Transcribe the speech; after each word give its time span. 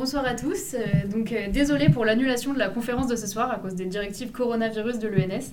bonsoir 0.00 0.24
à 0.24 0.32
tous. 0.32 0.72
Euh, 0.72 1.06
donc, 1.06 1.30
euh, 1.30 1.50
désolé 1.50 1.90
pour 1.90 2.06
l'annulation 2.06 2.54
de 2.54 2.58
la 2.58 2.70
conférence 2.70 3.06
de 3.06 3.16
ce 3.16 3.26
soir 3.26 3.52
à 3.52 3.56
cause 3.56 3.74
des 3.74 3.84
directives 3.84 4.32
coronavirus 4.32 4.98
de 4.98 5.08
l'ENS. 5.08 5.52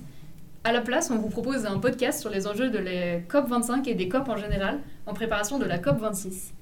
À 0.64 0.72
la 0.72 0.80
place, 0.80 1.10
on 1.10 1.18
vous 1.18 1.28
propose 1.28 1.66
un 1.66 1.78
podcast 1.78 2.18
sur 2.18 2.30
les 2.30 2.46
enjeux 2.46 2.70
de 2.70 2.78
la 2.78 3.20
COP25 3.28 3.86
et 3.86 3.94
des 3.94 4.08
COP 4.08 4.26
en 4.26 4.38
général, 4.38 4.78
en 5.04 5.12
préparation 5.12 5.58
de 5.58 5.66
la 5.66 5.76
COP26. 5.76 6.52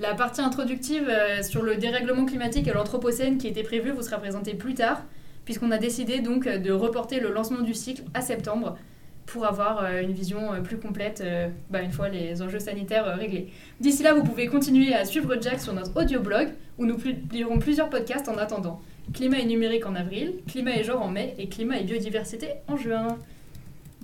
La 0.00 0.14
partie 0.14 0.40
introductive 0.40 1.06
euh, 1.06 1.42
sur 1.42 1.62
le 1.62 1.76
dérèglement 1.76 2.24
climatique 2.24 2.66
et 2.66 2.72
l'anthropocène 2.72 3.36
qui 3.36 3.46
était 3.46 3.62
prévue 3.62 3.90
vous 3.90 4.00
sera 4.00 4.16
présentée 4.16 4.54
plus 4.54 4.72
tard, 4.72 5.02
puisqu'on 5.44 5.70
a 5.70 5.76
décidé 5.76 6.20
donc 6.20 6.48
de 6.48 6.72
reporter 6.72 7.20
le 7.20 7.30
lancement 7.30 7.60
du 7.60 7.74
cycle 7.74 8.04
à 8.14 8.22
septembre 8.22 8.78
pour 9.26 9.44
avoir 9.44 9.84
une 9.98 10.12
vision 10.12 10.62
plus 10.64 10.78
complète 10.78 11.22
bah, 11.68 11.82
une 11.82 11.92
fois 11.92 12.08
les 12.08 12.40
enjeux 12.40 12.58
sanitaires 12.58 13.14
réglés. 13.18 13.52
D'ici 13.78 14.02
là, 14.02 14.14
vous 14.14 14.24
pouvez 14.24 14.46
continuer 14.46 14.94
à 14.94 15.04
suivre 15.04 15.36
Jack 15.38 15.60
sur 15.60 15.74
notre 15.74 15.94
audio-blog 16.00 16.48
où 16.78 16.86
nous 16.86 16.96
publierons 16.96 17.58
plusieurs 17.58 17.90
podcasts 17.90 18.28
en 18.28 18.38
attendant. 18.38 18.80
Climat 19.12 19.38
et 19.38 19.46
numérique 19.46 19.86
en 19.86 19.94
avril, 19.94 20.34
climat 20.46 20.76
et 20.76 20.84
genre 20.84 21.02
en 21.02 21.08
mai 21.08 21.34
et 21.38 21.48
climat 21.48 21.78
et 21.78 21.84
biodiversité 21.84 22.48
en 22.68 22.76
juin. 22.76 23.18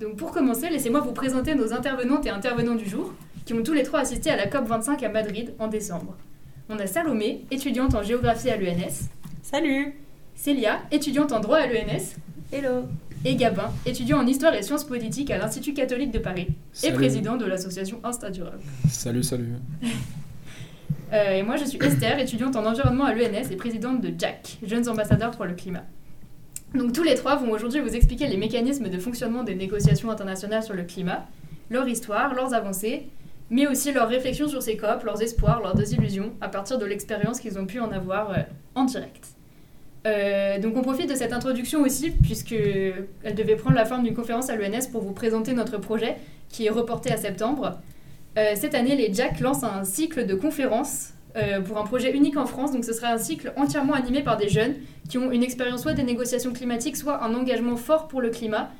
Donc 0.01 0.17
pour 0.17 0.33
commencer, 0.33 0.69
laissez-moi 0.71 1.01
vous 1.01 1.13
présenter 1.13 1.55
nos 1.55 1.73
intervenantes 1.73 2.27
et 2.27 2.31
intervenants 2.31 2.75
du 2.75 2.89
jour 2.89 3.13
qui 3.45 3.53
ont 3.53 3.63
tous 3.63 3.75
les 3.75 3.83
trois 3.83 4.01
assisté 4.01 4.31
à 4.31 4.37
la 4.37 4.47
COP25 4.47 5.05
à 5.05 5.09
Madrid 5.09 5.55
en 5.59 5.69
décembre. 5.69 6.17
On 6.69 6.79
a 6.79 6.87
Salomé, 6.87 7.45
étudiante 7.51 7.95
en 7.95 8.03
géographie 8.03 8.51
à 8.51 8.57
l'ENS. 8.57 9.09
Salut 9.43 9.95
Célia, 10.35 10.81
étudiante 10.91 11.33
en 11.33 11.41
droit 11.41 11.59
à 11.59 11.67
l'ENS. 11.67 12.17
Hello 12.53 12.85
et 13.25 13.37
Gabin, 13.37 13.73
étudiant 13.87 14.19
en 14.19 14.27
histoire 14.27 14.55
et 14.55 14.63
sciences 14.63 14.85
politiques 14.85 15.31
à 15.31 15.39
l'Institut 15.39 15.73
catholique 15.73 16.11
de 16.11 16.19
Paris 16.19 16.49
et 16.83 16.93
président 16.93 17.37
de 17.37 17.47
l'association 17.47 17.99
Insta 18.05 18.31
Durable. 18.31 18.61
Salut, 18.89 19.23
salut. 19.23 19.49
Euh, 21.13 21.33
et 21.33 21.43
moi, 21.43 21.57
je 21.57 21.65
suis 21.65 21.79
Esther, 21.79 22.19
étudiante 22.19 22.57
en 22.57 22.65
environnement 22.65 23.05
à 23.05 23.15
l'ENS 23.15 23.51
et 23.51 23.57
présidente 23.57 24.01
de 24.01 24.13
JAC, 24.19 24.59
Jeunes 24.65 24.89
Ambassadeurs 24.89 25.33
pour 25.33 25.45
le 25.45 25.55
Climat. 25.55 25.85
Donc 26.75 26.93
tous 26.93 27.05
les 27.05 27.15
trois 27.15 27.37
vont 27.37 27.53
aujourd'hui 27.53 27.81
vous 27.81 27.95
expliquer 27.95 28.27
les 28.27 28.37
mécanismes 28.37 28.89
de 28.89 28.99
fonctionnement 28.99 29.45
des 29.45 29.55
négociations 29.55 30.11
internationales 30.11 30.65
sur 30.65 30.75
le 30.75 30.83
climat, 30.83 31.25
leur 31.71 31.87
histoire, 31.87 32.35
leurs 32.35 32.53
avancées, 32.53 33.07
mais 33.49 33.69
aussi 33.69 33.93
leurs 33.93 34.09
réflexions 34.09 34.49
sur 34.49 34.61
ces 34.61 34.77
COP, 34.77 35.05
leurs 35.05 35.23
espoirs, 35.23 35.61
leurs 35.61 35.75
désillusions, 35.75 36.33
à 36.41 36.49
partir 36.49 36.79
de 36.79 36.85
l'expérience 36.85 37.39
qu'ils 37.39 37.59
ont 37.61 37.67
pu 37.67 37.79
en 37.79 37.93
avoir 37.93 38.31
euh, 38.33 38.43
en 38.75 38.85
direct. 38.85 39.29
Euh, 40.07 40.59
donc 40.59 40.77
on 40.77 40.83
profite 40.83 41.09
de 41.09 41.15
cette 41.15 41.33
introduction 41.33 41.81
aussi, 41.81 42.11
puisqu'elle 42.11 43.35
devait 43.37 43.57
prendre 43.57 43.77
la 43.77 43.85
forme 43.85 44.03
d'une 44.03 44.15
conférence 44.15 44.51
à 44.51 44.57
l'ENS 44.57 44.89
pour 44.91 45.03
vous 45.03 45.13
présenter 45.13 45.53
notre 45.53 45.79
projet, 45.79 46.17
qui 46.49 46.67
est 46.67 46.71
reporté 46.71 47.13
à 47.13 47.17
septembre. 47.17 47.79
Euh, 48.37 48.53
cette 48.57 48.75
année, 48.75 48.97
les 48.97 49.13
Jack 49.13 49.41
lancent 49.41 49.65
un 49.65 49.85
cycle 49.85 50.27
de 50.27 50.35
conférences 50.35 51.11
euh, 51.37 51.61
pour 51.61 51.79
un 51.79 51.85
projet 51.85 52.13
unique 52.13 52.37
en 52.37 52.47
France. 52.47 52.73
Donc 52.73 52.85
ce 52.85 52.93
sera 52.93 53.09
un 53.09 53.19
cycle 53.19 53.53
entièrement 53.57 53.95
animé 53.95 54.23
par 54.23 54.37
des 54.37 54.49
jeunes 54.49 54.75
qui 55.09 55.19
ont 55.19 55.31
une 55.31 55.43
expérience 55.43 55.83
soit 55.83 55.95
des 55.95 56.03
négociations 56.03 56.53
climatiques, 56.53 56.97
soit 56.97 57.23
un 57.23 57.35
engagement 57.35 57.77
fort 57.77 58.09
pour 58.09 58.21
le 58.21 58.31
climat. 58.31 58.71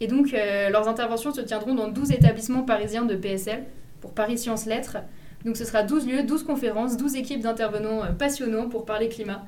Et 0.00 0.08
donc 0.08 0.32
leurs 0.32 0.88
interventions 0.88 1.32
se 1.32 1.40
tiendront 1.40 1.74
dans 1.74 1.88
12 1.88 2.12
établissements 2.12 2.62
parisiens 2.62 3.06
de 3.06 3.14
PSL, 3.14 3.64
pour 4.02 4.12
Paris 4.12 4.36
Sciences 4.36 4.66
Lettres. 4.66 4.98
Donc 5.46 5.56
ce 5.56 5.64
sera 5.64 5.84
12 5.84 6.06
lieux, 6.06 6.22
12 6.22 6.42
conférences, 6.42 6.98
12 6.98 7.16
équipes 7.16 7.40
d'intervenants 7.40 8.02
passionnants 8.18 8.68
pour 8.68 8.84
parler 8.84 9.08
climat. 9.08 9.46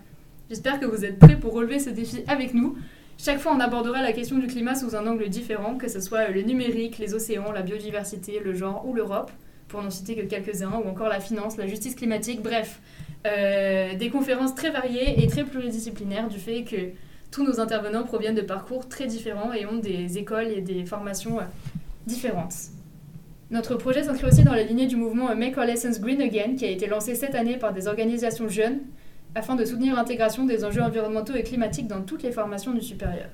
J'espère 0.48 0.80
que 0.80 0.86
vous 0.86 1.04
êtes 1.04 1.18
prêts 1.18 1.36
pour 1.36 1.52
relever 1.52 1.78
ce 1.78 1.90
défi 1.90 2.24
avec 2.28 2.54
nous. 2.54 2.78
Chaque 3.18 3.40
fois, 3.40 3.52
on 3.54 3.60
abordera 3.60 4.00
la 4.00 4.12
question 4.12 4.38
du 4.38 4.46
climat 4.46 4.74
sous 4.74 4.96
un 4.96 5.06
angle 5.06 5.28
différent, 5.28 5.76
que 5.76 5.88
ce 5.88 6.00
soit 6.00 6.28
le 6.28 6.40
numérique, 6.42 6.98
les 6.98 7.14
océans, 7.14 7.52
la 7.52 7.62
biodiversité, 7.62 8.40
le 8.42 8.54
genre 8.54 8.86
ou 8.86 8.94
l'Europe, 8.94 9.30
pour 9.68 9.82
n'en 9.82 9.90
citer 9.90 10.16
que 10.16 10.22
quelques-uns, 10.22 10.72
ou 10.72 10.88
encore 10.88 11.08
la 11.08 11.20
finance, 11.20 11.56
la 11.56 11.66
justice 11.66 11.94
climatique, 11.94 12.42
bref. 12.42 12.80
Euh, 13.26 13.96
des 13.96 14.10
conférences 14.10 14.54
très 14.54 14.70
variées 14.70 15.22
et 15.22 15.26
très 15.26 15.42
pluridisciplinaires 15.44 16.28
du 16.28 16.38
fait 16.38 16.62
que 16.62 16.76
tous 17.32 17.44
nos 17.44 17.58
intervenants 17.58 18.04
proviennent 18.04 18.36
de 18.36 18.42
parcours 18.42 18.88
très 18.88 19.06
différents 19.06 19.52
et 19.52 19.66
ont 19.66 19.76
des 19.76 20.18
écoles 20.18 20.48
et 20.48 20.60
des 20.60 20.84
formations 20.84 21.40
euh, 21.40 21.44
différentes. 22.06 22.54
Notre 23.50 23.74
projet 23.74 24.04
s'inscrit 24.04 24.28
aussi 24.28 24.44
dans 24.44 24.52
la 24.52 24.62
lignée 24.62 24.86
du 24.86 24.96
mouvement 24.96 25.34
Make 25.34 25.56
Our 25.56 25.64
Lessons 25.64 26.00
Green 26.00 26.20
Again, 26.20 26.54
qui 26.56 26.64
a 26.64 26.70
été 26.70 26.86
lancé 26.86 27.14
cette 27.14 27.34
année 27.34 27.56
par 27.56 27.72
des 27.72 27.88
organisations 27.88 28.48
jeunes 28.48 28.80
afin 29.34 29.56
de 29.56 29.64
soutenir 29.64 29.94
l'intégration 29.94 30.44
des 30.44 30.64
enjeux 30.64 30.82
environnementaux 30.82 31.34
et 31.34 31.42
climatiques 31.42 31.88
dans 31.88 32.02
toutes 32.02 32.22
les 32.22 32.32
formations 32.32 32.72
du 32.72 32.82
supérieur. 32.82 33.28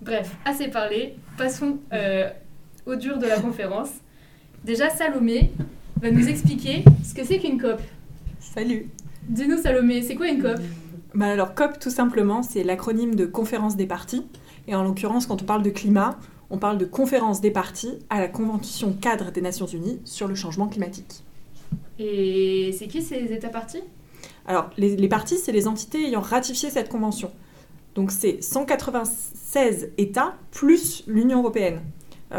Bref, 0.00 0.34
assez 0.44 0.68
parlé, 0.68 1.16
passons 1.38 1.78
euh, 1.92 2.28
au 2.86 2.96
dur 2.96 3.18
de 3.18 3.26
la 3.26 3.38
conférence. 3.38 3.90
Déjà, 4.64 4.90
Salomé 4.90 5.50
va 6.00 6.12
nous 6.12 6.28
expliquer 6.28 6.84
ce 7.04 7.14
que 7.14 7.24
c'est 7.24 7.40
qu'une 7.40 7.60
COP. 7.60 7.80
Salut 8.38 8.88
Dis-nous, 9.28 9.58
Salomé, 9.58 10.02
c'est 10.02 10.14
quoi 10.14 10.28
une 10.28 10.40
COP? 10.40 10.60
Bah 11.14 11.26
Alors, 11.26 11.54
COP, 11.54 11.80
tout 11.80 11.90
simplement, 11.90 12.44
c'est 12.44 12.62
l'acronyme 12.62 13.16
de 13.16 13.26
Conférence 13.26 13.76
des 13.76 13.86
parties. 13.86 14.24
Et 14.68 14.76
en 14.76 14.84
l'occurrence, 14.84 15.26
quand 15.26 15.42
on 15.42 15.44
parle 15.44 15.64
de 15.64 15.70
climat, 15.70 16.16
on 16.48 16.58
parle 16.58 16.78
de 16.78 16.84
Conférence 16.84 17.40
des 17.40 17.50
parties 17.50 17.98
à 18.08 18.20
la 18.20 18.28
Convention 18.28 18.92
cadre 18.92 19.32
des 19.32 19.40
Nations 19.40 19.66
Unies 19.66 20.00
sur 20.04 20.28
le 20.28 20.36
changement 20.36 20.68
climatique. 20.68 21.24
Et 21.98 22.72
c'est 22.78 22.86
qui 22.86 23.02
ces 23.02 23.32
États 23.32 23.48
parties? 23.48 23.82
Alors, 24.46 24.70
les, 24.76 25.08
parties, 25.08 25.38
c'est 25.38 25.52
les 25.52 25.66
entités 25.66 26.06
ayant 26.06 26.20
ratifié 26.20 26.70
cette 26.70 26.88
convention. 26.88 27.32
Donc, 27.96 28.12
c'est 28.12 28.40
196 28.40 29.90
États 29.98 30.36
plus 30.52 31.02
l'Union 31.08 31.40
européenne. 31.40 31.80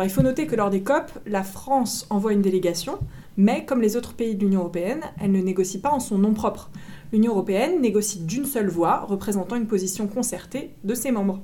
Il 0.02 0.10
faut 0.10 0.24
noter 0.24 0.48
que 0.48 0.56
lors 0.56 0.72
des 0.72 0.82
COP, 0.82 1.12
la 1.28 1.44
France 1.44 2.08
envoie 2.10 2.34
une 2.34 2.42
délégation, 2.42 2.98
mais 3.38 3.64
comme 3.64 3.82
les 3.82 3.96
autres 3.96 4.14
pays 4.14 4.34
de 4.34 4.44
l'Union 4.44 4.62
européenne, 4.62 5.02
elle 5.22 5.32
ne 5.32 5.42
négocie 5.42 5.80
pas 5.80 5.92
en 5.92 6.00
son 6.00 6.18
nom 6.18 6.34
propre. 6.34 6.72
L'Union 7.12 7.34
européenne 7.34 7.80
négocie 7.80 8.22
d'une 8.22 8.46
seule 8.46 8.70
voix, 8.70 9.02
représentant 9.02 9.56
une 9.56 9.68
position 9.68 10.08
concertée 10.08 10.72
de 10.84 10.96
ses 10.96 11.12
membres. 11.12 11.42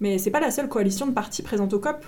Mais 0.00 0.16
ce 0.16 0.24
n'est 0.24 0.30
pas 0.30 0.40
la 0.40 0.50
seule 0.50 0.70
coalition 0.70 1.06
de 1.06 1.12
partis 1.12 1.42
présente 1.42 1.74
au 1.74 1.78
COP. 1.78 2.06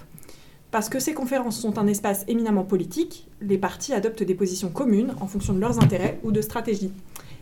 Parce 0.71 0.89
que 0.89 0.99
ces 0.99 1.15
conférences 1.15 1.61
sont 1.61 1.79
un 1.79 1.87
espace 1.87 2.25
éminemment 2.27 2.65
politique, 2.65 3.29
les 3.43 3.59
partis 3.59 3.93
adoptent 3.93 4.23
des 4.23 4.35
positions 4.35 4.71
communes 4.71 5.15
en 5.21 5.27
fonction 5.27 5.53
de 5.53 5.61
leurs 5.61 5.83
intérêts 5.83 6.19
ou 6.25 6.33
de 6.33 6.41
stratégies. 6.41 6.93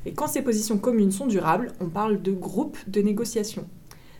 Et 0.06 0.12
quand 0.12 0.26
ces 0.26 0.42
positions 0.42 0.78
communes 0.78 1.12
sont 1.12 1.26
durables, 1.26 1.72
on 1.80 1.88
parle 1.88 2.20
de 2.20 2.32
groupes 2.32 2.78
de 2.88 3.00
négociation. 3.00 3.66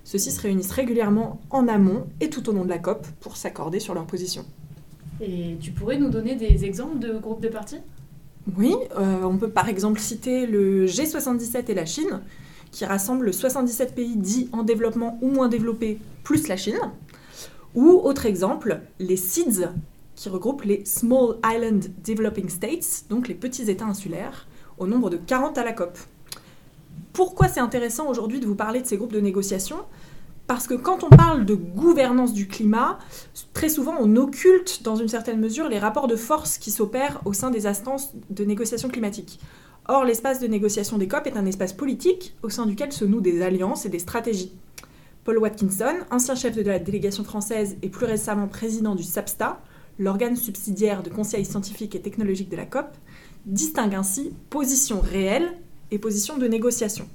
Ceux-ci 0.04 0.30
se 0.30 0.40
réunissent 0.40 0.70
régulièrement 0.70 1.40
en 1.50 1.66
amont 1.66 2.06
et 2.20 2.28
tout 2.30 2.48
au 2.48 2.52
long 2.52 2.64
de 2.64 2.68
la 2.68 2.78
COP 2.78 3.06
pour 3.20 3.36
s'accorder 3.36 3.80
sur 3.80 3.94
leurs 3.94 4.06
positions. 4.06 4.44
Et 5.20 5.56
tu 5.60 5.70
pourrais 5.70 5.98
nous 5.98 6.10
donner 6.10 6.36
des 6.36 6.64
exemples 6.64 6.98
de 6.98 7.18
groupes 7.18 7.40
de 7.40 7.48
partis? 7.48 7.80
Oui, 8.56 8.74
euh, 8.98 9.22
on 9.22 9.38
peut 9.38 9.48
par 9.48 9.68
exemple 9.68 9.98
citer 9.98 10.46
le 10.46 10.86
G77 10.86 11.64
et 11.68 11.74
la 11.74 11.86
Chine, 11.86 12.20
qui 12.70 12.84
rassemblent 12.84 13.32
77 13.32 13.94
pays 13.94 14.16
dits 14.16 14.48
en 14.52 14.62
développement 14.62 15.18
ou 15.22 15.28
moins 15.28 15.48
développés, 15.48 15.98
plus 16.22 16.48
la 16.48 16.56
Chine. 16.56 16.78
Ou 17.74 17.88
autre 18.04 18.26
exemple, 18.26 18.80
les 18.98 19.16
SIDS, 19.16 19.68
qui 20.14 20.28
regroupent 20.28 20.64
les 20.64 20.84
Small 20.84 21.36
Island 21.44 21.86
Developing 22.04 22.48
States, 22.48 23.04
donc 23.08 23.28
les 23.28 23.34
petits 23.34 23.70
États 23.70 23.86
insulaires, 23.86 24.46
au 24.78 24.86
nombre 24.86 25.08
de 25.08 25.16
40 25.16 25.56
à 25.56 25.64
la 25.64 25.72
COP. 25.72 25.96
Pourquoi 27.14 27.46
c'est 27.46 27.60
intéressant 27.60 28.08
aujourd'hui 28.08 28.40
de 28.40 28.46
vous 28.46 28.56
parler 28.56 28.82
de 28.82 28.86
ces 28.86 28.96
groupes 28.96 29.12
de 29.12 29.20
négociation? 29.20 29.76
Parce 30.48 30.66
que 30.66 30.74
quand 30.74 31.04
on 31.04 31.10
parle 31.10 31.44
de 31.46 31.54
gouvernance 31.54 32.32
du 32.32 32.48
climat, 32.48 32.98
très 33.52 33.68
souvent 33.68 33.94
on 34.00 34.16
occulte 34.16 34.82
dans 34.82 34.96
une 34.96 35.06
certaine 35.06 35.38
mesure 35.38 35.68
les 35.68 35.78
rapports 35.78 36.08
de 36.08 36.16
force 36.16 36.58
qui 36.58 36.72
s'opèrent 36.72 37.22
au 37.24 37.32
sein 37.32 37.52
des 37.52 37.68
instances 37.68 38.10
de 38.30 38.44
négociation 38.44 38.88
climatique. 38.88 39.38
Or, 39.86 40.04
l'espace 40.04 40.40
de 40.40 40.48
négociation 40.48 40.98
des 40.98 41.06
COP 41.06 41.28
est 41.28 41.36
un 41.36 41.46
espace 41.46 41.72
politique 41.72 42.34
au 42.42 42.50
sein 42.50 42.66
duquel 42.66 42.90
se 42.90 43.04
nouent 43.04 43.20
des 43.20 43.42
alliances 43.42 43.86
et 43.86 43.90
des 43.90 44.00
stratégies. 44.00 44.52
Paul 45.22 45.38
Watkinson, 45.38 45.94
ancien 46.10 46.34
chef 46.34 46.56
de 46.56 46.62
la 46.62 46.80
délégation 46.80 47.22
française 47.22 47.76
et 47.82 47.90
plus 47.90 48.06
récemment 48.06 48.48
président 48.48 48.96
du 48.96 49.04
SAPSTA, 49.04 49.62
l'organe 50.00 50.34
subsidiaire 50.34 51.04
de 51.04 51.10
conseil 51.10 51.44
scientifique 51.44 51.94
et 51.94 52.02
technologique 52.02 52.48
de 52.48 52.56
la 52.56 52.66
COP, 52.66 52.88
distingue 53.46 53.94
ainsi 53.94 54.34
position 54.50 55.00
réelle 55.00 55.52
et 55.94 55.98
position 55.98 56.36
de 56.36 56.46
négociation. 56.48 57.08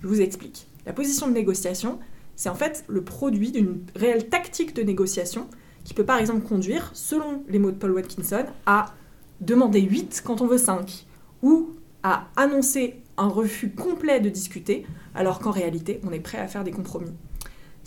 Je 0.00 0.06
vous 0.06 0.20
explique. 0.20 0.68
La 0.86 0.92
position 0.92 1.26
de 1.26 1.32
négociation, 1.32 1.98
c'est 2.36 2.48
en 2.48 2.54
fait 2.54 2.84
le 2.86 3.02
produit 3.02 3.50
d'une 3.50 3.80
réelle 3.96 4.28
tactique 4.28 4.74
de 4.76 4.82
négociation 4.82 5.48
qui 5.82 5.92
peut 5.92 6.04
par 6.04 6.18
exemple 6.18 6.46
conduire, 6.46 6.90
selon 6.94 7.42
les 7.48 7.58
mots 7.58 7.72
de 7.72 7.76
Paul 7.76 7.92
Watkinson, 7.92 8.46
à 8.64 8.94
demander 9.40 9.80
8 9.80 10.22
quand 10.24 10.40
on 10.40 10.46
veut 10.46 10.58
5, 10.58 11.06
ou 11.42 11.70
à 12.04 12.28
annoncer 12.36 13.02
un 13.16 13.28
refus 13.28 13.70
complet 13.70 14.20
de 14.20 14.28
discuter, 14.28 14.86
alors 15.14 15.40
qu'en 15.40 15.50
réalité, 15.50 16.00
on 16.04 16.12
est 16.12 16.20
prêt 16.20 16.38
à 16.38 16.46
faire 16.46 16.62
des 16.62 16.70
compromis. 16.70 17.12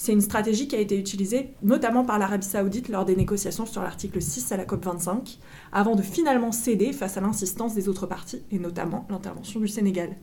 C'est 0.01 0.13
une 0.13 0.21
stratégie 0.21 0.69
qui 0.69 0.77
a 0.77 0.79
été 0.79 0.97
utilisée 0.97 1.49
notamment 1.61 2.05
par 2.05 2.19
l'Arabie 2.19 2.45
saoudite 2.45 2.87
lors 2.87 3.03
des 3.03 3.17
négociations 3.17 3.65
sur 3.65 3.81
l'article 3.81 4.21
6 4.21 4.53
à 4.53 4.55
la 4.55 4.63
COP25, 4.63 5.39
avant 5.73 5.97
de 5.97 6.01
finalement 6.01 6.53
céder 6.53 6.93
face 6.93 7.17
à 7.17 7.21
l'insistance 7.21 7.73
des 7.75 7.89
autres 7.89 8.07
parties, 8.07 8.41
et 8.49 8.59
notamment 8.59 9.05
l'intervention 9.09 9.59
du 9.59 9.67
Sénégal. 9.67 10.15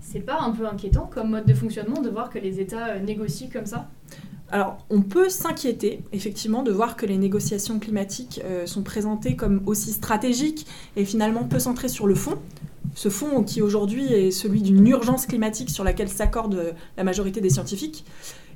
C'est 0.00 0.18
pas 0.18 0.40
un 0.40 0.50
peu 0.50 0.66
inquiétant 0.66 1.08
comme 1.08 1.30
mode 1.30 1.46
de 1.46 1.54
fonctionnement 1.54 2.02
de 2.02 2.08
voir 2.10 2.28
que 2.28 2.40
les 2.40 2.58
États 2.58 2.88
euh, 2.88 2.98
négocient 2.98 3.50
comme 3.52 3.66
ça? 3.66 3.88
Alors, 4.50 4.78
on 4.90 5.02
peut 5.02 5.28
s'inquiéter, 5.28 6.02
effectivement, 6.10 6.64
de 6.64 6.72
voir 6.72 6.96
que 6.96 7.06
les 7.06 7.18
négociations 7.18 7.78
climatiques 7.78 8.40
euh, 8.44 8.66
sont 8.66 8.82
présentées 8.82 9.36
comme 9.36 9.62
aussi 9.66 9.92
stratégiques 9.92 10.66
et 10.96 11.04
finalement 11.04 11.44
peu 11.44 11.60
centrées 11.60 11.88
sur 11.88 12.08
le 12.08 12.16
fond, 12.16 12.36
ce 12.94 13.08
fonds 13.08 13.44
qui 13.44 13.62
aujourd'hui 13.62 14.12
est 14.12 14.30
celui 14.30 14.62
d'une 14.62 14.86
urgence 14.88 15.26
climatique 15.26 15.70
sur 15.70 15.84
laquelle 15.84 16.08
s'accorde 16.08 16.74
la 16.96 17.04
majorité 17.04 17.40
des 17.40 17.50
scientifiques. 17.50 18.04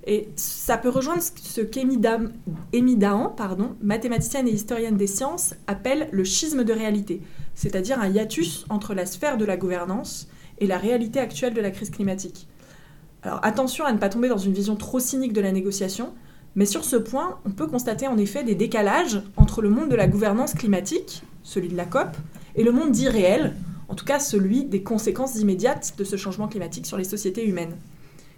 Et 0.06 0.28
ça 0.36 0.76
peut 0.76 0.90
rejoindre 0.90 1.22
ce 1.22 1.62
qu'Amy 1.62 1.96
Dahan, 1.96 3.36
mathématicienne 3.80 4.46
et 4.46 4.52
historienne 4.52 4.96
des 4.96 5.06
sciences, 5.06 5.54
appelle 5.66 6.08
le 6.12 6.24
schisme 6.24 6.62
de 6.64 6.72
réalité, 6.74 7.22
c'est-à-dire 7.54 8.00
un 8.00 8.08
hiatus 8.08 8.66
entre 8.68 8.92
la 8.92 9.06
sphère 9.06 9.38
de 9.38 9.46
la 9.46 9.56
gouvernance 9.56 10.28
et 10.58 10.66
la 10.66 10.76
réalité 10.76 11.20
actuelle 11.20 11.54
de 11.54 11.60
la 11.60 11.70
crise 11.70 11.90
climatique. 11.90 12.48
Alors 13.22 13.40
attention 13.42 13.86
à 13.86 13.92
ne 13.92 13.98
pas 13.98 14.10
tomber 14.10 14.28
dans 14.28 14.36
une 14.36 14.52
vision 14.52 14.76
trop 14.76 15.00
cynique 15.00 15.32
de 15.32 15.40
la 15.40 15.52
négociation, 15.52 16.12
mais 16.54 16.66
sur 16.66 16.84
ce 16.84 16.96
point, 16.96 17.38
on 17.46 17.50
peut 17.50 17.66
constater 17.66 18.06
en 18.06 18.18
effet 18.18 18.44
des 18.44 18.54
décalages 18.54 19.22
entre 19.38 19.62
le 19.62 19.70
monde 19.70 19.88
de 19.88 19.96
la 19.96 20.06
gouvernance 20.06 20.52
climatique, 20.52 21.22
celui 21.42 21.68
de 21.68 21.76
la 21.76 21.86
COP, 21.86 22.08
et 22.56 22.62
le 22.62 22.72
monde 22.72 22.92
dit 22.92 23.08
réel, 23.08 23.54
en 23.88 23.94
tout 23.94 24.04
cas 24.04 24.18
celui 24.18 24.64
des 24.64 24.82
conséquences 24.82 25.36
immédiates 25.36 25.94
de 25.96 26.04
ce 26.04 26.16
changement 26.16 26.46
climatique 26.46 26.86
sur 26.86 26.98
les 26.98 27.04
sociétés 27.04 27.46
humaines. 27.46 27.76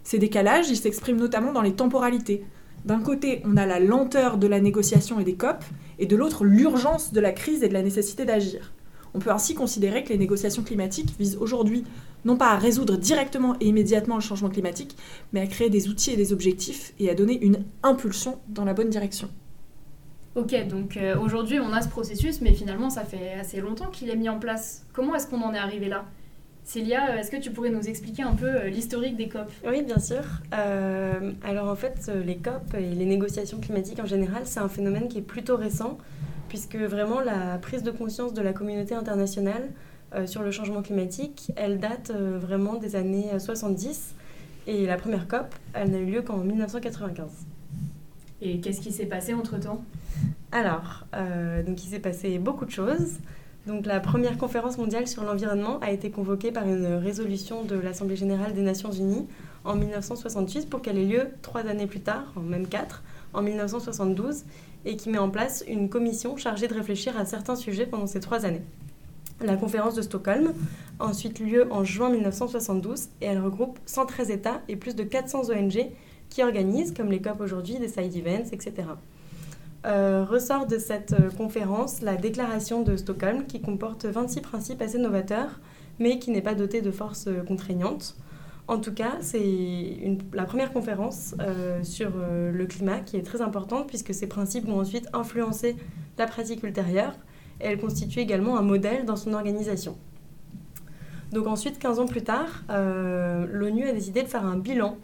Ces 0.06 0.20
décalages, 0.20 0.68
ils 0.68 0.76
s'expriment 0.76 1.18
notamment 1.18 1.52
dans 1.52 1.62
les 1.62 1.72
temporalités. 1.72 2.44
D'un 2.84 3.00
côté, 3.00 3.42
on 3.44 3.56
a 3.56 3.66
la 3.66 3.80
lenteur 3.80 4.38
de 4.38 4.46
la 4.46 4.60
négociation 4.60 5.18
et 5.18 5.24
des 5.24 5.34
COP, 5.34 5.64
et 5.98 6.06
de 6.06 6.14
l'autre, 6.14 6.44
l'urgence 6.44 7.12
de 7.12 7.18
la 7.18 7.32
crise 7.32 7.64
et 7.64 7.68
de 7.68 7.72
la 7.72 7.82
nécessité 7.82 8.24
d'agir. 8.24 8.72
On 9.14 9.18
peut 9.18 9.32
ainsi 9.32 9.56
considérer 9.56 10.04
que 10.04 10.10
les 10.10 10.18
négociations 10.18 10.62
climatiques 10.62 11.12
visent 11.18 11.36
aujourd'hui 11.40 11.82
non 12.24 12.36
pas 12.36 12.50
à 12.50 12.56
résoudre 12.56 12.96
directement 12.96 13.56
et 13.60 13.66
immédiatement 13.66 14.14
le 14.14 14.20
changement 14.20 14.48
climatique, 14.48 14.96
mais 15.32 15.40
à 15.40 15.46
créer 15.48 15.70
des 15.70 15.88
outils 15.88 16.12
et 16.12 16.16
des 16.16 16.32
objectifs 16.32 16.92
et 17.00 17.10
à 17.10 17.16
donner 17.16 17.44
une 17.44 17.64
impulsion 17.82 18.38
dans 18.46 18.64
la 18.64 18.74
bonne 18.74 18.90
direction. 18.90 19.28
Ok, 20.36 20.54
donc 20.68 20.96
euh, 20.96 21.18
aujourd'hui 21.18 21.58
on 21.58 21.72
a 21.72 21.82
ce 21.82 21.88
processus, 21.88 22.40
mais 22.42 22.52
finalement 22.52 22.90
ça 22.90 23.04
fait 23.04 23.32
assez 23.32 23.60
longtemps 23.60 23.90
qu'il 23.90 24.08
est 24.08 24.16
mis 24.16 24.28
en 24.28 24.38
place. 24.38 24.86
Comment 24.92 25.16
est-ce 25.16 25.26
qu'on 25.26 25.42
en 25.42 25.52
est 25.52 25.58
arrivé 25.58 25.88
là? 25.88 26.04
Célia, 26.66 27.10
euh, 27.10 27.18
est-ce 27.18 27.30
que 27.30 27.36
tu 27.36 27.52
pourrais 27.52 27.70
nous 27.70 27.88
expliquer 27.88 28.24
un 28.24 28.34
peu 28.34 28.48
euh, 28.48 28.68
l'historique 28.68 29.16
des 29.16 29.28
COP? 29.28 29.48
Oui, 29.64 29.82
bien 29.82 30.00
sûr. 30.00 30.22
Euh, 30.52 31.30
alors 31.44 31.68
en 31.68 31.76
fait, 31.76 32.10
les 32.24 32.36
COP 32.38 32.74
et 32.74 32.90
les 32.90 33.06
négociations 33.06 33.60
climatiques 33.60 34.00
en 34.00 34.06
général, 34.06 34.42
c'est 34.46 34.58
un 34.58 34.68
phénomène 34.68 35.06
qui 35.06 35.18
est 35.18 35.22
plutôt 35.22 35.56
récent, 35.56 35.96
puisque 36.48 36.74
vraiment 36.74 37.20
la 37.20 37.58
prise 37.58 37.84
de 37.84 37.92
conscience 37.92 38.34
de 38.34 38.42
la 38.42 38.52
communauté 38.52 38.94
internationale 38.94 39.68
sur 40.26 40.42
le 40.42 40.50
changement 40.50 40.82
climatique, 40.82 41.52
elle 41.56 41.78
date 41.78 42.10
vraiment 42.10 42.74
des 42.74 42.96
années 42.96 43.38
70. 43.38 44.14
Et 44.66 44.86
la 44.86 44.96
première 44.96 45.28
COP, 45.28 45.54
elle 45.74 45.90
n'a 45.90 45.98
eu 45.98 46.06
lieu 46.06 46.22
qu'en 46.22 46.38
1995. 46.38 47.26
Et 48.40 48.60
qu'est-ce 48.60 48.80
qui 48.80 48.92
s'est 48.92 49.06
passé 49.06 49.34
entre-temps? 49.34 49.84
Alors, 50.52 51.06
donc 51.66 51.84
il 51.84 51.88
s'est 51.88 51.98
passé 51.98 52.38
beaucoup 52.38 52.64
de 52.64 52.70
choses. 52.70 53.18
Donc 53.66 53.84
la 53.84 53.98
première 53.98 54.38
conférence 54.38 54.78
mondiale 54.78 55.08
sur 55.08 55.24
l'environnement 55.24 55.80
a 55.80 55.90
été 55.90 56.10
convoquée 56.10 56.52
par 56.52 56.68
une 56.68 56.86
résolution 56.86 57.64
de 57.64 57.74
l'Assemblée 57.74 58.14
générale 58.14 58.54
des 58.54 58.62
Nations 58.62 58.92
unies 58.92 59.26
en 59.64 59.74
1968 59.74 60.70
pour 60.70 60.82
qu'elle 60.82 60.98
ait 60.98 61.04
lieu 61.04 61.30
trois 61.42 61.62
années 61.62 61.88
plus 61.88 62.00
tard, 62.00 62.32
même 62.40 62.68
quatre, 62.68 63.02
en 63.34 63.42
1972, 63.42 64.44
et 64.84 64.96
qui 64.96 65.10
met 65.10 65.18
en 65.18 65.30
place 65.30 65.64
une 65.66 65.88
commission 65.88 66.36
chargée 66.36 66.68
de 66.68 66.74
réfléchir 66.74 67.18
à 67.18 67.24
certains 67.24 67.56
sujets 67.56 67.86
pendant 67.86 68.06
ces 68.06 68.20
trois 68.20 68.46
années. 68.46 68.62
La 69.40 69.56
conférence 69.56 69.96
de 69.96 70.02
Stockholm 70.02 70.52
a 71.00 71.06
ensuite 71.06 71.40
lieu 71.40 71.66
en 71.72 71.82
juin 71.82 72.08
1972 72.08 73.08
et 73.20 73.26
elle 73.26 73.40
regroupe 73.40 73.80
113 73.86 74.30
États 74.30 74.62
et 74.68 74.76
plus 74.76 74.94
de 74.94 75.02
400 75.02 75.50
ONG 75.50 75.90
qui 76.30 76.42
organisent, 76.44 76.94
comme 76.94 77.10
les 77.10 77.20
COP 77.20 77.40
aujourd'hui, 77.40 77.80
des 77.80 77.88
side 77.88 78.14
events, 78.14 78.52
etc. 78.52 78.86
Euh, 79.86 80.24
ressort 80.28 80.66
de 80.66 80.78
cette 80.78 81.12
euh, 81.12 81.30
conférence 81.30 82.02
la 82.02 82.16
déclaration 82.16 82.82
de 82.82 82.96
Stockholm 82.96 83.46
qui 83.46 83.60
comporte 83.60 84.04
26 84.04 84.40
principes 84.40 84.82
assez 84.82 84.98
novateurs, 84.98 85.60
mais 86.00 86.18
qui 86.18 86.32
n'est 86.32 86.42
pas 86.42 86.56
dotée 86.56 86.80
de 86.80 86.90
forces 86.90 87.28
euh, 87.28 87.44
contraignantes. 87.44 88.16
En 88.66 88.78
tout 88.78 88.92
cas, 88.92 89.12
c'est 89.20 90.18
la 90.32 90.44
première 90.44 90.72
conférence 90.72 91.36
sur 91.84 92.10
le 92.16 92.66
climat 92.66 92.98
qui 92.98 93.16
est 93.16 93.22
très 93.22 93.40
importante 93.40 93.86
puisque 93.86 94.12
ces 94.12 94.26
principes 94.26 94.66
vont 94.66 94.80
ensuite 94.80 95.08
influencer 95.12 95.76
la 96.18 96.26
pratique 96.26 96.64
ultérieure 96.64 97.12
et 97.60 97.66
elle 97.66 97.78
constitue 97.78 98.18
également 98.18 98.58
un 98.58 98.62
modèle 98.62 99.04
dans 99.04 99.14
son 99.14 99.34
organisation. 99.34 99.96
Donc 101.30 101.46
ensuite, 101.46 101.78
15 101.78 102.00
ans 102.00 102.06
plus 102.06 102.24
tard, 102.24 102.64
l'ONU 102.68 103.88
a 103.88 103.92
décidé 103.92 104.24
de 104.24 104.26
faire 104.26 104.44
un 104.44 104.56
bilan 104.56 104.96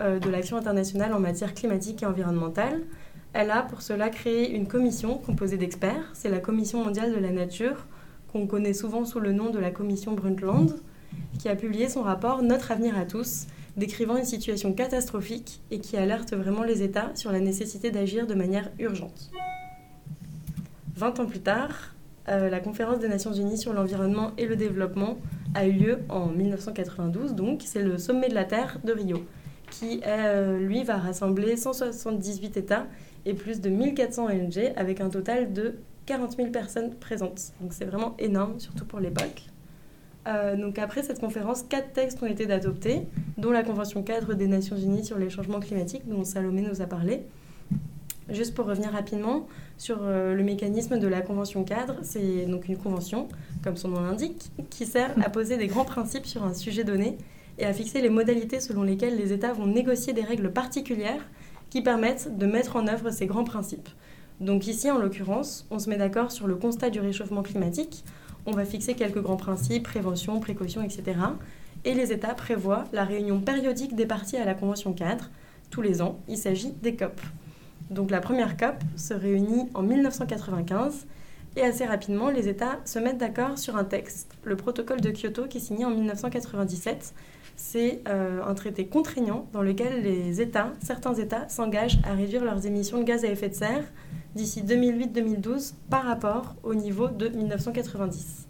de 0.00 0.30
l'action 0.30 0.56
internationale 0.56 1.12
en 1.12 1.20
matière 1.20 1.52
climatique 1.52 2.02
et 2.02 2.06
environnementale 2.06 2.80
elle 3.32 3.50
a 3.50 3.62
pour 3.62 3.82
cela 3.82 4.08
créé 4.08 4.50
une 4.50 4.66
commission 4.66 5.18
composée 5.18 5.56
d'experts. 5.56 6.10
C'est 6.14 6.30
la 6.30 6.40
Commission 6.40 6.84
mondiale 6.84 7.12
de 7.12 7.18
la 7.18 7.30
nature, 7.30 7.86
qu'on 8.32 8.46
connaît 8.46 8.74
souvent 8.74 9.04
sous 9.04 9.20
le 9.20 9.32
nom 9.32 9.50
de 9.50 9.58
la 9.58 9.70
Commission 9.70 10.12
Brundtland, 10.12 10.76
qui 11.38 11.48
a 11.48 11.56
publié 11.56 11.88
son 11.88 12.02
rapport 12.02 12.42
Notre 12.42 12.72
avenir 12.72 12.98
à 12.98 13.04
tous, 13.04 13.46
décrivant 13.76 14.16
une 14.16 14.24
situation 14.24 14.72
catastrophique 14.72 15.60
et 15.70 15.78
qui 15.78 15.96
alerte 15.96 16.34
vraiment 16.34 16.64
les 16.64 16.82
États 16.82 17.10
sur 17.14 17.30
la 17.30 17.40
nécessité 17.40 17.90
d'agir 17.90 18.26
de 18.26 18.34
manière 18.34 18.70
urgente. 18.78 19.30
20 20.96 21.20
ans 21.20 21.26
plus 21.26 21.40
tard, 21.40 21.94
euh, 22.28 22.50
la 22.50 22.60
conférence 22.60 22.98
des 22.98 23.08
Nations 23.08 23.32
Unies 23.32 23.58
sur 23.58 23.72
l'environnement 23.72 24.32
et 24.38 24.46
le 24.46 24.56
développement 24.56 25.18
a 25.54 25.66
eu 25.66 25.72
lieu 25.72 25.98
en 26.08 26.26
1992, 26.26 27.34
donc 27.34 27.62
c'est 27.64 27.82
le 27.82 27.96
sommet 27.96 28.28
de 28.28 28.34
la 28.34 28.44
Terre 28.44 28.78
de 28.84 28.92
Rio, 28.92 29.24
qui 29.70 30.02
euh, 30.06 30.58
lui 30.58 30.84
va 30.84 30.98
rassembler 30.98 31.56
178 31.56 32.56
États 32.56 32.86
et 33.24 33.34
plus 33.34 33.60
de 33.60 33.70
1400 33.70 34.26
ONG 34.26 34.72
avec 34.76 35.00
un 35.00 35.08
total 35.08 35.52
de 35.52 35.76
40 36.06 36.36
000 36.36 36.50
personnes 36.50 36.94
présentes. 36.94 37.52
Donc 37.60 37.72
c'est 37.72 37.84
vraiment 37.84 38.14
énorme, 38.18 38.58
surtout 38.58 38.84
pour 38.84 39.00
l'époque. 39.00 39.44
Euh, 40.26 40.56
donc 40.56 40.78
après 40.78 41.02
cette 41.02 41.20
conférence, 41.20 41.62
quatre 41.62 41.92
textes 41.92 42.22
ont 42.22 42.26
été 42.26 42.50
adoptés, 42.50 43.02
dont 43.38 43.50
la 43.50 43.62
Convention 43.62 44.02
cadre 44.02 44.34
des 44.34 44.46
Nations 44.46 44.76
Unies 44.76 45.04
sur 45.04 45.18
les 45.18 45.30
changements 45.30 45.60
climatiques, 45.60 46.08
dont 46.08 46.24
Salomé 46.24 46.62
nous 46.62 46.82
a 46.82 46.86
parlé. 46.86 47.22
Juste 48.28 48.54
pour 48.54 48.66
revenir 48.66 48.92
rapidement 48.92 49.48
sur 49.76 49.98
euh, 50.02 50.34
le 50.34 50.42
mécanisme 50.44 50.98
de 50.98 51.08
la 51.08 51.20
Convention 51.20 51.64
cadre, 51.64 51.96
c'est 52.02 52.46
donc 52.46 52.68
une 52.68 52.76
convention, 52.76 53.28
comme 53.64 53.76
son 53.76 53.88
nom 53.88 54.02
l'indique, 54.02 54.50
qui 54.68 54.86
sert 54.86 55.14
à 55.24 55.30
poser 55.30 55.56
des 55.56 55.66
grands 55.66 55.84
principes 55.84 56.26
sur 56.26 56.44
un 56.44 56.54
sujet 56.54 56.84
donné 56.84 57.18
et 57.60 57.66
à 57.66 57.74
fixer 57.74 58.00
les 58.00 58.08
modalités 58.08 58.58
selon 58.58 58.82
lesquelles 58.82 59.16
les 59.16 59.32
États 59.32 59.52
vont 59.52 59.66
négocier 59.66 60.12
des 60.12 60.22
règles 60.22 60.50
particulières 60.50 61.28
qui 61.68 61.82
permettent 61.82 62.36
de 62.38 62.46
mettre 62.46 62.76
en 62.76 62.88
œuvre 62.88 63.10
ces 63.10 63.26
grands 63.26 63.44
principes. 63.44 63.88
Donc 64.40 64.66
ici, 64.66 64.90
en 64.90 64.98
l'occurrence, 64.98 65.66
on 65.70 65.78
se 65.78 65.90
met 65.90 65.98
d'accord 65.98 66.32
sur 66.32 66.46
le 66.46 66.56
constat 66.56 66.88
du 66.88 66.98
réchauffement 67.00 67.42
climatique, 67.42 68.02
on 68.46 68.52
va 68.52 68.64
fixer 68.64 68.94
quelques 68.94 69.20
grands 69.20 69.36
principes, 69.36 69.82
prévention, 69.82 70.40
précaution, 70.40 70.82
etc. 70.82 71.18
Et 71.84 71.92
les 71.92 72.12
États 72.12 72.34
prévoient 72.34 72.84
la 72.92 73.04
réunion 73.04 73.40
périodique 73.40 73.94
des 73.94 74.06
parties 74.06 74.38
à 74.38 74.46
la 74.46 74.54
Convention 74.54 74.94
cadre. 74.94 75.30
Tous 75.70 75.82
les 75.82 76.00
ans, 76.00 76.18
il 76.26 76.38
s'agit 76.38 76.72
des 76.72 76.96
COP. 76.96 77.20
Donc 77.90 78.10
la 78.10 78.20
première 78.20 78.56
COP 78.56 78.76
se 78.96 79.12
réunit 79.12 79.68
en 79.74 79.82
1995 79.82 81.06
et 81.56 81.62
assez 81.62 81.84
rapidement, 81.84 82.30
les 82.30 82.48
États 82.48 82.78
se 82.84 82.98
mettent 82.98 83.18
d'accord 83.18 83.58
sur 83.58 83.76
un 83.76 83.84
texte, 83.84 84.38
le 84.44 84.56
protocole 84.56 85.00
de 85.00 85.10
Kyoto 85.10 85.46
qui 85.46 85.58
est 85.58 85.60
signé 85.60 85.84
en 85.84 85.90
1997 85.90 87.14
c'est 87.60 88.00
euh, 88.08 88.40
un 88.44 88.54
traité 88.54 88.86
contraignant 88.86 89.46
dans 89.52 89.60
lequel 89.60 90.02
les 90.02 90.40
États, 90.40 90.72
certains 90.82 91.14
États, 91.14 91.48
s'engagent 91.48 91.98
à 92.04 92.14
réduire 92.14 92.42
leurs 92.42 92.64
émissions 92.66 92.98
de 92.98 93.04
gaz 93.04 93.22
à 93.24 93.28
effet 93.28 93.50
de 93.50 93.54
serre 93.54 93.84
d'ici 94.34 94.62
2008-2012 94.62 95.74
par 95.90 96.04
rapport 96.04 96.56
au 96.62 96.74
niveau 96.74 97.08
de 97.08 97.28
1990. 97.28 98.46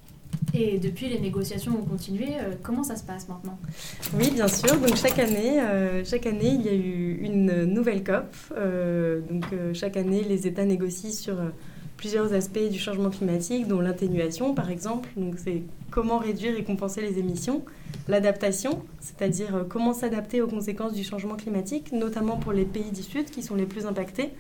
Et 0.54 0.78
depuis, 0.78 1.08
les 1.08 1.18
négociations 1.18 1.72
ont 1.72 1.84
continué. 1.84 2.36
Euh, 2.38 2.54
comment 2.62 2.84
ça 2.84 2.94
se 2.94 3.02
passe 3.02 3.28
maintenant? 3.28 3.58
Oui, 4.16 4.30
bien 4.30 4.48
sûr. 4.48 4.76
Donc 4.78 4.94
chaque 4.94 5.18
année, 5.18 5.60
euh, 5.60 6.04
chaque 6.04 6.26
année, 6.26 6.54
il 6.54 6.62
y 6.62 6.68
a 6.68 6.74
eu 6.74 7.18
une 7.20 7.64
nouvelle 7.64 8.04
COP. 8.04 8.32
donc 9.28 9.44
chaque 9.74 9.96
année, 9.96 10.22
les 10.22 10.46
États 10.46 10.64
négocient 10.64 11.10
sur 11.10 11.36
plusieurs 12.00 12.32
aspects 12.32 12.70
du 12.70 12.78
changement 12.78 13.10
climatique, 13.10 13.68
dont 13.68 13.78
l'atténuation, 13.78 14.54
par 14.54 14.70
exemple. 14.70 15.10
Donc 15.18 15.34
c'est 15.36 15.62
comment 15.90 16.16
réduire 16.16 16.56
et 16.56 16.64
compenser 16.64 17.02
les 17.02 17.18
émissions 17.18 17.62
l'adaptation, 18.08 18.82
c'est-à-dire 19.00 19.54
euh, 19.54 19.64
comment 19.68 19.92
s'adapter 19.92 20.40
aux 20.40 20.48
conséquences 20.48 20.94
du 20.94 21.04
changement 21.04 21.36
climatique, 21.36 21.92
notamment 21.92 22.38
pour 22.38 22.52
les 22.52 22.64
pays 22.64 22.90
du 22.90 23.02
Sud 23.02 23.26
qui 23.26 23.42
sont 23.42 23.54
les 23.54 23.66
plus 23.66 23.84
impactés, 23.84 24.30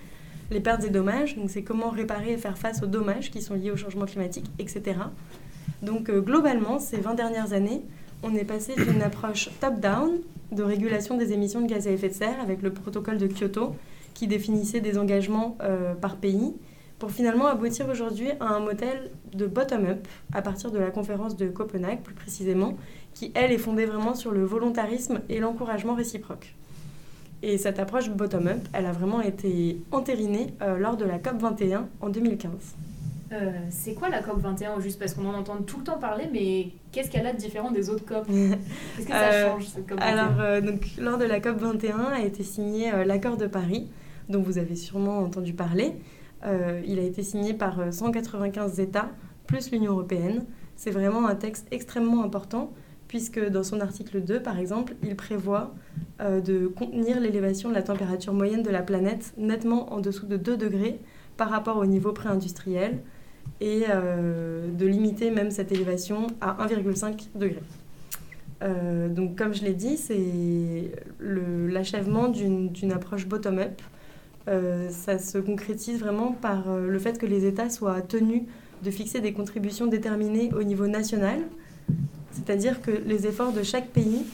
les 0.50 0.60
pertes 0.60 0.84
et 0.84 0.88
dommages, 0.88 1.36
donc 1.36 1.50
c'est 1.50 1.62
comment 1.62 1.90
réparer 1.90 2.32
et 2.32 2.38
faire 2.38 2.56
face 2.56 2.82
aux 2.82 2.86
dommages 2.86 3.30
qui 3.30 3.42
sont 3.42 3.54
liés 3.54 3.70
au 3.70 3.76
changement 3.76 4.06
climatique, 4.06 4.46
etc. 4.58 4.96
Donc 5.82 6.08
euh, 6.08 6.22
globalement, 6.22 6.78
ces 6.78 6.96
20 6.96 7.14
dernières 7.14 7.52
années, 7.52 7.82
on 8.22 8.34
est 8.34 8.44
passé 8.44 8.74
d'une 8.74 9.02
approche 9.02 9.50
top-down 9.60 10.12
de 10.50 10.62
régulation 10.62 11.18
des 11.18 11.34
émissions 11.34 11.60
de 11.60 11.66
gaz 11.66 11.86
à 11.86 11.90
effet 11.90 12.08
de 12.08 12.14
serre 12.14 12.40
avec 12.40 12.62
le 12.62 12.72
protocole 12.72 13.18
de 13.18 13.26
Kyoto 13.26 13.76
qui 14.14 14.26
définissait 14.26 14.80
des 14.80 14.96
engagements 14.96 15.58
euh, 15.62 15.94
par 15.94 16.16
pays 16.16 16.54
pour 17.00 17.10
finalement 17.10 17.46
aboutir 17.46 17.88
aujourd'hui 17.88 18.28
à 18.38 18.44
un 18.44 18.60
modèle 18.60 19.10
de 19.32 19.46
bottom-up 19.46 20.06
à 20.32 20.42
partir 20.42 20.70
de 20.70 20.78
la 20.78 20.90
conférence 20.90 21.34
de 21.34 21.48
Copenhague 21.48 22.02
plus 22.02 22.14
précisément, 22.14 22.76
qui 23.14 23.32
elle 23.34 23.50
est 23.50 23.58
fondée 23.58 23.86
vraiment 23.86 24.14
sur 24.14 24.30
le 24.32 24.44
volontarisme 24.44 25.20
et 25.30 25.40
l'encouragement 25.40 25.94
réciproque. 25.94 26.54
Et 27.42 27.56
cette 27.56 27.78
approche 27.78 28.10
bottom-up, 28.10 28.58
elle 28.74 28.84
a 28.84 28.92
vraiment 28.92 29.22
été 29.22 29.80
entérinée 29.92 30.52
euh, 30.60 30.76
lors 30.76 30.98
de 30.98 31.06
la 31.06 31.18
COP 31.18 31.40
21 31.40 31.88
en 32.02 32.10
2015. 32.10 32.50
Euh, 33.32 33.50
c'est 33.70 33.94
quoi 33.94 34.10
la 34.10 34.20
COP 34.22 34.38
21 34.40 34.78
juste? 34.80 34.98
Parce 34.98 35.14
qu'on 35.14 35.24
en 35.26 35.32
entend 35.34 35.56
tout 35.62 35.78
le 35.78 35.84
temps 35.84 35.98
parler, 35.98 36.24
mais 36.30 36.68
qu'est-ce 36.92 37.10
qu'elle 37.10 37.26
a 37.26 37.32
de 37.32 37.38
différent 37.38 37.70
des 37.70 37.88
autres 37.88 38.04
COP? 38.04 38.26
Qu'est-ce 38.96 39.06
que 39.06 39.12
ça 39.12 39.32
Euh, 39.32 39.50
change 39.52 39.68
cette 39.68 39.88
COP 39.88 39.98
21 40.00 40.06
Alors, 40.06 40.40
euh, 40.40 40.60
donc, 40.60 40.82
lors 40.98 41.16
de 41.16 41.24
la 41.24 41.40
COP 41.40 41.56
21 41.56 41.96
a 42.12 42.20
été 42.20 42.42
signé 42.42 42.90
l'accord 43.06 43.38
de 43.38 43.46
Paris, 43.46 43.88
dont 44.28 44.42
vous 44.42 44.58
avez 44.58 44.76
sûrement 44.76 45.20
entendu 45.20 45.54
parler. 45.54 45.94
Euh, 46.44 46.80
il 46.86 46.98
a 46.98 47.02
été 47.02 47.22
signé 47.22 47.54
par 47.54 47.80
euh, 47.80 47.90
195 47.90 48.80
États, 48.80 49.10
plus 49.46 49.70
l'Union 49.70 49.92
européenne. 49.92 50.44
C'est 50.76 50.90
vraiment 50.90 51.26
un 51.26 51.34
texte 51.34 51.66
extrêmement 51.70 52.24
important, 52.24 52.72
puisque 53.08 53.44
dans 53.50 53.64
son 53.64 53.80
article 53.80 54.22
2, 54.22 54.40
par 54.40 54.58
exemple, 54.58 54.94
il 55.02 55.16
prévoit 55.16 55.74
euh, 56.20 56.40
de 56.40 56.66
contenir 56.66 57.20
l'élévation 57.20 57.68
de 57.68 57.74
la 57.74 57.82
température 57.82 58.32
moyenne 58.32 58.62
de 58.62 58.70
la 58.70 58.82
planète 58.82 59.34
nettement 59.36 59.92
en 59.92 60.00
dessous 60.00 60.26
de 60.26 60.36
2 60.36 60.56
degrés 60.56 61.00
par 61.36 61.50
rapport 61.50 61.76
au 61.76 61.86
niveau 61.86 62.12
pré-industriel, 62.12 63.00
et 63.60 63.84
euh, 63.90 64.68
de 64.72 64.86
limiter 64.86 65.30
même 65.30 65.50
cette 65.50 65.72
élévation 65.72 66.28
à 66.40 66.66
1,5 66.66 67.28
degré. 67.34 67.60
Euh, 68.62 69.08
donc, 69.08 69.36
comme 69.36 69.54
je 69.54 69.64
l'ai 69.64 69.74
dit, 69.74 69.96
c'est 69.96 70.92
l'achèvement 71.20 72.28
d'une 72.28 72.92
approche 72.92 73.26
bottom-up. 73.26 73.80
Euh, 74.48 74.88
ça 74.88 75.18
se 75.18 75.36
concrétise 75.38 76.00
vraiment 76.00 76.32
par 76.32 76.70
euh, 76.70 76.88
le 76.88 76.98
fait 76.98 77.18
que 77.18 77.26
les 77.26 77.44
États 77.44 77.68
soient 77.68 78.00
tenus 78.00 78.42
de 78.82 78.90
fixer 78.90 79.20
des 79.20 79.34
contributions 79.34 79.86
déterminées 79.86 80.50
au 80.54 80.62
niveau 80.62 80.86
national, 80.86 81.40
c'est-à-dire 82.32 82.80
que 82.80 82.90
les 82.90 83.26
efforts 83.26 83.52
de 83.52 83.62
chaque 83.62 83.88
pays 83.88 84.24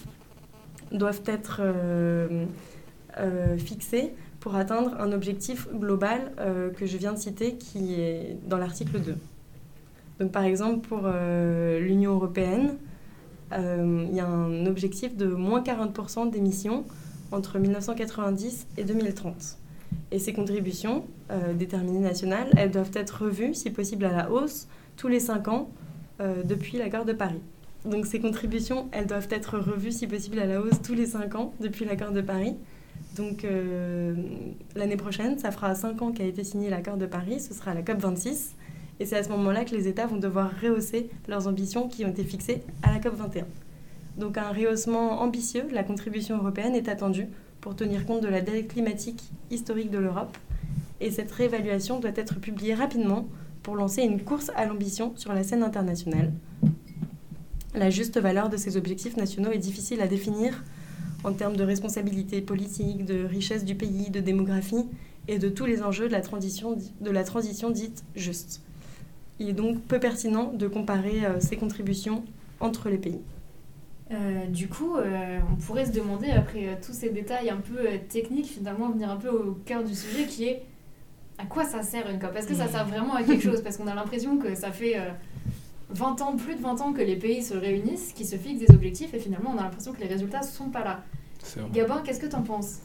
doivent 0.92 1.22
être 1.26 1.60
euh, 1.60 2.46
fixés 3.58 4.14
pour 4.38 4.54
atteindre 4.54 4.94
un 5.00 5.10
objectif 5.10 5.66
global 5.74 6.32
que 6.76 6.86
je 6.86 6.96
viens 6.96 7.12
de 7.12 7.18
citer 7.18 7.54
qui 7.54 7.94
est 7.94 8.38
dans 8.46 8.58
l'article 8.58 9.00
2. 9.00 9.16
Donc 10.20 10.30
par 10.30 10.44
exemple 10.44 10.86
pour 10.86 11.08
l'Union 11.80 12.14
européenne, 12.14 12.76
il 13.50 14.14
y 14.14 14.20
a 14.20 14.26
un 14.26 14.66
objectif 14.66 15.16
de 15.16 15.26
moins 15.26 15.62
40% 15.62 16.30
d'émissions 16.30 16.84
entre 17.32 17.58
1990 17.58 18.68
et 18.76 18.84
2030. 18.84 19.58
Et 20.12 20.18
ces 20.18 20.32
contributions 20.32 21.04
euh, 21.30 21.52
déterminées 21.52 22.00
nationales, 22.00 22.48
elles 22.56 22.70
doivent 22.70 22.92
être 22.94 23.24
revues, 23.24 23.54
si 23.54 23.70
possible 23.70 24.04
à 24.04 24.12
la 24.12 24.30
hausse, 24.30 24.68
tous 24.96 25.08
les 25.08 25.20
5 25.20 25.48
ans 25.48 25.68
euh, 26.20 26.42
depuis 26.44 26.78
l'accord 26.78 27.04
de 27.04 27.12
Paris. 27.12 27.40
Donc 27.84 28.06
ces 28.06 28.20
contributions, 28.20 28.88
elles 28.92 29.06
doivent 29.06 29.28
être 29.30 29.58
revues, 29.58 29.92
si 29.92 30.06
possible 30.06 30.38
à 30.38 30.46
la 30.46 30.60
hausse, 30.60 30.80
tous 30.82 30.94
les 30.94 31.06
5 31.06 31.34
ans 31.34 31.54
depuis 31.60 31.84
l'accord 31.84 32.12
de 32.12 32.20
Paris. 32.20 32.56
Donc 33.16 33.44
euh, 33.44 34.14
l'année 34.74 34.96
prochaine, 34.96 35.38
ça 35.38 35.50
fera 35.50 35.74
5 35.74 36.00
ans 36.02 36.12
qu'a 36.12 36.24
été 36.24 36.44
signé 36.44 36.70
l'accord 36.70 36.96
de 36.96 37.06
Paris, 37.06 37.40
ce 37.40 37.54
sera 37.54 37.74
la 37.74 37.82
COP 37.82 37.98
26. 37.98 38.54
Et 38.98 39.04
c'est 39.06 39.16
à 39.16 39.22
ce 39.22 39.28
moment-là 39.30 39.64
que 39.64 39.74
les 39.74 39.88
États 39.88 40.06
vont 40.06 40.16
devoir 40.16 40.50
rehausser 40.62 41.10
leurs 41.28 41.48
ambitions 41.48 41.88
qui 41.88 42.04
ont 42.04 42.08
été 42.08 42.24
fixées 42.24 42.62
à 42.82 42.92
la 42.92 42.98
COP 42.98 43.14
21. 43.16 43.44
Donc 44.16 44.38
un 44.38 44.50
rehaussement 44.50 45.20
ambitieux 45.20 45.64
la 45.72 45.82
contribution 45.82 46.38
européenne 46.38 46.74
est 46.74 46.88
attendu 46.88 47.28
pour 47.66 47.74
tenir 47.74 48.06
compte 48.06 48.22
de 48.22 48.28
la 48.28 48.42
dette 48.42 48.68
climatique 48.68 49.24
historique 49.50 49.90
de 49.90 49.98
l'Europe. 49.98 50.38
Et 51.00 51.10
cette 51.10 51.32
réévaluation 51.32 51.98
doit 51.98 52.12
être 52.14 52.38
publiée 52.38 52.74
rapidement 52.74 53.26
pour 53.64 53.74
lancer 53.74 54.02
une 54.02 54.22
course 54.22 54.52
à 54.54 54.66
l'ambition 54.66 55.14
sur 55.16 55.32
la 55.32 55.42
scène 55.42 55.64
internationale. 55.64 56.32
La 57.74 57.90
juste 57.90 58.20
valeur 58.20 58.50
de 58.50 58.56
ces 58.56 58.76
objectifs 58.76 59.16
nationaux 59.16 59.50
est 59.50 59.58
difficile 59.58 60.00
à 60.00 60.06
définir 60.06 60.62
en 61.24 61.32
termes 61.32 61.56
de 61.56 61.64
responsabilité 61.64 62.40
politique, 62.40 63.04
de 63.04 63.24
richesse 63.24 63.64
du 63.64 63.74
pays, 63.74 64.10
de 64.10 64.20
démographie 64.20 64.86
et 65.26 65.40
de 65.40 65.48
tous 65.48 65.66
les 65.66 65.82
enjeux 65.82 66.06
de 66.06 66.12
la 66.12 67.24
transition, 67.24 67.70
dite 67.70 68.04
juste. 68.14 68.62
Il 69.40 69.48
est 69.48 69.54
donc 69.54 69.80
peu 69.82 69.98
pertinent 69.98 70.52
de 70.52 70.68
comparer 70.68 71.26
euh, 71.26 71.40
ces 71.40 71.56
contributions 71.56 72.22
entre 72.60 72.90
les 72.90 72.98
pays. 72.98 73.18
Euh, 74.12 74.46
du 74.46 74.68
coup, 74.68 74.96
euh, 74.96 75.40
on 75.52 75.56
pourrait 75.56 75.86
se 75.86 75.92
demander, 75.92 76.30
après 76.30 76.68
euh, 76.68 76.74
tous 76.84 76.92
ces 76.92 77.10
détails 77.10 77.50
un 77.50 77.56
peu 77.56 77.78
euh, 77.78 77.98
techniques, 78.08 78.46
finalement, 78.46 78.90
venir 78.90 79.10
un 79.10 79.16
peu 79.16 79.28
au 79.28 79.58
cœur 79.64 79.82
du 79.82 79.94
sujet 79.94 80.26
qui 80.26 80.44
est 80.44 80.62
à 81.38 81.44
quoi 81.44 81.64
ça 81.64 81.82
sert 81.82 82.08
une 82.08 82.18
COP 82.18 82.34
Est-ce 82.36 82.46
que 82.46 82.54
ça 82.54 82.68
sert 82.68 82.86
vraiment 82.86 83.14
à 83.14 83.22
quelque 83.24 83.42
chose? 83.50 83.62
Parce 83.62 83.76
qu'on 83.76 83.88
a 83.88 83.94
l'impression 83.94 84.38
que 84.38 84.54
ça 84.54 84.70
fait 84.70 84.96
euh, 84.96 85.10
20 85.90 86.22
ans, 86.22 86.36
plus 86.36 86.54
de 86.54 86.60
20 86.62 86.80
ans 86.80 86.92
que 86.92 87.02
les 87.02 87.16
pays 87.16 87.42
se 87.42 87.54
réunissent, 87.54 88.12
qui 88.12 88.24
se 88.24 88.36
fixent 88.36 88.60
des 88.64 88.74
objectifs, 88.74 89.12
et 89.12 89.18
finalement, 89.18 89.52
on 89.54 89.58
a 89.58 89.62
l'impression 89.64 89.92
que 89.92 90.00
les 90.00 90.06
résultats 90.08 90.40
ne 90.40 90.46
sont 90.46 90.70
pas 90.70 90.84
là. 90.84 91.04
Gabin, 91.72 92.02
qu'est-ce 92.04 92.20
que 92.20 92.26
t'en 92.26 92.42
penses? 92.42 92.78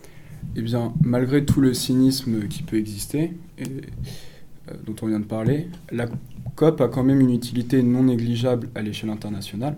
Eh 0.55 0.61
bien, 0.61 0.93
malgré 1.01 1.45
tout 1.45 1.61
le 1.61 1.73
cynisme 1.73 2.47
qui 2.47 2.63
peut 2.63 2.77
exister, 2.77 3.33
et, 3.57 3.63
euh, 3.63 4.73
dont 4.85 4.95
on 5.01 5.07
vient 5.07 5.19
de 5.19 5.25
parler, 5.25 5.67
la 5.91 6.07
COP 6.55 6.81
a 6.81 6.87
quand 6.87 7.03
même 7.03 7.21
une 7.21 7.31
utilité 7.31 7.81
non 7.83 8.03
négligeable 8.03 8.69
à 8.75 8.81
l'échelle 8.81 9.09
internationale. 9.09 9.77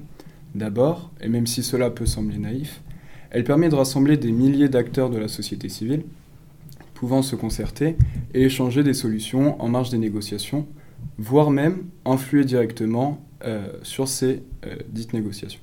D'abord, 0.56 1.12
et 1.22 1.30
même 1.30 1.48
si 1.48 1.64
cela 1.64 1.90
peut 1.90 2.06
sembler 2.06 2.38
naïf, 2.38 2.82
elle 3.32 3.44
permet 3.44 3.70
de 3.70 3.76
rassembler 3.76 4.18
des 4.18 4.32
milliers 4.32 4.70
d'acteurs 4.70 5.10
de 5.10 5.18
la 5.18 5.28
société 5.28 5.68
civile, 5.68 6.04
pouvant 6.94 7.24
se 7.24 7.36
concerter 7.36 7.96
et 8.34 8.44
échanger 8.44 8.84
des 8.84 8.94
solutions 8.94 9.62
en 9.62 9.68
marge 9.68 9.90
des 9.90 9.98
négociations, 9.98 10.68
voire 11.18 11.50
même 11.50 11.86
influer 12.06 12.46
directement 12.46 13.20
euh, 13.44 13.68
sur 13.82 14.08
ces 14.08 14.44
euh, 14.66 14.76
dites 14.90 15.14
négociations. 15.14 15.60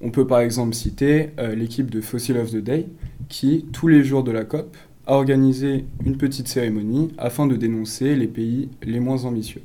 On 0.00 0.10
peut 0.10 0.26
par 0.26 0.40
exemple 0.40 0.74
citer 0.74 1.30
euh, 1.38 1.54
l'équipe 1.54 1.90
de 1.90 2.00
Fossil 2.00 2.36
of 2.38 2.50
the 2.50 2.56
Day, 2.56 2.86
qui, 3.28 3.66
tous 3.72 3.88
les 3.88 4.02
jours 4.02 4.24
de 4.24 4.32
la 4.32 4.44
COP, 4.44 4.76
a 5.06 5.14
organisé 5.14 5.84
une 6.04 6.16
petite 6.16 6.48
cérémonie 6.48 7.12
afin 7.18 7.46
de 7.46 7.56
dénoncer 7.56 8.16
les 8.16 8.26
pays 8.26 8.70
les 8.82 9.00
moins 9.00 9.26
ambitieux. 9.26 9.62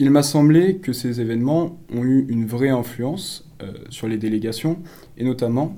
Il 0.00 0.10
m'a 0.12 0.22
semblé 0.22 0.76
que 0.76 0.92
ces 0.92 1.20
événements 1.20 1.76
ont 1.92 2.04
eu 2.04 2.24
une 2.28 2.46
vraie 2.46 2.68
influence 2.68 3.48
euh, 3.62 3.72
sur 3.90 4.06
les 4.06 4.16
délégations, 4.16 4.78
et 5.16 5.24
notamment 5.24 5.76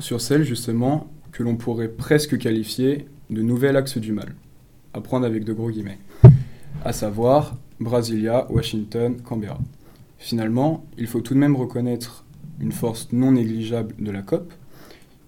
sur 0.00 0.20
celles 0.20 0.42
justement 0.42 1.06
que 1.30 1.44
l'on 1.44 1.56
pourrait 1.56 1.88
presque 1.88 2.36
qualifier 2.36 3.06
de 3.30 3.40
nouvel 3.40 3.76
axe 3.76 3.98
du 3.98 4.10
mal, 4.10 4.34
à 4.92 5.00
prendre 5.00 5.24
avec 5.24 5.44
de 5.44 5.52
gros 5.52 5.70
guillemets, 5.70 5.98
à 6.84 6.92
savoir 6.92 7.56
Brasilia, 7.78 8.50
Washington, 8.50 9.20
Canberra. 9.22 9.60
Finalement, 10.18 10.84
il 10.96 11.06
faut 11.06 11.20
tout 11.20 11.34
de 11.34 11.38
même 11.38 11.54
reconnaître 11.54 12.24
une 12.60 12.72
force 12.72 13.12
non 13.12 13.32
négligeable 13.32 13.94
de 14.00 14.10
la 14.10 14.22
COP. 14.22 14.52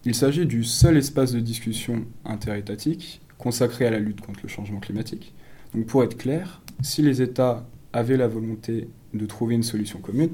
Il 0.05 0.17
s'agit 0.17 0.47
du 0.47 0.65
seul 0.65 0.97
espace 0.97 1.31
de 1.31 1.39
discussion 1.39 2.05
interétatique 2.25 3.21
consacré 3.39 3.87
à 3.87 3.91
la 3.91 4.01
lutte 4.01 4.21
contre 4.21 4.41
le 4.43 4.49
changement 4.49 4.81
climatique. 4.81 5.33
Donc 5.75 5.87
pour 5.87 6.03
être 6.03 6.17
clair, 6.17 6.61
si 6.83 7.03
les 7.03 7.23
États 7.23 7.69
avaient 7.93 8.17
la 8.17 8.29
volonté 8.29 8.89
de 9.15 9.27
trouver 9.27 9.55
une 9.55 9.63
solution 9.63 9.99
commune, 10.01 10.31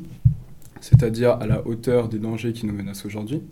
c'est-à-dire 0.80 1.32
à 1.32 1.46
la 1.46 1.66
hauteur 1.66 2.08
des 2.08 2.18
dangers 2.18 2.52
qui 2.52 2.66
nous 2.66 2.75
menacent 2.75 3.06
aujourd'hui, 3.06 3.42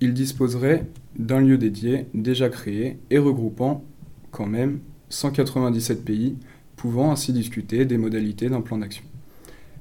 ils 0.00 0.14
disposeraient 0.14 0.86
d'un 1.18 1.40
lieu 1.40 1.58
dédié 1.58 2.06
déjà 2.14 2.48
créé 2.48 2.98
et 3.10 3.18
regroupant 3.18 3.84
quand 4.30 4.46
même 4.46 4.80
197 5.08 6.04
pays, 6.04 6.36
pouvant 6.76 7.10
ainsi 7.10 7.32
discuter 7.32 7.84
des 7.84 7.96
modalités 7.96 8.48
d'un 8.50 8.60
plan 8.60 8.78
d'action. 8.78 9.04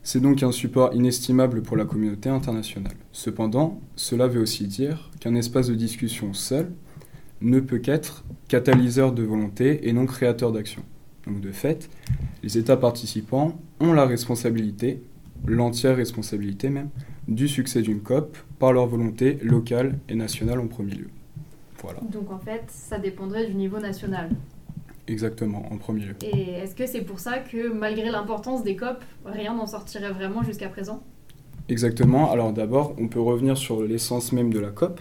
C'est 0.03 0.21
donc 0.21 0.43
un 0.43 0.51
support 0.51 0.93
inestimable 0.93 1.61
pour 1.61 1.75
la 1.75 1.83
communauté 1.83 2.29
internationale. 2.29 2.93
Cependant, 3.11 3.81
cela 3.95 4.27
veut 4.27 4.39
aussi 4.39 4.67
dire 4.67 5.09
qu'un 5.19 5.35
espace 5.35 5.67
de 5.67 5.75
discussion 5.75 6.33
seul 6.33 6.71
ne 7.41 7.59
peut 7.59 7.79
qu'être 7.79 8.23
catalyseur 8.47 9.11
de 9.11 9.23
volonté 9.23 9.89
et 9.89 9.93
non 9.93 10.05
créateur 10.05 10.51
d'action. 10.51 10.83
Donc 11.27 11.41
de 11.41 11.51
fait, 11.51 11.89
les 12.43 12.57
États 12.57 12.77
participants 12.77 13.57
ont 13.79 13.93
la 13.93 14.05
responsabilité, 14.05 15.01
l'entière 15.47 15.95
responsabilité 15.95 16.69
même, 16.69 16.89
du 17.27 17.47
succès 17.47 17.81
d'une 17.81 18.01
COP 18.01 18.37
par 18.59 18.73
leur 18.73 18.87
volonté 18.87 19.39
locale 19.41 19.97
et 20.09 20.15
nationale 20.15 20.59
en 20.59 20.67
premier 20.67 20.93
lieu. 20.95 21.09
Voilà, 21.81 21.99
Donc 22.11 22.31
en 22.31 22.39
fait, 22.39 22.63
ça 22.67 22.99
dépendrait 22.99 23.47
du 23.47 23.53
niveau 23.55 23.79
national. 23.79 24.29
exactement, 25.07 25.65
en 25.71 25.77
premier 25.77 26.05
lieu. 26.05 26.15
Et 26.23 26.51
est-ce 26.51 26.75
que 26.75 26.87
c'est 26.87 27.01
pour 27.01 27.19
ça 27.19 27.39
que 27.39 27.71
malgré 27.71 28.09
l'importance 28.09 28.63
des 28.63 28.75
COP, 28.75 29.03
rien 29.25 29.53
n'en 29.55 29.67
sortirait 29.67 30.11
vraiment 30.11 30.43
jusqu'à 30.43 30.69
présent? 30.69 31.03
Exactement. 31.69 32.31
Alors 32.31 32.53
d'abord, 32.53 32.95
on 32.99 33.07
peut 33.07 33.19
revenir 33.19 33.57
sur 33.57 33.81
l'essence 33.83 34.31
même 34.31 34.53
de 34.53 34.59
la 34.59 34.69
COP. 34.69 34.99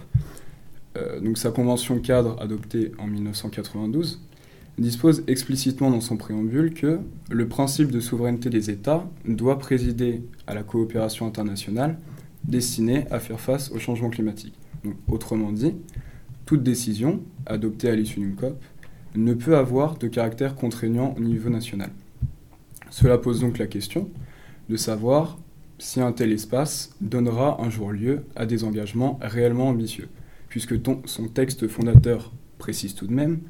Euh, 0.96 1.20
donc 1.20 1.38
sa 1.38 1.50
convention 1.50 1.98
cadre 1.98 2.40
adoptée 2.40 2.92
en 2.98 3.06
1992 3.06 4.20
dispose 4.78 5.22
explicitement 5.26 5.90
dans 5.90 6.00
son 6.00 6.16
préambule 6.16 6.74
que 6.74 6.98
le 7.30 7.48
principe 7.48 7.90
de 7.90 8.00
souveraineté 8.00 8.50
des 8.50 8.70
États 8.70 9.08
doit 9.26 9.58
présider 9.58 10.22
à 10.46 10.54
la 10.54 10.62
coopération 10.62 11.26
internationale 11.26 11.98
destinée 12.44 13.06
à 13.10 13.20
faire 13.20 13.40
face 13.40 13.70
au 13.70 13.78
changement 13.78 14.10
climatique. 14.10 14.54
Autrement 15.08 15.52
dit, 15.52 15.74
toute 16.44 16.62
décision 16.62 17.20
adoptée 17.46 17.88
à 17.88 17.94
l'issue 17.94 18.20
d'une 18.20 18.34
COP 18.34 18.62
ne 19.14 19.32
peut 19.32 19.56
avoir 19.56 19.96
de 19.96 20.08
caractère 20.08 20.54
contraignant 20.56 21.14
au 21.16 21.20
niveau 21.20 21.48
national. 21.48 21.90
Cela 22.90 23.16
pose 23.18 23.40
donc 23.40 23.58
la 23.58 23.66
question 23.66 24.10
de 24.68 24.76
savoir 24.76 25.38
si 25.78 26.00
un 26.00 26.12
tel 26.12 26.32
espace 26.32 26.94
donnera 27.00 27.60
un 27.62 27.70
jour 27.70 27.92
lieu 27.92 28.24
à 28.36 28.46
des 28.46 28.64
engagements 28.64 29.18
réellement 29.22 29.68
ambitieux, 29.68 30.08
puisque 30.48 30.74
son 31.06 31.28
texte 31.28 31.68
fondateur 31.68 32.32
précise 32.58 32.94
tout 32.94 33.06
de 33.06 33.12
même 33.12 33.40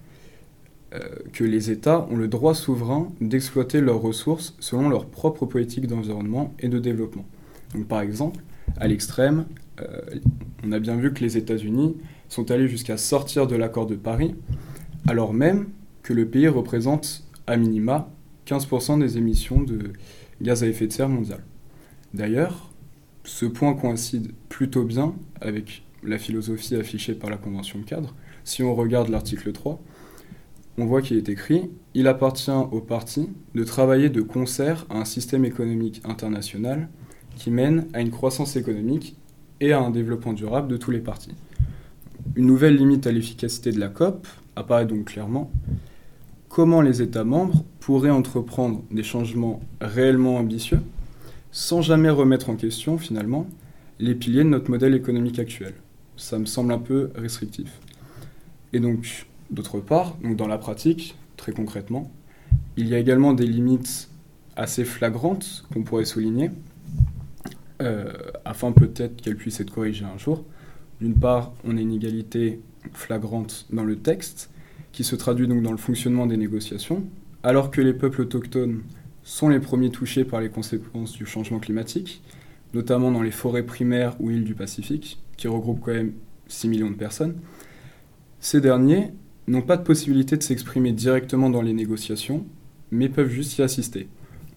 que 1.32 1.44
les 1.44 1.70
États 1.70 2.06
ont 2.10 2.16
le 2.16 2.28
droit 2.28 2.54
souverain 2.54 3.10
d'exploiter 3.20 3.80
leurs 3.80 4.00
ressources 4.00 4.54
selon 4.60 4.88
leur 4.88 5.06
propre 5.06 5.46
politique 5.46 5.86
d'environnement 5.86 6.54
et 6.60 6.68
de 6.68 6.78
développement. 6.78 7.24
Donc, 7.74 7.86
par 7.86 8.00
exemple, 8.00 8.40
à 8.76 8.86
l'extrême, 8.86 9.46
euh, 9.80 10.00
on 10.64 10.72
a 10.72 10.78
bien 10.78 10.96
vu 10.96 11.12
que 11.12 11.20
les 11.20 11.36
États-Unis 11.36 11.96
sont 12.28 12.50
allés 12.50 12.68
jusqu'à 12.68 12.96
sortir 12.96 13.46
de 13.46 13.56
l'accord 13.56 13.86
de 13.86 13.96
Paris, 13.96 14.34
alors 15.08 15.34
même 15.34 15.68
que 16.02 16.12
le 16.12 16.26
pays 16.26 16.48
représente 16.48 17.24
à 17.46 17.56
minima 17.56 18.10
15% 18.46 18.98
des 18.98 19.18
émissions 19.18 19.62
de 19.62 19.92
gaz 20.40 20.62
à 20.62 20.68
effet 20.68 20.86
de 20.86 20.92
serre 20.92 21.08
mondial. 21.08 21.40
D'ailleurs, 22.12 22.70
ce 23.24 23.46
point 23.46 23.74
coïncide 23.74 24.32
plutôt 24.48 24.84
bien 24.84 25.14
avec 25.40 25.84
la 26.02 26.18
philosophie 26.18 26.76
affichée 26.76 27.14
par 27.14 27.30
la 27.30 27.36
Convention 27.36 27.80
cadre. 27.82 28.14
Si 28.44 28.62
on 28.62 28.74
regarde 28.74 29.08
l'article 29.08 29.52
3, 29.52 29.80
on 30.76 30.86
voit 30.86 31.02
qu'il 31.02 31.16
est 31.16 31.28
écrit 31.28 31.70
Il 31.94 32.08
appartient 32.08 32.50
aux 32.50 32.80
partis 32.80 33.28
de 33.54 33.64
travailler 33.64 34.08
de 34.08 34.22
concert 34.22 34.86
à 34.90 34.98
un 34.98 35.04
système 35.04 35.44
économique 35.44 36.02
international 36.04 36.88
qui 37.36 37.50
mène 37.50 37.86
à 37.92 38.00
une 38.00 38.10
croissance 38.10 38.56
économique 38.56 39.16
et 39.60 39.72
à 39.72 39.80
un 39.80 39.90
développement 39.90 40.32
durable 40.32 40.68
de 40.68 40.76
tous 40.76 40.90
les 40.90 41.00
partis. 41.00 41.34
Une 42.36 42.46
nouvelle 42.46 42.76
limite 42.76 43.06
à 43.06 43.12
l'efficacité 43.12 43.70
de 43.70 43.78
la 43.78 43.88
COP 43.88 44.26
apparaît 44.56 44.86
donc 44.86 45.06
clairement. 45.06 45.50
Comment 46.48 46.80
les 46.80 47.02
États 47.02 47.24
membres 47.24 47.64
pourraient 47.80 48.10
entreprendre 48.10 48.82
des 48.90 49.02
changements 49.02 49.60
réellement 49.80 50.36
ambitieux 50.36 50.80
sans 51.52 51.82
jamais 51.82 52.10
remettre 52.10 52.50
en 52.50 52.56
question 52.56 52.98
finalement 52.98 53.46
les 54.00 54.14
piliers 54.14 54.42
de 54.42 54.48
notre 54.48 54.70
modèle 54.70 54.94
économique 54.94 55.38
actuel? 55.38 55.74
Ça 56.16 56.38
me 56.38 56.46
semble 56.46 56.72
un 56.72 56.78
peu 56.78 57.10
restrictif. 57.14 57.80
Et 58.72 58.80
donc, 58.80 59.26
d'autre 59.50 59.80
part, 59.80 60.16
donc 60.22 60.36
dans 60.36 60.46
la 60.46 60.58
pratique, 60.58 61.16
très 61.36 61.52
concrètement, 61.52 62.10
il 62.76 62.88
y 62.88 62.94
a 62.94 62.98
également 62.98 63.32
des 63.32 63.46
limites 63.46 64.08
assez 64.56 64.84
flagrantes 64.84 65.64
qu'on 65.72 65.82
pourrait 65.82 66.04
souligner, 66.04 66.50
euh, 67.82 68.12
afin 68.44 68.72
peut-être 68.72 69.20
qu'elles 69.20 69.36
puissent 69.36 69.60
être 69.60 69.72
corrigées 69.72 70.04
un 70.04 70.18
jour. 70.18 70.44
D'une 71.00 71.14
part, 71.14 71.52
on 71.64 71.76
a 71.76 71.80
une 71.80 71.92
égalité 71.92 72.60
flagrante 72.92 73.66
dans 73.70 73.84
le 73.84 73.96
texte, 73.96 74.50
qui 74.92 75.02
se 75.02 75.16
traduit 75.16 75.48
donc 75.48 75.62
dans 75.62 75.72
le 75.72 75.76
fonctionnement 75.76 76.26
des 76.26 76.36
négociations, 76.36 77.04
alors 77.42 77.70
que 77.70 77.80
les 77.80 77.92
peuples 77.92 78.22
autochtones 78.22 78.82
sont 79.24 79.48
les 79.48 79.58
premiers 79.58 79.90
touchés 79.90 80.24
par 80.24 80.40
les 80.40 80.50
conséquences 80.50 81.12
du 81.12 81.26
changement 81.26 81.58
climatique, 81.58 82.22
notamment 82.74 83.10
dans 83.10 83.22
les 83.22 83.32
forêts 83.32 83.64
primaires 83.64 84.14
ou 84.20 84.30
îles 84.30 84.44
du 84.44 84.54
Pacifique, 84.54 85.18
qui 85.36 85.48
regroupent 85.48 85.80
quand 85.80 85.92
même 85.92 86.12
6 86.46 86.68
millions 86.68 86.90
de 86.90 86.96
personnes. 86.96 87.36
Ces 88.38 88.60
derniers 88.60 89.12
n'ont 89.46 89.62
pas 89.62 89.76
de 89.76 89.82
possibilité 89.82 90.36
de 90.36 90.42
s'exprimer 90.42 90.92
directement 90.92 91.50
dans 91.50 91.62
les 91.62 91.72
négociations, 91.72 92.44
mais 92.90 93.08
peuvent 93.08 93.30
juste 93.30 93.58
y 93.58 93.62
assister. 93.62 94.08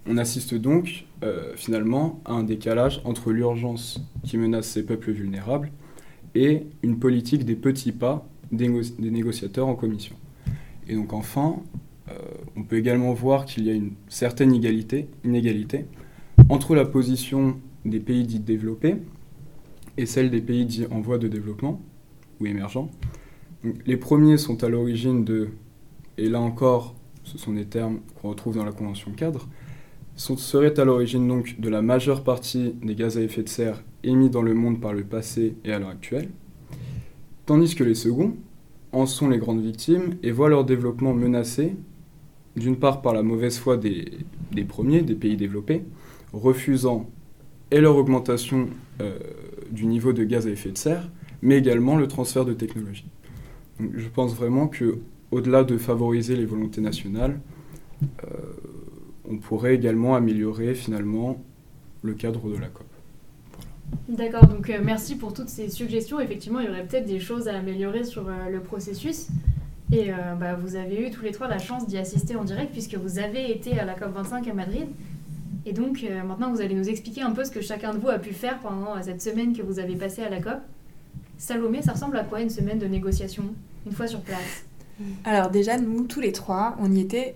On 0.09 0.17
assiste 0.17 0.55
donc 0.55 1.05
euh, 1.23 1.53
finalement 1.55 2.21
à 2.25 2.33
un 2.33 2.43
décalage 2.43 3.01
entre 3.03 3.31
l'urgence 3.31 4.01
qui 4.23 4.37
menace 4.37 4.67
ces 4.67 4.85
peuples 4.85 5.11
vulnérables 5.11 5.71
et 6.33 6.67
une 6.81 6.99
politique 6.99 7.43
des 7.43 7.55
petits 7.55 7.91
pas 7.91 8.27
des, 8.51 8.69
négociateurs 8.99 9.67
en 9.67 9.75
commission. 9.75 10.15
Et 10.87 10.95
donc 10.95 11.11
enfin, 11.11 11.57
euh, 12.09 12.13
on 12.55 12.63
peut 12.63 12.77
également 12.77 13.13
voir 13.13 13.45
qu'il 13.45 13.65
y 13.65 13.69
a 13.69 13.73
une 13.73 13.93
certaine 14.07 14.53
égalité, 14.53 15.09
inégalité 15.25 15.85
entre 16.47 16.75
la 16.75 16.85
position 16.85 17.59
des 17.83 17.99
pays 17.99 18.23
dits 18.23 18.39
développés 18.39 18.95
et 19.97 20.05
celle 20.05 20.29
des 20.29 20.41
pays 20.41 20.65
dits 20.65 20.85
en 20.89 21.01
voie 21.01 21.17
de 21.17 21.27
développement 21.27 21.81
ou 22.39 22.45
émergents. 22.45 22.89
Les 23.85 23.97
premiers 23.97 24.37
sont 24.37 24.63
à 24.63 24.69
l'origine 24.69 25.23
de, 25.23 25.49
et 26.17 26.29
là 26.29 26.39
encore, 26.39 26.95
ce 27.23 27.37
sont 27.37 27.53
des 27.53 27.65
termes 27.65 27.99
qu'on 28.21 28.29
retrouve 28.29 28.55
dans 28.55 28.65
la 28.65 28.71
Convention 28.71 29.11
cadre, 29.11 29.47
seraient 30.15 30.79
à 30.79 30.85
l'origine 30.85 31.27
donc 31.27 31.59
de 31.59 31.69
la 31.69 31.81
majeure 31.81 32.23
partie 32.23 32.73
des 32.81 32.95
gaz 32.95 33.17
à 33.17 33.21
effet 33.21 33.43
de 33.43 33.49
serre 33.49 33.83
émis 34.03 34.29
dans 34.29 34.41
le 34.41 34.53
monde 34.53 34.81
par 34.81 34.93
le 34.93 35.03
passé 35.03 35.55
et 35.63 35.71
à 35.71 35.79
l'heure 35.79 35.89
actuelle, 35.89 36.29
tandis 37.45 37.75
que 37.75 37.83
les 37.83 37.95
seconds 37.95 38.35
en 38.91 39.05
sont 39.05 39.29
les 39.29 39.37
grandes 39.37 39.61
victimes 39.61 40.15
et 40.23 40.31
voient 40.31 40.49
leur 40.49 40.65
développement 40.65 41.13
menacé 41.13 41.75
d'une 42.55 42.77
part 42.77 43.01
par 43.01 43.13
la 43.13 43.21
mauvaise 43.21 43.59
foi 43.59 43.77
des, 43.77 44.09
premiers, 44.67 45.01
des 45.01 45.13
pays 45.13 45.37
développés, 45.37 45.83
refusant 46.33 47.07
et 47.69 47.79
leur 47.79 47.95
augmentation 47.95 48.69
euh, 49.01 49.19
du 49.69 49.85
niveau 49.85 50.13
de 50.13 50.23
gaz 50.23 50.47
à 50.47 50.49
effet 50.49 50.71
de 50.71 50.77
serre, 50.77 51.09
mais 51.41 51.57
également 51.57 51.95
le 51.95 52.07
transfert 52.07 52.45
de 52.45 52.53
je 53.79 54.07
pense 54.09 54.33
vraiment 54.35 54.67
que, 54.67 54.99
au-delà 55.31 55.63
de 55.63 55.77
favoriser 55.77 56.35
les 56.35 56.45
volontés 56.45 56.81
nationales, 56.81 57.39
euh, 58.03 58.27
on 59.29 59.37
pourrait 59.37 59.75
également 59.75 60.15
améliorer 60.15 60.73
finalement 60.73 61.41
le 62.01 62.13
cadre 62.13 62.49
de 62.49 62.57
la 62.57 62.67
COP. 62.67 62.85
D'accord, 64.09 64.47
donc 64.47 64.69
euh, 64.69 64.79
merci 64.83 65.15
pour 65.15 65.33
toutes 65.33 65.49
ces 65.49 65.69
suggestions. 65.69 66.19
Effectivement, 66.19 66.59
il 66.59 66.67
y 66.67 66.69
aurait 66.69 66.85
peut-être 66.85 67.05
des 67.05 67.19
choses 67.19 67.47
à 67.47 67.57
améliorer 67.57 68.03
sur 68.03 68.23
le 68.51 68.59
processus. 68.59 69.27
Et 69.91 70.11
euh, 70.11 70.35
bah, 70.37 70.55
vous 70.55 70.75
avez 70.75 71.07
eu 71.07 71.11
tous 71.11 71.23
les 71.23 71.31
trois 71.31 71.47
la 71.47 71.59
chance 71.59 71.87
d'y 71.87 71.97
assister 71.97 72.35
en 72.35 72.43
direct 72.43 72.71
puisque 72.71 72.95
vous 72.95 73.19
avez 73.19 73.51
été 73.51 73.79
à 73.79 73.85
la 73.85 73.95
COP25 73.95 74.49
à 74.49 74.53
Madrid. 74.53 74.87
Et 75.65 75.73
donc 75.73 76.03
euh, 76.03 76.23
maintenant, 76.23 76.51
vous 76.51 76.61
allez 76.61 76.75
nous 76.75 76.89
expliquer 76.89 77.21
un 77.21 77.31
peu 77.31 77.45
ce 77.45 77.51
que 77.51 77.61
chacun 77.61 77.93
de 77.93 77.99
vous 77.99 78.09
a 78.09 78.19
pu 78.19 78.33
faire 78.33 78.59
pendant 78.59 78.95
euh, 78.95 79.01
cette 79.01 79.21
semaine 79.21 79.55
que 79.55 79.61
vous 79.61 79.79
avez 79.79 79.95
passée 79.95 80.23
à 80.23 80.29
la 80.29 80.41
COP. 80.41 80.59
Salomé, 81.37 81.81
ça 81.81 81.93
ressemble 81.93 82.17
à 82.17 82.23
quoi 82.23 82.41
une 82.41 82.49
semaine 82.49 82.79
de 82.79 82.87
négociation, 82.87 83.43
une 83.85 83.91
fois 83.91 84.07
sur 84.07 84.21
place? 84.21 84.63
Alors 85.23 85.51
déjà, 85.51 85.77
nous, 85.77 86.05
tous 86.05 86.19
les 86.19 86.31
trois, 86.31 86.75
on 86.79 86.91
y 86.91 86.99
était 86.99 87.35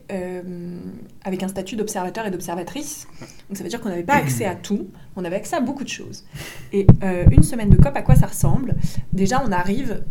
avec 1.24 1.44
un 1.44 1.48
statut 1.48 1.76
d'observateur 1.76 2.26
et 2.26 2.32
d'observatrice. 2.32 3.08
Donc 3.20 3.58
ça 3.58 3.64
veut 3.64 3.70
dire 3.70 3.80
qu'on 3.80 3.90
n'avait 3.90 4.02
pas 4.02 4.16
accès 4.16 4.46
à 4.46 4.56
tout, 4.56 4.88
on 5.16 5.24
avait 5.24 5.36
accès 5.36 5.58
à 5.58 5.62
beaucoup 5.62 5.84
de 5.84 5.90
choses. 5.90 6.26
Et 6.74 6.88
une 7.32 7.44
semaine 7.44 7.70
de 7.70 7.78
COP, 7.78 7.96
à 7.96 8.02
quoi 8.02 8.16
ça 8.16 8.26
ressemble? 8.26 8.76
Déjà, 9.14 9.44
on 9.46 9.52
arrive 9.52 10.04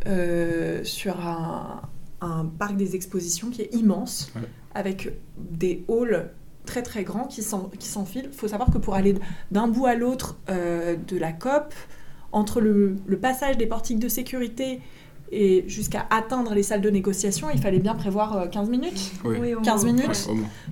sur 0.84 1.18
un, 1.26 1.82
un 2.20 2.44
parc 2.44 2.76
des 2.76 2.94
expositions 2.94 3.50
qui 3.50 3.62
est 3.62 3.74
immense, 3.74 4.32
avec 4.74 5.12
des 5.36 5.84
halls 5.88 6.30
très 6.66 6.82
très 6.82 7.02
grands 7.02 7.24
qui 7.26 7.42
s'enfilent. 7.42 8.28
Il 8.30 8.38
faut 8.38 8.46
savoir 8.46 8.70
que 8.70 8.78
pour 8.78 8.94
aller 8.94 9.16
d'un 9.50 9.66
bout 9.66 9.86
à 9.86 9.96
l'autre 9.96 10.38
euh, 10.48 10.94
de 11.08 11.16
la 11.16 11.32
COP, 11.32 11.74
entre 12.32 12.60
le, 12.60 12.96
passage 13.20 13.56
des 13.56 13.66
portiques 13.66 13.98
de 13.98 14.08
sécurité 14.08 14.80
et 15.32 15.64
jusqu'à 15.68 16.06
atteindre 16.10 16.54
les 16.54 16.62
salles 16.62 16.80
de 16.80 16.90
négociation, 16.90 17.48
il 17.52 17.60
fallait 17.60 17.78
bien 17.78 17.94
prévoir 17.94 18.50
15 18.50 18.68
euh, 18.68 18.70
minutes, 18.70 19.12
15 19.62 19.84
minutes 19.84 20.28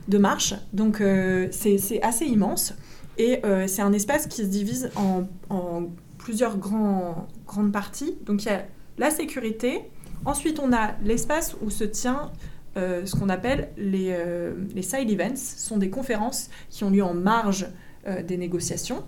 de 0.08 0.18
marche. 0.18 0.54
Donc 0.72 1.00
euh, 1.00 1.48
c'est 1.50 2.02
assez 2.02 2.26
immense. 2.26 2.74
Et 3.20 3.42
c'est 3.66 3.82
un 3.82 3.92
espace 3.92 4.28
qui 4.28 4.42
se 4.42 4.46
divise 4.46 4.90
en, 4.94 5.24
en 5.50 5.88
plusieurs 6.18 6.56
grands, 6.56 7.26
grandes 7.48 7.72
parties. 7.72 8.16
Donc 8.26 8.44
il 8.44 8.46
y 8.46 8.52
a 8.52 8.64
la 8.96 9.10
sécurité, 9.10 9.90
Ensuite, 10.24 10.58
on 10.60 10.72
a 10.72 10.92
l'espace 11.02 11.56
où 11.62 11.70
se 11.70 11.84
tient 11.84 12.32
euh, 12.76 13.06
ce 13.06 13.16
qu'on 13.16 13.28
appelle 13.28 13.70
les, 13.76 14.08
euh, 14.10 14.54
les, 14.74 14.82
side 14.82 15.10
events. 15.10 15.36
Ce 15.36 15.66
sont 15.66 15.78
des 15.78 15.90
conférences 15.90 16.50
qui 16.70 16.84
ont 16.84 16.90
lieu 16.90 17.02
en 17.02 17.14
marge 17.14 17.66
euh, 18.06 18.22
des 18.22 18.36
négociations, 18.36 19.04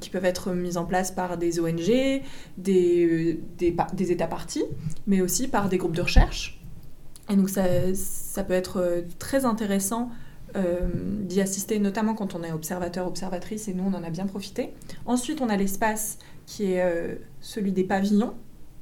qui 0.00 0.10
peuvent 0.10 0.24
être 0.24 0.52
mises 0.52 0.76
en 0.76 0.84
place 0.84 1.10
par 1.10 1.38
des 1.38 1.60
ONG, 1.60 2.22
des, 2.58 3.40
des, 3.58 3.76
des, 3.94 4.12
États 4.12 4.26
partis, 4.26 4.64
mais 5.06 5.20
aussi 5.20 5.48
par 5.48 5.68
des 5.68 5.78
groupes 5.78 5.96
de 5.96 6.02
recherche. 6.02 6.60
Et 7.30 7.36
donc 7.36 7.48
ça, 7.48 7.64
ça 7.94 8.44
peut 8.44 8.54
être 8.54 9.04
très 9.18 9.44
intéressant 9.44 10.10
d'y 10.54 11.40
assister, 11.40 11.78
notamment 11.78 12.14
quand 12.14 12.34
on 12.34 12.42
est 12.42 12.52
observateur, 12.52 13.06
observatrice, 13.06 13.68
et 13.68 13.74
nous 13.74 13.84
on 13.84 13.94
en 13.94 14.02
a 14.02 14.10
bien 14.10 14.26
profité. 14.26 14.74
Ensuite, 15.06 15.40
on 15.40 15.48
a 15.48 15.56
l'espace 15.56 16.18
qui 16.44 16.72
est 16.72 17.18
celui 17.40 17.72
des 17.72 17.84
pavillons. 17.84 18.34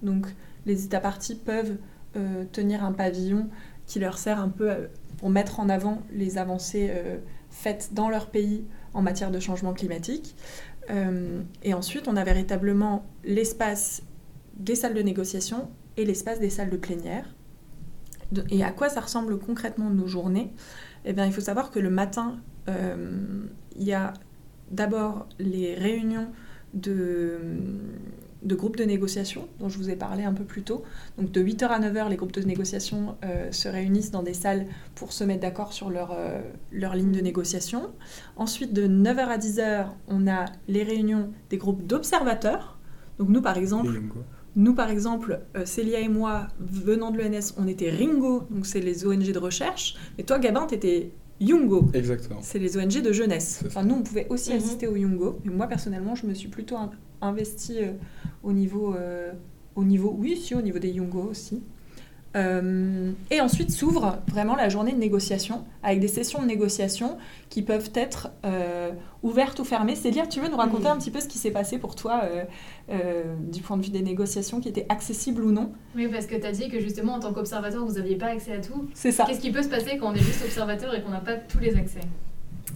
Donc 0.03 0.27
les 0.66 0.85
États 0.85 1.01
partis 1.01 1.35
peuvent 1.35 1.77
euh, 2.16 2.44
tenir 2.53 2.85
un 2.85 2.92
pavillon 2.92 3.49
qui 3.87 3.99
leur 3.99 4.18
sert 4.18 4.40
un 4.40 4.49
peu 4.49 4.71
euh, 4.71 4.87
pour 5.18 5.31
mettre 5.31 5.61
en 5.61 5.68
avant 5.68 6.03
les 6.12 6.38
avancées 6.38 6.88
euh, 6.90 7.18
faites 7.51 7.90
dans 7.92 8.09
leur 8.09 8.31
pays 8.31 8.64
en 8.94 9.03
matière 9.03 9.31
de 9.31 9.40
changement 9.40 9.72
climatique. 9.72 10.35
et 11.62 11.74
ensuite, 11.74 12.09
on 12.09 12.16
a 12.16 12.24
véritablement 12.24 13.05
l'espace 13.22 14.03
des 14.57 14.74
salles 14.74 14.94
de 14.94 15.03
négociation 15.03 15.68
et 15.96 16.05
l'espace 16.05 16.40
des 16.40 16.51
salles 16.51 16.70
de 16.70 16.77
plénière. 16.77 17.35
Et 18.51 18.64
à 18.64 18.70
quoi 18.70 18.88
ça 18.88 19.01
ressemble 19.01 19.38
concrètement 19.38 19.90
nos 19.90 20.07
journées? 20.07 20.53
Eh 21.05 21.12
bien, 21.12 21.27
il 21.27 21.33
faut 21.33 21.42
savoir 21.42 21.70
que 21.70 21.79
le 21.79 21.90
matin, 21.90 22.40
il 22.66 23.83
y 23.83 23.92
a 23.92 24.14
d'abord 24.70 25.29
les 25.38 25.74
réunions 25.74 26.29
de, 26.74 27.38
de 28.42 28.55
groupes 28.55 28.77
de 28.77 28.85
négociation 28.85 29.48
dont 29.59 29.68
je 29.68 29.79
vous 29.79 29.90
ai 29.90 29.96
parlé 29.96 30.22
un 30.24 30.33
peu 30.33 30.44
plus 30.44 30.62
tôt. 30.62 30.83
Donc 31.18 31.33
de 31.33 31.42
8h 31.42 31.64
à 31.66 31.81
9h, 31.81 32.09
les 32.09 32.16
groupes 32.16 32.33
de 32.33 32.42
négociation 32.42 33.16
euh, 33.24 33.51
se 33.51 33.68
réunissent 33.68 34.11
dans 34.12 34.22
des 34.22 34.35
salles 34.35 34.66
pour 34.94 35.12
se 35.12 35.24
mettre 35.24 35.40
d'accord 35.40 35.72
sur 35.72 35.90
leur, 35.90 36.12
euh, 36.12 36.40
leur 36.72 36.94
ligne 36.94 37.12
de 37.12 37.20
négociation. 37.20 37.90
Ensuite, 38.37 38.72
de 38.72 38.87
9h 38.87 39.18
à 39.27 39.38
10h, 39.38 39.87
on 40.07 40.27
a 40.29 40.44
les 40.68 40.83
réunions 40.85 41.31
des 41.51 41.57
groupes 41.57 41.87
d'observateurs. 41.87 42.79
Donc 43.18 43.29
nous, 43.29 43.42
par 43.42 43.57
exemple, 43.57 43.90
Nous, 44.57 44.74
par 44.74 44.90
exemple, 44.90 45.40
euh, 45.57 45.64
Célia 45.66 46.01
et 46.01 46.09
moi, 46.09 46.48
venant 46.59 47.11
de 47.12 47.18
l'ENS, 47.18 47.55
on 47.59 47.68
était 47.68 47.90
Ringo, 47.90 48.44
donc 48.51 48.66
c'est 48.66 48.81
les 48.81 49.07
ONG 49.07 49.31
de 49.31 49.38
recherche. 49.38 49.94
Mais 50.16 50.24
toi, 50.24 50.38
Gabin, 50.40 50.66
t'étais 50.66 51.12
Yungo. 51.40 51.88
Exactement. 51.94 52.40
C'est 52.42 52.59
les 52.59 52.77
ONG 52.77 53.01
de 53.01 53.12
jeunesse. 53.12 53.62
Enfin, 53.66 53.85
nous, 53.85 53.94
on 53.94 54.03
pouvait 54.03 54.27
aussi 54.31 54.51
Mhm. 54.51 54.57
assister 54.59 54.87
au 54.88 54.96
Yungo. 54.96 55.38
Mais 55.44 55.53
moi, 55.53 55.66
personnellement, 55.68 56.16
je 56.16 56.27
me 56.27 56.35
suis 56.35 56.48
plutôt 56.48 56.74
in- 57.21 57.27
investie 57.29 57.79
euh, 57.79 57.93
au 58.43 58.53
niveau, 58.53 58.95
euh, 58.95 59.33
au 59.77 59.85
niveau, 59.85 60.15
oui, 60.19 60.37
si, 60.37 60.55
au 60.55 60.63
niveau 60.63 60.79
des 60.79 60.91
Yungo 60.91 61.23
aussi. 61.23 61.63
Euh, 62.37 63.11
et 63.31 63.41
ensuite 63.41 63.71
s'ouvre 63.71 64.19
vraiment 64.31 64.55
la 64.55 64.69
journée 64.69 64.93
de 64.93 64.99
négociation 64.99 65.65
avec 65.83 65.99
des 65.99 66.09
sessions 66.09 66.43
de 66.43 66.47
négociation 66.47 67.17
qui 67.49 67.63
peuvent 67.63 67.91
être 67.95 68.29
euh, 68.45 68.91
ouvertes 69.23 69.59
ou 69.61 69.65
fermées. 69.65 69.97
Célia, 69.97 70.27
tu 70.27 70.39
veux 70.39 70.49
nous 70.49 70.59
raconter 70.59 70.89
un 70.89 70.99
petit 70.99 71.11
peu 71.11 71.21
ce 71.21 71.27
qui 71.27 71.39
s'est 71.39 71.51
passé 71.51 71.79
pour 71.79 71.95
toi 71.97 72.25
euh, 72.91 73.25
du 73.51 73.63
point 73.63 73.79
de 73.79 73.83
vue 73.83 73.91
des 73.91 74.03
négociations 74.03 74.61
qui 74.61 74.69
étaient 74.69 74.85
accessibles 74.91 75.43
ou 75.43 75.53
non? 75.53 75.73
Oui, 75.97 76.07
parce 76.07 76.27
que 76.27 76.37
tu 76.37 76.45
as 76.47 76.53
dit 76.53 76.69
que 76.69 76.79
justement, 76.81 77.15
en 77.15 77.21
tant 77.21 77.33
qu'observateur, 77.33 77.85
vous 77.87 77.95
n'aviez 77.95 78.17
pas 78.17 78.27
accès 78.27 78.53
à 78.53 78.61
tout. 78.61 78.89
C'est 78.93 79.11
ça. 79.11 79.25
Qu'est-ce 79.25 79.41
qui 79.41 79.51
peut 79.51 79.63
se 79.63 79.71
passer 79.71 79.97
quand 79.97 80.13
on 80.13 80.15
est 80.15 80.19
juste 80.19 80.45
observateur 80.45 80.95
et 80.95 81.03
qu'on 81.03 81.11
n'a 81.11 81.21
pas 81.21 81.37
tous 81.37 81.59
les 81.61 81.75
accès? 81.77 82.01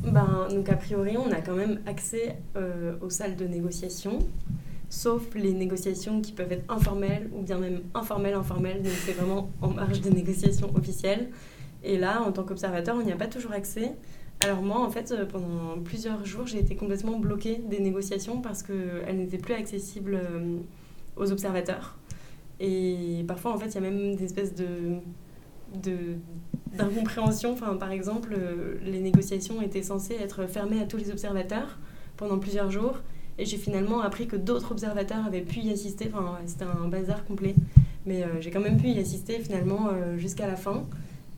Ben, 0.05 0.49
donc 0.51 0.69
a 0.69 0.77
priori, 0.77 1.17
on 1.17 1.31
a 1.31 1.41
quand 1.41 1.55
même 1.55 1.81
accès 1.87 2.37
euh, 2.57 2.95
aux 3.01 3.11
salles 3.11 3.37
de 3.37 3.47
négociation, 3.47 4.19
sauf 4.91 5.35
les 5.35 5.53
négociations 5.53 6.21
qui 6.21 6.33
peuvent 6.33 6.51
être 6.51 6.71
informelles 6.73 7.31
ou 7.33 7.43
bien 7.43 7.59
même 7.59 7.83
informelles, 7.95 8.35
informelles. 8.35 8.83
Donc 8.83 8.93
c'est 9.05 9.13
vraiment 9.13 9.49
en 9.61 9.69
marge 9.69 10.01
des 10.01 10.11
négociations 10.11 10.75
officielles. 10.75 11.31
Et 11.85 11.99
là, 11.99 12.23
en 12.23 12.33
tant 12.33 12.43
qu'observateur, 12.43 12.97
on 12.97 13.03
n'y 13.03 13.13
a 13.13 13.17
pas 13.17 13.29
toujours 13.29 13.53
accès. 13.53 13.93
Alors 14.45 14.63
moi, 14.63 14.81
en 14.81 14.91
fait, 14.91 15.13
euh, 15.13 15.25
pendant 15.25 15.81
plusieurs 15.85 16.25
jours, 16.25 16.47
j'ai 16.47 16.59
été 16.59 16.75
complètement 16.75 17.19
bloquée 17.19 17.63
des 17.69 17.79
négociations 17.79 18.41
parce 18.41 18.63
qu'elles 18.65 19.17
n'étaient 19.17 19.39
plus 19.39 19.55
accessibles 19.55 20.15
euh, 20.15 20.59
aux 21.17 21.31
observateurs. 21.31 21.97
Et 22.59 23.25
parfois, 23.29 23.53
en 23.55 23.59
fait, 23.59 23.69
il 23.69 23.75
y 23.75 23.79
a 23.79 23.81
même 23.81 24.17
des 24.17 24.25
espèces 24.25 24.55
de 24.55 24.99
de 25.83 26.17
d'incompréhension. 26.77 27.53
Enfin, 27.53 27.77
par 27.77 27.91
exemple, 27.91 28.35
euh, 28.37 28.75
les 28.85 29.01
négociations 29.01 29.61
étaient 29.63 29.83
censées 29.83 30.15
être 30.15 30.47
fermées 30.47 30.81
à 30.81 30.85
tous 30.87 30.97
les 30.97 31.11
observateurs 31.11 31.79
pendant 32.17 32.39
plusieurs 32.39 32.71
jours. 32.71 32.97
Et 33.39 33.45
j'ai 33.47 33.57
finalement 33.57 34.01
appris 34.03 34.27
que 34.27 34.37
d'autres 34.37 34.73
observateurs 34.73 35.25
avaient 35.27 35.41
pu 35.41 35.61
y 35.61 35.71
assister. 35.73 36.11
Enfin, 36.13 36.39
c'était 36.47 36.65
un 36.67 36.89
bazar 36.89 37.25
complet. 37.25 37.55
Mais 38.07 38.23
euh, 38.25 38.41
j'ai 38.41 38.51
quand 38.51 38.61
même 38.61 38.77
pu 38.79 38.89
y 38.89 38.99
assister 38.99 39.39
finalement 39.39 39.89
euh, 39.91 40.19
jusqu'à 40.19 40.47
la 40.47 40.57
fin. 40.57 40.85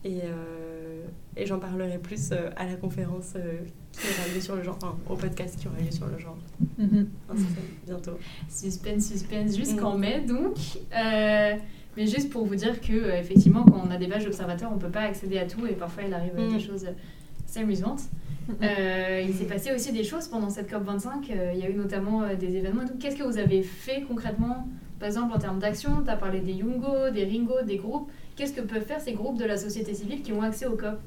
Et, 0.03 0.19
euh, 0.23 1.03
et 1.37 1.45
j'en 1.45 1.57
parlerai 1.59 1.97
plus 1.97 2.31
euh, 2.31 2.49
à 2.57 2.65
la 2.65 2.75
conférence 2.75 3.33
euh, 3.35 3.57
qui 3.91 4.01
aura 4.07 4.33
lieu 4.35 4.41
sur 4.41 4.55
le 4.55 4.63
genre, 4.63 4.77
enfin, 4.81 4.95
au 5.09 5.15
podcast 5.15 5.57
qui 5.59 5.67
aura 5.67 5.77
lieu 5.79 5.91
sur 5.91 6.05
le 6.07 6.17
genre, 6.19 6.37
Mhm. 6.77 7.07
bientôt. 7.87 8.17
Suspense, 8.49 9.05
suspense, 9.07 9.55
jusqu'en 9.55 9.95
Mm. 9.97 9.99
mai 9.99 10.21
donc. 10.27 10.57
Euh, 11.97 12.01
mais 12.01 12.07
juste 12.07 12.29
pour 12.29 12.45
vous 12.45 12.55
dire 12.55 12.79
que 12.81 12.93
euh, 12.93 13.19
effectivement, 13.19 13.63
quand 13.63 13.81
on 13.87 13.91
a 13.91 13.97
des 13.97 14.07
badges 14.07 14.25
d'observateurs, 14.25 14.71
on 14.73 14.77
peut 14.77 14.89
pas 14.89 15.01
accéder 15.01 15.37
à 15.37 15.45
tout 15.45 15.65
et 15.67 15.73
parfois 15.73 16.03
il 16.07 16.13
arrive 16.13 16.33
euh, 16.37 16.49
Mm. 16.49 16.53
des 16.57 16.59
choses 16.59 16.85
assez 17.47 17.59
amusantes. 17.59 18.01
Euh, 18.61 19.23
il 19.27 19.33
s'est 19.33 19.45
passé 19.45 19.73
aussi 19.73 19.91
des 19.91 20.03
choses 20.03 20.27
pendant 20.27 20.49
cette 20.49 20.71
COP25. 20.71 21.31
euh, 21.31 21.51
il 21.55 21.59
y 21.59 21.63
a 21.63 21.69
eu 21.69 21.73
notamment 21.73 22.21
euh, 22.23 22.35
des 22.35 22.55
événements. 22.57 22.83
Qu'est-ce 22.99 23.15
que 23.17 23.23
vous 23.23 23.37
avez 23.39 23.63
fait 23.63 24.03
concrètement? 24.07 24.67
Par 24.99 25.07
exemple, 25.07 25.33
en 25.35 25.39
termes 25.39 25.59
d'action, 25.59 26.01
tu 26.03 26.09
as 26.09 26.15
parlé 26.15 26.39
des 26.41 26.53
Yungo, 26.53 27.09
des 27.11 27.25
Ringo, 27.25 27.55
des 27.65 27.77
groupes. 27.77 28.09
Qu'est-ce 28.35 28.53
que 28.53 28.61
peuvent 28.61 28.85
faire 28.85 29.01
ces 29.01 29.13
groupes 29.13 29.37
de 29.39 29.45
la 29.45 29.57
société 29.57 29.93
civile 29.93 30.21
qui 30.21 30.31
ont 30.31 30.41
accès 30.43 30.67
au 30.67 30.75
COP? 30.77 30.99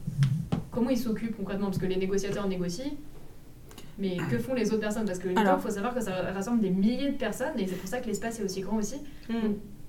Comment 0.72 0.90
ils 0.90 0.98
s'occupent 0.98 1.36
concrètement? 1.36 1.66
Parce 1.66 1.78
que 1.78 1.86
les 1.86 1.96
négociateurs 1.96 2.48
négocient. 2.48 2.92
Mais 4.00 4.16
que 4.30 4.38
font 4.38 4.54
les 4.54 4.68
autres 4.70 4.80
personnes? 4.80 5.04
Parce 5.06 5.18
que 5.18 5.28
le 5.28 5.38
Alors- 5.38 5.54
COP, 5.56 5.60
il 5.64 5.68
faut 5.68 5.74
savoir 5.74 5.94
que 5.94 6.00
ça 6.00 6.12
rassemble 6.34 6.60
des 6.60 6.70
milliers 6.70 7.10
de 7.10 7.16
personnes 7.16 7.58
et 7.58 7.66
c'est 7.66 7.76
pour 7.76 7.88
ça 7.88 8.00
que 8.00 8.06
l'espace 8.06 8.40
est 8.40 8.44
aussi 8.44 8.60
grand 8.62 8.76
aussi. 8.78 8.96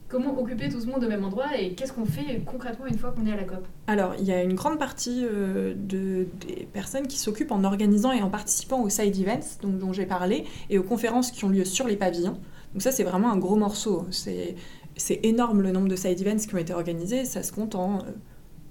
Comment 0.09 0.37
occuper 0.39 0.69
tout 0.69 0.81
ce 0.81 0.87
monde 0.87 1.03
au 1.03 1.07
même 1.07 1.23
endroit 1.23 1.55
et 1.57 1.73
qu'est-ce 1.73 1.93
qu'on 1.93 2.05
fait 2.05 2.41
concrètement 2.45 2.87
une 2.87 2.97
fois 2.97 3.11
qu'on 3.11 3.27
est 3.27 3.31
à 3.31 3.35
la 3.35 3.43
COP 3.43 3.63
Alors, 3.87 4.15
il 4.19 4.25
y 4.25 4.31
a 4.31 4.41
une 4.41 4.55
grande 4.55 4.79
partie 4.79 5.23
euh, 5.23 5.75
de, 5.77 6.25
des 6.47 6.67
personnes 6.73 7.05
qui 7.07 7.17
s'occupent 7.19 7.51
en 7.51 7.63
organisant 7.63 8.11
et 8.11 8.21
en 8.23 8.29
participant 8.29 8.81
aux 8.81 8.89
side 8.89 9.15
events 9.19 9.59
donc, 9.61 9.77
dont 9.77 9.93
j'ai 9.93 10.07
parlé 10.07 10.45
et 10.71 10.79
aux 10.79 10.83
conférences 10.83 11.29
qui 11.31 11.45
ont 11.45 11.49
lieu 11.49 11.63
sur 11.63 11.87
les 11.87 11.95
pavillons. 11.95 12.39
Donc 12.73 12.81
ça, 12.81 12.91
c'est 12.91 13.03
vraiment 13.03 13.31
un 13.31 13.37
gros 13.37 13.55
morceau. 13.55 14.05
C'est 14.11 14.55
c'est 14.97 15.19
énorme 15.23 15.61
le 15.61 15.71
nombre 15.71 15.87
de 15.87 15.95
side 15.95 16.19
events 16.19 16.45
qui 16.47 16.55
ont 16.55 16.57
été 16.57 16.73
organisés. 16.73 17.23
Ça 17.23 17.41
se 17.43 17.51
compte 17.53 17.75
en 17.75 17.99
euh, 17.99 18.01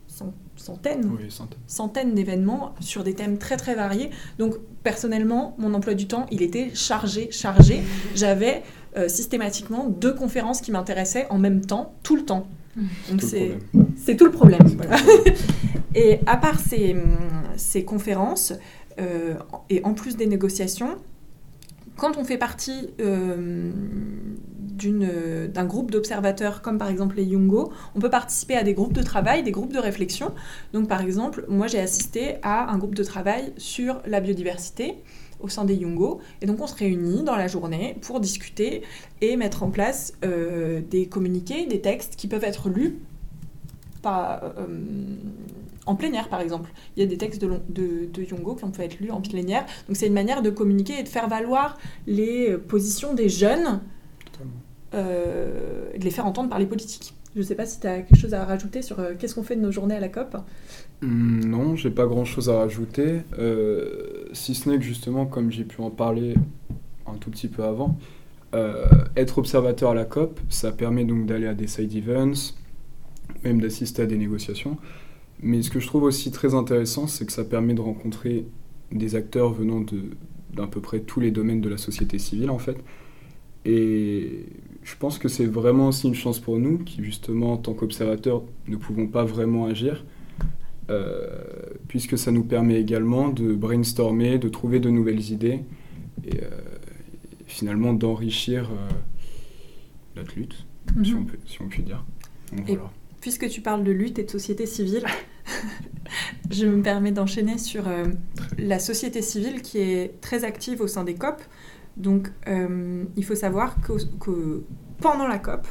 cent- 0.09 0.35
centaines 0.57 1.09
Oui, 1.19 1.31
santé. 1.31 1.57
centaines 1.67 2.15
d'événements 2.15 2.75
sur 2.81 3.03
des 3.05 3.15
thèmes 3.15 3.39
très 3.39 3.57
très 3.57 3.75
variés. 3.75 4.11
Donc 4.39 4.57
personnellement, 4.83 5.55
mon 5.59 5.73
emploi 5.73 5.95
du 5.95 6.07
temps, 6.09 6.27
il 6.33 6.43
était 6.43 6.71
chargé, 6.75 7.31
chargé. 7.31 7.81
J'avais 8.15 8.63
euh, 8.97 9.09
systématiquement 9.09 9.89
deux 9.89 10.15
conférences 10.15 10.61
qui 10.61 10.73
m'intéressaient 10.73 11.27
en 11.31 11.39
même 11.39 11.65
temps, 11.65 11.95
tout 12.03 12.17
le 12.17 12.25
temps. 12.25 12.47
Donc 13.11 13.23
c'est 13.23 14.17
tout 14.17 14.25
le 14.25 14.31
problème. 14.31 14.63
voilà. 14.77 14.97
et 15.95 16.21
à 16.27 16.37
part 16.37 16.61
ces, 16.61 16.97
ces 17.57 17.85
conférences, 17.85 18.53
euh, 19.01 19.35
et 19.71 19.85
en 19.85 19.95
plus 19.95 20.17
des 20.17 20.27
négociations, 20.27 20.97
quand 21.97 22.17
on 22.17 22.25
fait 22.25 22.39
partie 22.39 22.91
euh, 23.01 23.71
d'un 24.79 25.65
groupe 25.65 25.91
d'observateurs, 25.91 26.63
comme 26.63 26.79
par 26.79 26.89
exemple 26.89 27.17
les 27.17 27.25
Yungo, 27.25 27.73
on 27.97 28.01
peut 28.01 28.11
participer 28.11 28.57
à 28.57 28.63
des 28.63 28.75
groupes 28.75 28.93
de 28.93 29.03
travail, 29.03 29.43
des 29.43 29.51
groupes 29.51 29.73
de 29.73 29.79
réflexion. 29.79 30.33
Donc 30.73 30.89
par 30.89 31.01
exemple, 31.01 31.45
moi 31.49 31.67
j'ai 31.67 31.81
assisté 31.81 32.37
à 32.43 32.71
un 32.71 32.79
groupe 32.79 32.95
de 32.95 33.03
travail 33.03 33.53
sur 33.57 34.01
la 34.07 34.21
biodiversité 34.21 35.03
au 35.41 35.49
sein 35.49 35.65
des 35.65 35.75
Yungo. 35.75 36.21
Et 36.41 36.47
donc 36.47 36.61
on 36.61 36.67
se 36.67 36.75
réunit 36.75 37.23
dans 37.23 37.37
la 37.37 37.49
journée 37.49 37.97
pour 38.01 38.21
discuter 38.21 38.83
et 39.21 39.37
mettre 39.37 39.63
en 39.63 39.71
place 39.71 40.13
euh, 40.25 40.81
des 40.91 41.07
communiqués, 41.07 41.67
des 41.67 41.81
textes 41.81 42.17
qui 42.17 42.29
peuvent 42.29 42.45
être 42.45 42.69
lus 42.69 42.99
euh, 44.07 45.17
en 45.87 45.97
plénière, 45.97 46.29
par 46.29 46.41
exemple. 46.41 46.71
Il 46.97 47.03
y 47.03 47.07
a 47.07 47.09
des 47.09 47.19
textes 47.19 47.41
de, 47.41 47.61
de, 47.69 48.23
qui 48.23 48.35
peuvent 48.35 48.81
être 48.81 48.99
lus 49.01 49.11
en 49.11 49.21
plénière. 49.21 49.67
Donc 49.87 49.97
c'est 49.97 50.07
une 50.07 50.13
manière 50.13 50.43
de 50.43 50.51
communiquer 50.51 50.99
et 50.99 51.03
de 51.03 51.09
faire 51.09 51.29
valoir 51.29 51.79
les 52.07 52.57
positions 52.57 53.15
des 53.15 53.29
jeunes 53.29 53.81
euh, 54.95 55.91
de 55.99 56.05
les 56.05 56.11
faire 56.11 56.27
entendre 56.27 56.49
par 56.49 56.59
les 56.59 56.67
politiques. 56.67 57.15
Je 57.35 57.41
ne 57.41 57.45
sais 57.45 57.55
pas 57.55 57.67
si 57.67 57.79
tu 57.79 57.87
as 57.87 58.01
quelque 58.01 58.19
chose 58.19 58.35
à 58.35 58.45
rajouter 58.45 58.81
sur 58.83 58.97
qu'est-ce 59.19 59.35
qu'on 59.35 59.43
fait 59.43 59.57
de 59.57 59.61
nos 59.61 59.71
journées 59.71 59.97
à 59.97 60.01
la 60.01 60.09
COP? 60.09 60.37
Hum, 61.03 61.41
non, 61.45 61.77
j'ai 61.77 61.91
pas 61.91 62.07
grand 62.07 62.25
chose 62.25 62.49
à 62.51 62.59
rajouter. 62.59 63.21
euh, 63.39 64.25
si 64.33 64.55
ce 64.55 64.69
n'est 64.69 64.79
que 64.79 64.85
justement, 64.85 65.27
comme 65.27 65.51
j'ai 65.53 65.65
pu 65.65 65.81
en 65.81 65.91
parler 65.91 66.35
un 67.07 67.17
tout 67.19 67.31
petit 67.31 67.49
peu 67.49 67.65
avant, 67.65 67.99
euh, 68.55 68.87
être 69.17 69.39
observateur 69.39 69.91
à 69.93 69.95
la 69.95 70.05
COP, 70.07 70.41
ça 70.51 70.73
permet 70.73 71.05
donc 71.05 71.27
d'aller 71.27 71.47
à 71.47 71.55
des 71.55 71.69
side 71.69 71.95
events, 71.97 72.55
même 73.45 73.61
d'assister 73.61 74.03
à 74.03 74.07
des 74.07 74.19
négociations. 74.19 74.79
Mais 75.43 75.63
ce 75.63 75.71
que 75.71 75.81
je 75.81 75.87
trouve 75.89 76.05
aussi 76.05 76.31
très 76.33 76.55
intéressant, 76.55 77.07
c'est 77.09 77.27
que 77.27 77.33
ça 77.33 77.45
permet 77.45 77.75
de 77.75 77.83
rencontrer 77.83 78.47
des 78.93 79.15
acteurs 79.17 79.53
venant 79.53 79.85
d'à 80.55 80.67
peu 80.69 80.81
près 80.81 81.01
tous 81.01 81.21
les 81.21 81.31
domaines 81.33 81.61
de 81.63 81.69
la 81.71 81.79
société 81.79 82.19
civile 82.19 82.51
en 82.51 82.59
fait. 82.59 82.79
Et 83.65 84.47
je 84.83 84.97
pense 84.97 85.19
que 85.19 85.29
c'est 85.29 85.47
vraiment 85.47 85.89
aussi 85.89 86.09
une 86.09 86.15
chance 86.15 86.41
pour 86.41 86.59
nous 86.59 86.79
qui 86.79 87.03
justement 87.05 87.53
en 87.55 87.57
tant 87.59 87.75
qu'observateurs 87.75 88.43
ne 88.69 88.77
pouvons 88.77 89.07
pas 89.09 89.25
vraiment 89.25 89.67
agir. 89.67 90.05
Euh, 90.91 91.29
puisque 91.89 92.17
ça 92.19 92.31
nous 92.31 92.45
permet 92.45 92.81
également 92.81 93.29
de 93.29 93.55
brainstormer, 93.55 94.39
de 94.39 94.49
trouver 94.49 94.81
de 94.81 94.91
nouvelles 94.91 95.31
idées 95.31 95.61
et, 96.25 96.37
euh, 96.43 96.49
et 97.41 97.45
finalement 97.47 97.93
d'enrichir 97.93 98.71
euh, 98.71 98.89
notre 100.17 100.35
lutte, 100.37 100.67
si, 101.05 101.15
on 101.15 101.25
peut, 101.25 101.39
si 101.47 101.61
on 101.63 101.69
peut 101.69 101.83
dire. 101.83 102.05
Donc, 102.57 102.69
Et- 102.69 102.77
voilà. 102.77 102.91
Puisque 103.21 103.49
tu 103.49 103.61
parles 103.61 103.83
de 103.83 103.91
lutte 103.91 104.19
et 104.21 104.25
de 104.25 104.31
société 104.31 104.65
civile, 104.65 105.05
je 106.51 106.67
me 106.67 106.83
permets 106.83 107.11
d'enchaîner 107.13 107.59
sur 107.59 107.89
euh, 107.89 108.05
la 108.59 108.79
société 108.79 109.23
civile 109.23 109.61
qui 109.61 109.79
est 109.79 110.21
très 110.21 110.45
active 110.45 110.81
au 110.81 110.87
sein 110.87 111.03
des 111.05 111.15
COP. 111.15 111.43
Donc, 111.97 112.31
euh, 112.47 113.05
il 113.17 113.25
faut 113.25 113.35
savoir 113.35 113.81
que, 113.81 113.93
que 114.21 114.63
pendant 115.01 115.27
la 115.27 115.39
COP, 115.39 115.67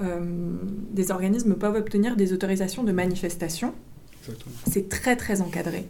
euh, 0.00 0.56
des 0.92 1.10
organismes 1.10 1.54
peuvent 1.56 1.74
obtenir 1.76 2.16
des 2.16 2.32
autorisations 2.32 2.84
de 2.84 2.92
manifestation. 2.92 3.74
C'est 4.66 4.88
très 4.88 5.16
très 5.16 5.40
encadré. 5.40 5.86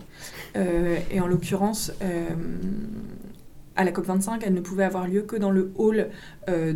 Euh, 0.57 0.99
et 1.11 1.21
en 1.21 1.27
l'occurrence, 1.27 1.93
euh, 2.03 2.29
à 3.77 3.85
la 3.85 3.93
COP25, 3.93 4.41
elle 4.43 4.55
ne 4.55 4.61
pouvait 4.61 4.85
avoir 4.85 5.07
lieu 5.07 5.23
que 5.23 5.37
dans 5.37 5.51
le 5.51 5.73
hall 5.77 6.09
euh, 6.49 6.75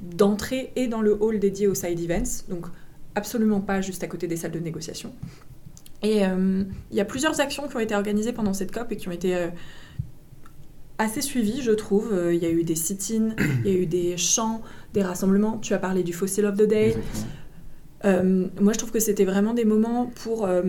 d'entrée 0.00 0.72
et 0.76 0.86
dans 0.86 1.00
le 1.00 1.16
hall 1.20 1.38
dédié 1.38 1.66
aux 1.66 1.74
side 1.74 2.00
events. 2.00 2.44
Donc 2.48 2.66
absolument 3.14 3.60
pas 3.60 3.80
juste 3.80 4.02
à 4.02 4.06
côté 4.06 4.26
des 4.26 4.36
salles 4.36 4.52
de 4.52 4.60
négociation. 4.60 5.12
Et 6.02 6.22
il 6.22 6.96
y 6.96 7.00
a 7.00 7.04
plusieurs 7.04 7.40
actions 7.40 7.68
qui 7.68 7.76
ont 7.76 7.80
été 7.80 7.94
organisées 7.94 8.32
pendant 8.32 8.54
cette 8.54 8.72
COP 8.72 8.92
et 8.92 8.96
qui 8.96 9.08
ont 9.08 9.12
été 9.12 9.50
assez 11.00 11.22
suivies, 11.22 11.62
je 11.62 11.72
trouve. 11.72 12.12
Euh, 12.12 12.34
Il 12.34 12.42
y 12.42 12.46
a 12.46 12.50
eu 12.50 12.62
des 12.62 12.76
sit-ins, 12.76 13.34
il 13.64 13.70
y 13.70 13.74
a 13.74 13.78
eu 13.78 13.86
des 13.86 14.16
chants, 14.16 14.62
des 14.92 15.02
rassemblements. 15.02 15.58
Tu 15.58 15.74
as 15.74 15.78
parlé 15.78 16.02
du 16.02 16.12
Fossil 16.12 16.44
of 16.44 16.56
the 16.56 16.66
Day. 16.66 16.88
Exactement. 16.88 17.39
Euh, 18.04 18.46
moi, 18.60 18.72
je 18.72 18.78
trouve 18.78 18.92
que 18.92 19.00
c'était 19.00 19.24
vraiment 19.24 19.52
des 19.52 19.64
moments 19.64 20.06
pour 20.06 20.46
euh, 20.46 20.62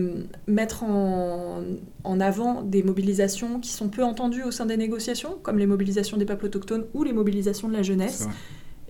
mettre 0.46 0.84
en, 0.84 1.62
en 2.04 2.20
avant 2.20 2.62
des 2.62 2.82
mobilisations 2.82 3.58
qui 3.58 3.70
sont 3.70 3.88
peu 3.88 4.04
entendues 4.04 4.42
au 4.42 4.50
sein 4.50 4.66
des 4.66 4.76
négociations, 4.76 5.38
comme 5.42 5.58
les 5.58 5.66
mobilisations 5.66 6.16
des 6.16 6.26
peuples 6.26 6.46
autochtones 6.46 6.84
ou 6.94 7.04
les 7.04 7.12
mobilisations 7.12 7.68
de 7.68 7.72
la 7.72 7.82
jeunesse. 7.82 8.28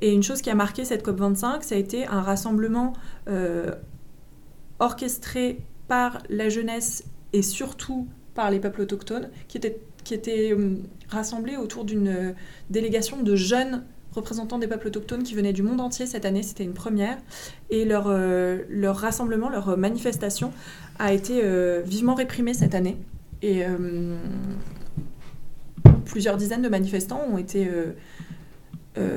Et 0.01 0.13
une 0.13 0.25
chose 0.25 0.43
qui 0.43 0.51
a 0.51 0.57
marqué 0.57 0.85
cette 0.85 1.07
COP25, 1.07 1.63
ça 1.63 1.77
a 1.77 1.79
été 1.79 2.07
un 2.07 2.21
rassemblement 2.21 2.93
euh, 3.29 3.71
orchestré 4.81 5.59
par 5.87 6.19
la 6.29 6.49
jeunesse 6.49 7.05
et 7.33 7.43
surtout 7.43 8.09
par 8.35 8.51
les 8.51 8.59
peuples 8.59 8.81
autochtones, 8.81 9.31
qui 9.47 9.59
était, 9.59 9.79
qui 10.03 10.15
était 10.15 10.53
euh, 10.53 10.79
rassemblés 11.09 11.57
autour 11.57 11.85
d'une 11.85 12.35
délégation 12.71 13.23
de 13.23 13.37
jeunes 13.37 13.85
représentants 14.15 14.59
des 14.59 14.67
peuples 14.67 14.89
autochtones 14.89 15.23
qui 15.23 15.35
venaient 15.35 15.53
du 15.53 15.63
monde 15.63 15.81
entier 15.81 16.07
cette 16.07 16.25
année, 16.25 16.43
c'était 16.43 16.65
une 16.65 16.75
première. 16.75 17.19
Et 17.71 17.85
leur, 17.85 18.07
euh, 18.09 18.59
leur 18.69 18.97
rassemblement, 18.97 19.49
leur 19.49 19.77
manifestation 19.77 20.53
a 20.99 21.13
été 21.13 21.41
euh, 21.43 21.83
vivement 21.85 22.15
réprimée 22.15 22.55
cette 22.55 22.75
année. 22.75 22.97
Et 23.43 23.65
euh, 23.65 24.17
plusieurs 26.05 26.37
dizaines 26.37 26.63
de 26.63 26.69
manifestants 26.69 27.23
ont 27.31 27.39
été 27.39 27.69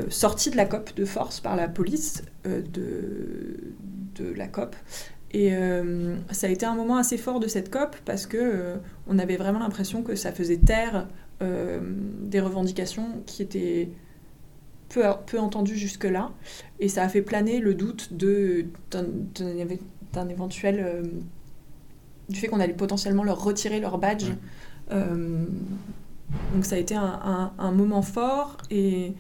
sortis 0.10 0.50
de 0.50 0.58
la 0.58 0.66
COP 0.66 0.96
de 0.96 1.06
force 1.06 1.42
par 1.42 1.56
la 1.56 1.68
police 1.68 2.24
de, 2.46 3.74
de 4.16 4.34
la 4.36 4.48
COP. 4.48 4.76
Et 5.32 5.52
ça 6.32 6.48
a 6.48 6.50
été 6.50 6.66
un 6.66 6.76
moment 6.76 6.98
assez 6.98 7.18
fort 7.18 7.42
de 7.42 7.48
cette 7.48 7.70
COP 7.70 7.98
parce 8.06 8.26
que 8.26 8.38
euh, 8.38 8.78
on 9.08 9.20
avait 9.20 9.36
vraiment 9.36 9.60
l'impression 9.60 10.02
que 10.02 10.16
ça 10.16 10.32
faisait 10.32 10.58
taire 10.58 11.08
des 11.42 12.40
revendications 12.40 13.22
qui 13.26 13.42
étaient 13.42 13.90
peu, 14.96 15.04
peu 15.26 15.40
entendues 15.40 15.78
jusque-là. 15.78 16.32
Et 16.80 16.90
ça 16.90 17.04
a 17.04 17.10
fait 17.10 17.22
planer 17.22 17.60
le 17.60 17.74
doute 17.74 18.14
de- 18.14 18.66
d'un 18.92 20.30
éventuel. 20.30 20.76
euh, 20.80 21.04
du 22.28 22.40
fait 22.40 22.48
qu'on 22.48 22.60
allait 22.60 22.74
potentiellement 22.74 23.24
leur 23.24 23.44
retirer 23.44 23.80
leur 23.80 24.00
badge. 24.00 24.26
Euh, 24.92 25.46
donc 26.56 26.66
ça 26.66 26.76
a 26.76 26.80
été 26.80 26.96
un, 26.96 27.04
un- 27.24 27.52
un 27.60 27.72
moment 27.72 28.02
fort 28.02 28.58
et, 28.72 29.14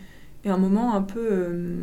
et 0.44 0.50
un 0.50 0.58
moment 0.58 0.96
un 0.96 1.04
peu 1.04 1.28
euh, 1.32 1.76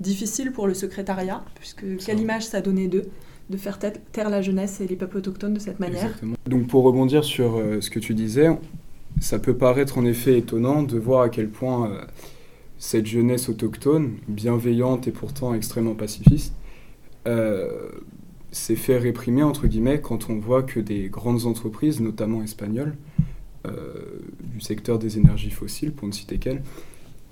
difficile 0.00 0.52
pour 0.52 0.66
le 0.66 0.74
secrétariat, 0.74 1.44
puisque 1.56 1.84
quelle 1.98 2.20
image 2.20 2.46
ça 2.46 2.60
donnait 2.62 2.88
d'eux 2.88 3.04
de 3.50 3.56
faire 3.58 3.78
taire, 3.78 3.92
taire 4.10 4.30
la 4.30 4.40
jeunesse 4.42 4.80
et 4.80 4.86
les 4.86 4.96
peuples 4.96 5.18
autochtones 5.18 5.52
de 5.54 5.60
cette 5.60 5.80
manière. 5.80 6.02
Exactement. 6.06 6.36
Donc 6.46 6.66
pour 6.66 6.82
rebondir 6.82 7.22
sur 7.22 7.56
euh, 7.58 7.80
ce 7.82 7.90
que 7.90 7.98
tu 8.00 8.14
disais, 8.14 8.48
ça 9.20 9.38
peut 9.38 9.54
paraître 9.56 9.98
en 9.98 10.04
effet 10.06 10.38
étonnant 10.38 10.82
de 10.82 10.98
voir 10.98 11.20
à 11.22 11.28
quel 11.28 11.48
point 11.50 11.90
euh, 11.90 12.00
cette 12.78 13.06
jeunesse 13.06 13.48
autochtone, 13.48 14.16
bienveillante 14.28 15.08
et 15.08 15.12
pourtant 15.12 15.54
extrêmement 15.54 15.94
pacifiste, 15.94 16.54
euh, 17.26 17.90
s'est 18.52 18.76
fait 18.76 18.98
réprimer, 18.98 19.42
entre 19.42 19.66
guillemets, 19.66 20.00
quand 20.00 20.30
on 20.30 20.38
voit 20.38 20.62
que 20.62 20.80
des 20.80 21.08
grandes 21.08 21.46
entreprises, 21.46 22.00
notamment 22.00 22.42
espagnoles, 22.42 22.96
euh, 23.66 24.20
du 24.40 24.60
secteur 24.60 24.98
des 24.98 25.18
énergies 25.18 25.50
fossiles, 25.50 25.92
pour 25.92 26.06
ne 26.06 26.12
citer 26.12 26.38
qu'elles, 26.38 26.62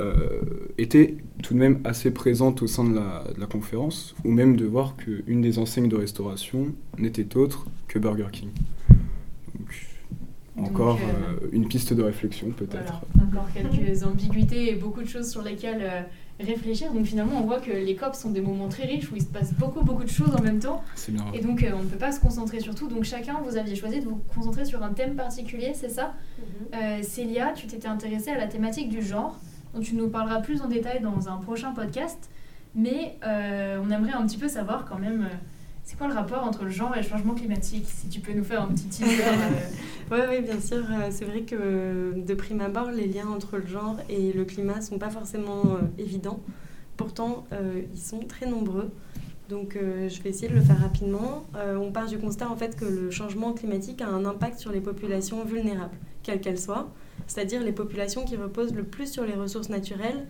euh, 0.01 0.41
étaient 0.77 1.17
tout 1.43 1.55
de 1.55 1.59
même 1.59 1.81
assez 1.85 2.11
présentes 2.11 2.63
au 2.63 2.67
sein 2.67 2.85
de 2.85 2.95
la, 2.95 3.25
de 3.35 3.41
la 3.41 3.47
conférence, 3.47 4.15
ou 4.25 4.33
même 4.33 4.57
de 4.57 4.65
voir 4.65 4.97
qu'une 4.97 5.41
des 5.41 5.59
enseignes 5.59 5.89
de 5.89 5.97
restauration 5.97 6.75
n'était 6.99 7.37
autre 7.37 7.67
que 7.87 7.99
Burger 7.99 8.29
King. 8.33 8.51
Donc, 10.65 10.75
encore 10.75 10.97
euh, 10.97 11.45
euh, 11.45 11.49
une 11.53 11.69
piste 11.69 11.93
de 11.93 12.03
réflexion 12.03 12.51
peut-être. 12.51 13.03
Voilà, 13.15 13.29
encore 13.29 13.49
quelques 13.53 14.03
ambiguïtés 14.05 14.71
et 14.73 14.75
beaucoup 14.75 15.03
de 15.03 15.09
choses 15.09 15.31
sur 15.31 15.43
lesquelles 15.43 15.83
euh, 15.83 16.03
réfléchir. 16.41 16.93
Donc 16.93 17.07
finalement, 17.07 17.39
on 17.39 17.47
voit 17.47 17.61
que 17.61 17.71
les 17.71 17.95
COP 17.95 18.15
sont 18.15 18.31
des 18.31 18.41
moments 18.41 18.69
très 18.69 18.85
riches 18.87 19.11
où 19.11 19.17
il 19.17 19.23
se 19.23 19.27
passe 19.27 19.53
beaucoup, 19.55 19.83
beaucoup 19.83 20.05
de 20.05 20.11
choses 20.11 20.35
en 20.37 20.43
même 20.43 20.59
temps. 20.59 20.83
C'est 20.95 21.13
bien. 21.13 21.25
Et 21.33 21.41
donc, 21.41 21.63
euh, 21.63 21.71
on 21.75 21.83
ne 21.83 21.89
peut 21.89 21.99
pas 21.99 22.13
se 22.13 22.21
concentrer 22.21 22.61
sur 22.61 22.75
tout. 22.75 22.89
Donc, 22.89 23.05
chacun, 23.05 23.41
vous 23.45 23.57
aviez 23.57 23.77
choisi 23.77 24.01
de 24.01 24.05
vous 24.05 24.21
concentrer 24.35 24.65
sur 24.65 24.83
un 24.83 24.93
thème 24.93 25.15
particulier, 25.15 25.73
c'est 25.75 25.89
ça? 25.89 26.15
Euh, 26.75 27.03
Célia, 27.03 27.53
tu 27.55 27.67
t'étais 27.67 27.89
intéressée 27.89 28.31
à 28.31 28.39
la 28.39 28.47
thématique 28.47 28.89
du 28.89 29.03
genre, 29.03 29.39
dont 29.75 29.81
tu 29.81 29.95
nous 29.95 30.09
parleras 30.09 30.41
plus 30.41 30.61
en 30.63 30.69
détail 30.69 31.01
dans 31.01 31.29
un 31.29 31.37
prochain 31.37 31.73
podcast. 31.73 32.31
Mais 32.75 33.17
euh, 33.25 33.81
on 33.85 33.91
aimerait 33.91 34.15
un 34.15 34.27
petit 34.27 34.39
peu 34.39 34.49
savoir 34.49 34.85
quand 34.89 34.99
même, 34.99 35.23
euh, 35.23 35.35
c'est 35.85 35.97
quoi 35.99 36.09
le 36.09 36.15
rapport 36.15 36.43
entre 36.45 36.65
le 36.65 36.71
genre 36.71 36.95
et 36.97 37.03
le 37.03 37.07
changement 37.09 37.35
climatique 37.35 37.87
Si 37.87 38.09
tu 38.09 38.21
peux 38.21 38.33
nous 38.33 38.45
faire 38.45 38.63
un 38.63 38.69
petit 38.69 38.87
teaser. 38.87 39.23
euh, 39.23 40.11
Oui, 40.11 40.19
ouais, 40.19 40.41
bien 40.41 40.61
sûr. 40.61 40.85
euh, 40.91 41.09
C'est 41.11 41.25
vrai 41.25 41.43
que 41.43 41.55
euh, 41.59 42.13
de 42.15 42.35
prime 42.35 42.61
abord, 42.61 42.91
les 42.91 43.07
liens 43.07 43.29
entre 43.29 43.59
le 43.59 43.67
genre 43.67 43.97
et 44.09 44.33
le 44.33 44.45
climat 44.45 44.81
sont 44.81 44.99
pas 44.99 45.11
forcément 45.11 45.63
évidents. 45.99 46.41
Pourtant, 46.97 47.45
ils 47.93 48.01
sont 48.01 48.21
très 48.21 48.47
nombreux. 48.47 48.91
Donc, 49.49 49.77
euh, 49.77 50.09
je 50.09 50.23
vais 50.23 50.31
essayer 50.31 50.49
de 50.49 50.55
le 50.55 50.63
faire 50.63 50.81
rapidement. 50.81 51.45
Euh, 51.57 51.77
on 51.77 51.93
part 51.93 52.07
du 52.07 52.19
constat 52.19 52.49
en 52.49 52.57
fait 52.57 52.77
que 52.77 52.87
le 52.87 53.11
changement 53.11 53.53
climatique 53.53 54.01
a 54.01 54.09
un 54.09 54.25
impact 54.25 54.59
sur 54.59 54.73
les 54.73 54.81
populations 54.81 55.45
vulnérables, 55.45 55.97
quelles 56.23 56.41
qu'elles 56.41 56.59
soient, 56.59 56.89
c'est-à-dire 57.27 57.63
les 57.63 57.73
populations 57.73 58.25
qui 58.25 58.37
reposent 58.37 58.73
le 58.75 58.85
plus 58.85 59.13
sur 59.13 59.25
les 59.25 59.35
ressources 59.35 59.69
naturelles 59.69 60.27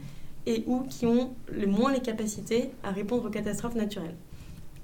et 0.47 0.65
ou 0.67 0.81
qui 0.83 1.07
ont 1.07 1.33
le 1.53 1.67
moins 1.67 1.93
les 1.93 2.01
capacités 2.01 2.71
à 2.83 2.91
répondre 2.91 3.27
aux 3.27 3.31
catastrophes 3.31 3.77
naturelles. 3.77 4.17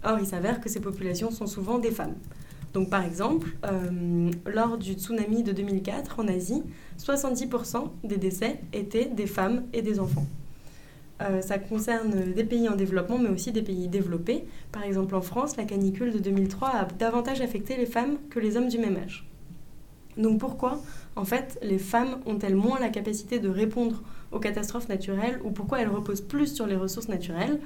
Or, 0.05 0.19
il 0.19 0.27
s'avère 0.27 0.61
que 0.61 0.69
ces 0.69 0.81
populations 0.81 1.31
sont 1.31 1.47
souvent 1.47 1.79
des 1.79 1.91
femmes. 1.91 2.15
Donc 2.73 2.89
par 2.89 3.05
exemple, 3.05 3.57
euh, 3.65 4.31
lors 4.47 4.79
du 4.79 4.93
tsunami 4.95 5.43
de 5.43 5.53
2004 5.53 6.21
en 6.21 6.29
Asie, 6.29 6.63
70% 6.99 7.91
des 8.05 8.17
décès 8.17 8.61
étaient 8.73 9.07
des 9.07 9.27
femmes 9.27 9.65
et 9.73 9.83
des 9.83 9.99
enfants. 9.99 10.27
Euh, 11.21 11.43
ça 11.43 11.59
concerne 11.59 12.33
des 12.33 12.45
pays 12.45 12.69
en 12.69 12.77
développement, 12.77 13.19
mais 13.19 13.29
aussi 13.29 13.53
des 13.53 13.63
pays 13.63 13.89
développés. 13.89 14.45
Par 14.73 14.85
exemple, 14.85 15.15
en 15.15 15.21
France, 15.21 15.57
la 15.57 15.65
canicule 15.65 16.13
de 16.13 16.19
2003 16.19 16.69
a 16.69 16.85
davantage 16.85 17.41
affecté 17.41 17.77
les 17.77 17.87
femmes 17.87 18.17
que 18.31 18.39
les 18.39 18.57
hommes 18.57 18.69
du 18.69 18.79
même 18.79 18.97
âge. 18.97 19.27
Donc 20.17 20.41
pourquoi, 20.41 20.81
en 21.17 21.25
fait, 21.25 21.59
les 21.63 21.79
femmes 21.79 22.21
ont-elles 22.27 22.57
moins 22.57 22.79
la 22.81 22.89
capacité 22.89 23.39
de 23.39 23.49
répondre 23.49 24.03
aux 24.33 24.39
catastrophes 24.39 24.89
naturelles 24.89 25.41
ou 25.45 25.51
pourquoi 25.51 25.81
elles 25.81 25.89
reposent 25.89 26.21
plus 26.21 26.55
sur 26.55 26.67
les 26.67 26.77
ressources 26.77 27.09
naturelles? 27.09 27.61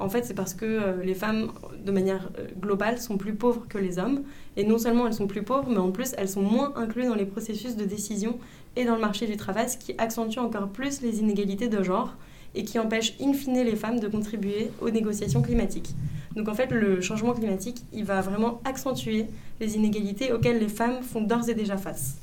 En 0.00 0.08
fait, 0.08 0.24
c'est 0.24 0.34
parce 0.34 0.54
que 0.54 0.64
euh, 0.64 1.04
les 1.04 1.14
femmes, 1.14 1.52
de 1.84 1.92
manière 1.92 2.30
euh, 2.38 2.46
globale, 2.58 2.98
sont 2.98 3.18
plus 3.18 3.34
pauvres 3.34 3.66
que 3.68 3.76
les 3.76 3.98
hommes. 3.98 4.22
Et 4.56 4.64
non 4.64 4.78
seulement 4.78 5.06
elles 5.06 5.14
sont 5.14 5.26
plus 5.26 5.42
pauvres, 5.42 5.68
mais 5.68 5.76
en 5.76 5.92
plus 5.92 6.14
elles 6.16 6.28
sont 6.28 6.42
moins 6.42 6.72
incluses 6.74 7.06
dans 7.06 7.14
les 7.14 7.26
processus 7.26 7.76
de 7.76 7.84
décision 7.84 8.38
et 8.76 8.84
dans 8.86 8.94
le 8.94 9.00
marché 9.00 9.26
du 9.26 9.36
travail, 9.36 9.68
ce 9.68 9.76
qui 9.76 9.94
accentue 9.98 10.38
encore 10.38 10.68
plus 10.68 11.02
les 11.02 11.20
inégalités 11.20 11.68
de 11.68 11.82
genre 11.82 12.14
et 12.54 12.64
qui 12.64 12.78
empêche 12.78 13.14
in 13.20 13.32
fine 13.32 13.62
les 13.62 13.76
femmes 13.76 14.00
de 14.00 14.08
contribuer 14.08 14.70
aux 14.80 14.90
négociations 14.90 15.42
climatiques. 15.42 15.90
Donc 16.34 16.48
en 16.48 16.54
fait, 16.54 16.70
le 16.70 17.00
changement 17.00 17.34
climatique, 17.34 17.82
il 17.92 18.04
va 18.04 18.20
vraiment 18.22 18.60
accentuer 18.64 19.26
les 19.60 19.76
inégalités 19.76 20.32
auxquelles 20.32 20.58
les 20.58 20.68
femmes 20.68 21.02
font 21.02 21.20
d'ores 21.20 21.48
et 21.48 21.54
déjà 21.54 21.76
face. 21.76 22.16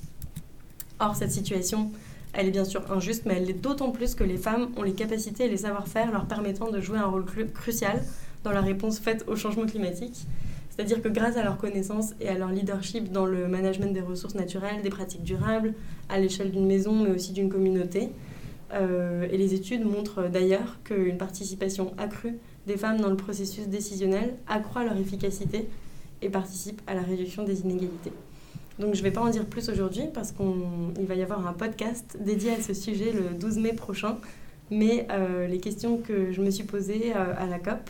Or, 0.99 1.15
cette 1.15 1.31
situation, 1.31 1.91
elle 2.37 2.47
est 2.47 2.51
bien 2.51 2.65
sûr 2.65 2.89
injuste, 2.91 3.23
mais 3.25 3.33
elle 3.35 3.45
l'est 3.45 3.53
d'autant 3.61 3.89
plus 3.91 4.13
que 4.13 4.23
les 4.23 4.37
femmes 4.37 4.69
ont 4.77 4.83
les 4.83 4.93
capacités 4.93 5.45
et 5.45 5.49
les 5.49 5.57
savoir-faire 5.57 6.11
leur 6.11 6.25
permettant 6.25 6.69
de 6.69 6.79
jouer 6.79 6.99
un 6.99 7.07
rôle 7.07 7.25
cru- 7.25 7.51
crucial 7.51 8.03
dans 8.43 8.51
la 8.51 8.61
réponse 8.61 8.99
faite 8.99 9.25
au 9.27 9.35
changement 9.35 9.65
climatique. 9.65 10.27
C'est-à-dire 10.69 11.01
que 11.01 11.09
grâce 11.09 11.35
à 11.35 11.43
leurs 11.43 11.57
connaissances 11.57 12.13
et 12.21 12.29
à 12.29 12.37
leur 12.37 12.49
leadership 12.49 13.11
dans 13.11 13.25
le 13.25 13.47
management 13.47 13.91
des 13.91 14.01
ressources 14.01 14.35
naturelles, 14.35 14.83
des 14.83 14.91
pratiques 14.91 15.23
durables, 15.23 15.73
à 16.09 16.19
l'échelle 16.19 16.51
d'une 16.51 16.67
maison, 16.67 16.93
mais 16.93 17.09
aussi 17.09 17.33
d'une 17.33 17.49
communauté, 17.49 18.09
euh, 18.73 19.27
et 19.31 19.37
les 19.37 19.55
études 19.55 19.83
montrent 19.83 20.29
d'ailleurs 20.29 20.77
qu'une 20.83 21.17
participation 21.17 21.93
accrue 21.97 22.37
des 22.67 22.77
femmes 22.77 23.01
dans 23.01 23.09
le 23.09 23.17
processus 23.17 23.67
décisionnel 23.67 24.35
accroît 24.47 24.83
leur 24.83 24.97
efficacité 24.97 25.67
et 26.21 26.29
participe 26.29 26.81
à 26.85 26.93
la 26.93 27.01
réduction 27.01 27.43
des 27.43 27.61
inégalités. 27.61 28.11
Donc 28.79 28.93
je 28.93 28.99
ne 28.99 29.03
vais 29.03 29.11
pas 29.11 29.21
en 29.21 29.29
dire 29.29 29.45
plus 29.45 29.69
aujourd'hui 29.69 30.03
parce 30.13 30.31
qu'il 30.31 31.05
va 31.05 31.15
y 31.15 31.21
avoir 31.23 31.47
un 31.47 31.53
podcast 31.53 32.17
dédié 32.19 32.51
à 32.51 32.61
ce 32.61 32.73
sujet 32.73 33.11
le 33.11 33.33
12 33.37 33.57
mai 33.57 33.73
prochain. 33.73 34.17
Mais 34.69 35.07
euh, 35.11 35.47
les 35.47 35.59
questions 35.59 35.97
que 35.97 36.31
je 36.31 36.41
me 36.41 36.49
suis 36.51 36.65
posées 36.65 37.13
euh, 37.15 37.33
à 37.37 37.47
la 37.47 37.57
COP 37.57 37.89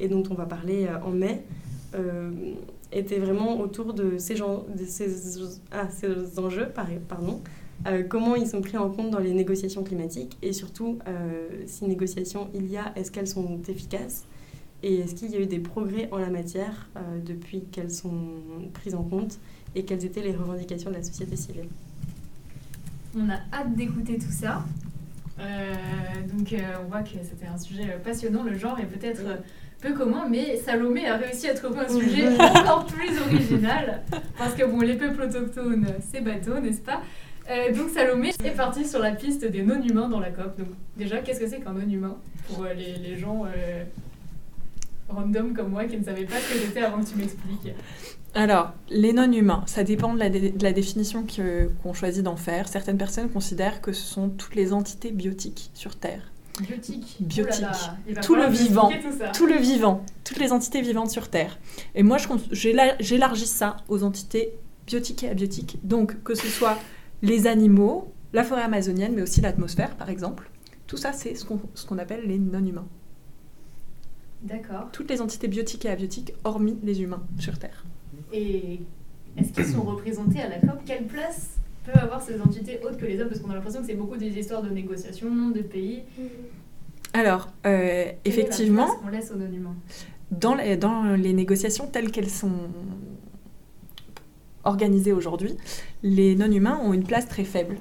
et 0.00 0.08
dont 0.08 0.22
on 0.30 0.34
va 0.34 0.44
parler 0.44 0.86
euh, 0.86 1.00
en 1.04 1.10
mai 1.10 1.42
étaient 2.92 3.18
vraiment 3.18 3.58
autour 3.60 3.94
de 3.94 4.18
ces, 4.18 4.36
ah, 4.42 5.88
enjeux. 6.36 6.68
par- 6.68 6.88
Pardon, 7.08 7.40
comment 8.10 8.36
ils 8.36 8.46
sont 8.46 8.60
pris 8.60 8.76
en 8.76 8.90
compte 8.90 9.10
dans 9.10 9.18
les 9.18 9.32
négociations 9.32 9.82
climatiques 9.82 10.36
et 10.42 10.52
surtout 10.52 10.98
si 11.64 11.86
négociations 11.86 12.48
il 12.52 12.70
y 12.70 12.76
a, 12.76 12.92
est-ce 12.96 13.10
qu'elles 13.10 13.28
sont 13.28 13.60
efficaces 13.66 14.24
et 14.82 14.96
est-ce 14.96 15.14
qu'il 15.14 15.30
y 15.30 15.36
a 15.36 15.40
eu 15.40 15.46
des 15.46 15.58
progrès 15.58 16.10
en 16.12 16.18
la 16.18 16.28
matière 16.28 16.90
depuis 17.24 17.62
qu'elles 17.72 17.90
sont 17.90 18.12
prises 18.74 18.94
en 18.94 19.04
compte 19.04 19.38
et 19.76 19.84
quelles 19.84 20.04
étaient 20.04 20.22
les 20.22 20.34
revendications 20.34 20.90
de 20.90 20.96
la 20.96 21.02
société 21.02 21.36
civile. 21.36 21.68
On 23.16 23.28
a 23.28 23.36
hâte 23.52 23.74
d'écouter 23.76 24.18
tout 24.18 24.32
ça. 24.32 24.64
Euh, 25.38 25.74
donc 26.34 26.52
euh, 26.54 26.58
on 26.82 26.88
voit 26.88 27.02
que 27.02 27.10
c'était 27.22 27.46
un 27.46 27.58
sujet 27.58 27.98
passionnant, 28.02 28.42
le 28.42 28.56
genre 28.56 28.78
est 28.80 28.86
peut-être 28.86 29.20
euh, 29.26 29.36
peu 29.82 29.92
commun, 29.92 30.26
mais 30.30 30.56
Salomé 30.56 31.06
a 31.06 31.18
réussi 31.18 31.46
à 31.48 31.54
trouver 31.54 31.80
un 31.80 31.88
sujet 31.88 32.26
encore 32.40 32.86
plus 32.86 33.18
original, 33.20 34.02
parce 34.38 34.54
que 34.54 34.64
bon, 34.64 34.80
les 34.80 34.94
peuples 34.94 35.22
autochtones, 35.22 35.86
c'est 36.10 36.22
bateau, 36.22 36.58
n'est-ce 36.58 36.80
pas? 36.80 37.02
Euh, 37.50 37.70
Donc 37.74 37.90
Salomé 37.90 38.32
est 38.42 38.50
parti 38.56 38.86
sur 38.88 38.98
la 38.98 39.12
piste 39.12 39.44
des 39.44 39.62
non-humains 39.62 40.08
dans 40.08 40.20
la 40.20 40.30
COP. 40.30 40.58
Donc 40.58 40.68
déjà, 40.96 41.18
qu'est-ce 41.18 41.38
que 41.40 41.46
c'est 41.46 41.60
qu'un 41.60 41.74
non-humain 41.74 42.16
pour 42.48 42.64
les, 42.64 42.96
les 42.96 43.18
gens 43.18 43.44
random 45.08 45.52
comme 45.52 45.68
moi 45.68 45.84
qui 45.84 45.98
ne 45.98 46.02
savaient 46.02 46.24
pas 46.24 46.40
ce 46.40 46.54
que 46.54 46.58
c'était 46.60 46.82
avant 46.82 47.00
que 47.02 47.08
tu 47.08 47.16
m'expliques? 47.16 47.74
Alors, 48.36 48.74
les 48.90 49.12
non-humains, 49.14 49.62
ça 49.66 49.82
dépend 49.82 50.12
de 50.12 50.18
la, 50.18 50.28
dé- 50.28 50.50
de 50.50 50.62
la 50.62 50.72
définition 50.72 51.24
qu'on 51.82 51.94
choisit 51.94 52.22
d'en 52.22 52.36
faire. 52.36 52.68
Certaines 52.68 52.98
personnes 52.98 53.30
considèrent 53.30 53.80
que 53.80 53.92
ce 53.92 54.06
sont 54.06 54.28
toutes 54.28 54.54
les 54.54 54.72
entités 54.74 55.10
biotiques 55.10 55.70
sur 55.72 55.96
Terre. 55.96 56.20
Biotique. 56.60 57.16
Biotique. 57.20 57.64
Oh 57.64 57.64
là 57.64 57.70
là, 57.70 57.96
il 58.08 58.14
va 58.14 58.20
Tout 58.20 58.34
le 58.34 58.46
vivant. 58.46 58.90
Tout 59.34 59.46
le 59.46 59.56
vivant, 59.56 60.04
toutes 60.24 60.38
les 60.38 60.52
entités 60.52 60.82
vivantes 60.82 61.10
sur 61.10 61.28
Terre. 61.30 61.58
Et 61.94 62.02
moi, 62.02 62.18
j'élargis 62.52 63.46
ça 63.46 63.78
aux 63.88 64.02
entités 64.02 64.52
biotiques 64.86 65.24
et 65.24 65.30
abiotiques. 65.30 65.78
Donc, 65.82 66.22
que 66.22 66.34
ce 66.34 66.46
soit 66.46 66.78
les 67.22 67.46
animaux, 67.46 68.12
la 68.34 68.44
forêt 68.44 68.62
amazonienne, 68.62 69.12
mais 69.14 69.22
aussi 69.22 69.40
l'atmosphère, 69.40 69.96
par 69.96 70.10
exemple. 70.10 70.50
Tout 70.86 70.96
ça, 70.98 71.12
c'est 71.12 71.34
ce 71.34 71.44
qu'on 71.46 71.60
ce 71.74 71.84
qu'on 71.86 71.98
appelle 71.98 72.26
les 72.26 72.38
non-humains. 72.38 72.86
D'accord. 74.42 74.88
Toutes 74.92 75.10
les 75.10 75.20
entités 75.22 75.48
biotiques 75.48 75.84
et 75.86 75.90
abiotiques, 75.90 76.32
hormis 76.44 76.78
les 76.84 77.00
humains 77.02 77.22
sur 77.38 77.58
Terre. 77.58 77.84
Et 78.32 78.80
est-ce 79.36 79.52
qu'ils 79.52 79.66
sont 79.66 79.82
représentés 79.82 80.40
à 80.40 80.48
la 80.48 80.58
COP? 80.58 80.80
Quelle 80.84 81.06
place 81.06 81.56
peuvent 81.84 82.02
avoir 82.02 82.22
ces 82.22 82.40
entités 82.40 82.80
autres 82.84 82.96
que 82.96 83.06
les 83.06 83.20
hommes? 83.20 83.28
Parce 83.28 83.40
qu'on 83.40 83.50
a 83.50 83.54
l'impression 83.54 83.80
que 83.80 83.86
c'est 83.86 83.94
beaucoup 83.94 84.16
des 84.16 84.38
histoires 84.38 84.62
de 84.62 84.70
négociations, 84.70 85.50
de 85.50 85.62
pays. 85.62 86.02
Alors, 87.12 87.48
euh, 87.66 88.04
la 88.04 88.12
effectivement, 88.24 88.86
place 88.86 88.96
qu'on 89.02 89.08
laisse 89.08 89.30
aux 89.30 89.36
non-humains 89.36 89.76
dans 90.30 90.54
les, 90.54 90.76
dans 90.76 91.14
les 91.14 91.32
négociations 91.32 91.86
telles 91.86 92.10
qu'elles 92.10 92.30
sont 92.30 92.68
organisées 94.64 95.12
aujourd'hui, 95.12 95.56
les 96.02 96.34
non-humains 96.34 96.78
ont 96.82 96.92
une 96.92 97.04
place 97.04 97.28
très 97.28 97.44
faible. 97.44 97.76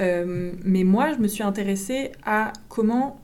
Euh, 0.00 0.52
mais 0.64 0.84
moi, 0.84 1.12
je 1.12 1.18
me 1.18 1.28
suis 1.28 1.42
intéressée 1.42 2.12
à 2.24 2.52
comment, 2.68 3.20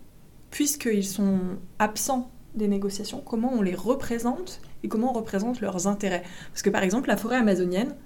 puisqu'ils 0.50 1.04
sont 1.04 1.38
absents 1.78 2.30
des 2.54 2.68
négociations, 2.68 3.22
comment 3.24 3.52
on 3.54 3.62
les 3.62 3.74
représente 3.74 4.60
et 4.86 4.88
comment 4.88 5.10
on 5.10 5.12
représente 5.12 5.60
leurs 5.60 5.88
intérêts. 5.88 6.22
Parce 6.52 6.62
que 6.62 6.70
par 6.70 6.84
exemple, 6.84 7.08
la 7.08 7.16
forêt 7.16 7.36
amazonienne, 7.36 7.96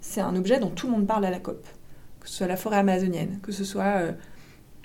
c'est 0.00 0.22
un 0.22 0.34
objet 0.34 0.58
dont 0.58 0.70
tout 0.70 0.86
le 0.86 0.92
monde 0.92 1.06
parle 1.06 1.26
à 1.26 1.30
la 1.30 1.38
COP. 1.38 1.62
Que 2.18 2.28
ce 2.28 2.34
soit 2.34 2.46
la 2.46 2.56
forêt 2.56 2.78
amazonienne, 2.78 3.38
que 3.42 3.52
ce 3.52 3.62
soit 3.62 3.98
euh, 3.98 4.12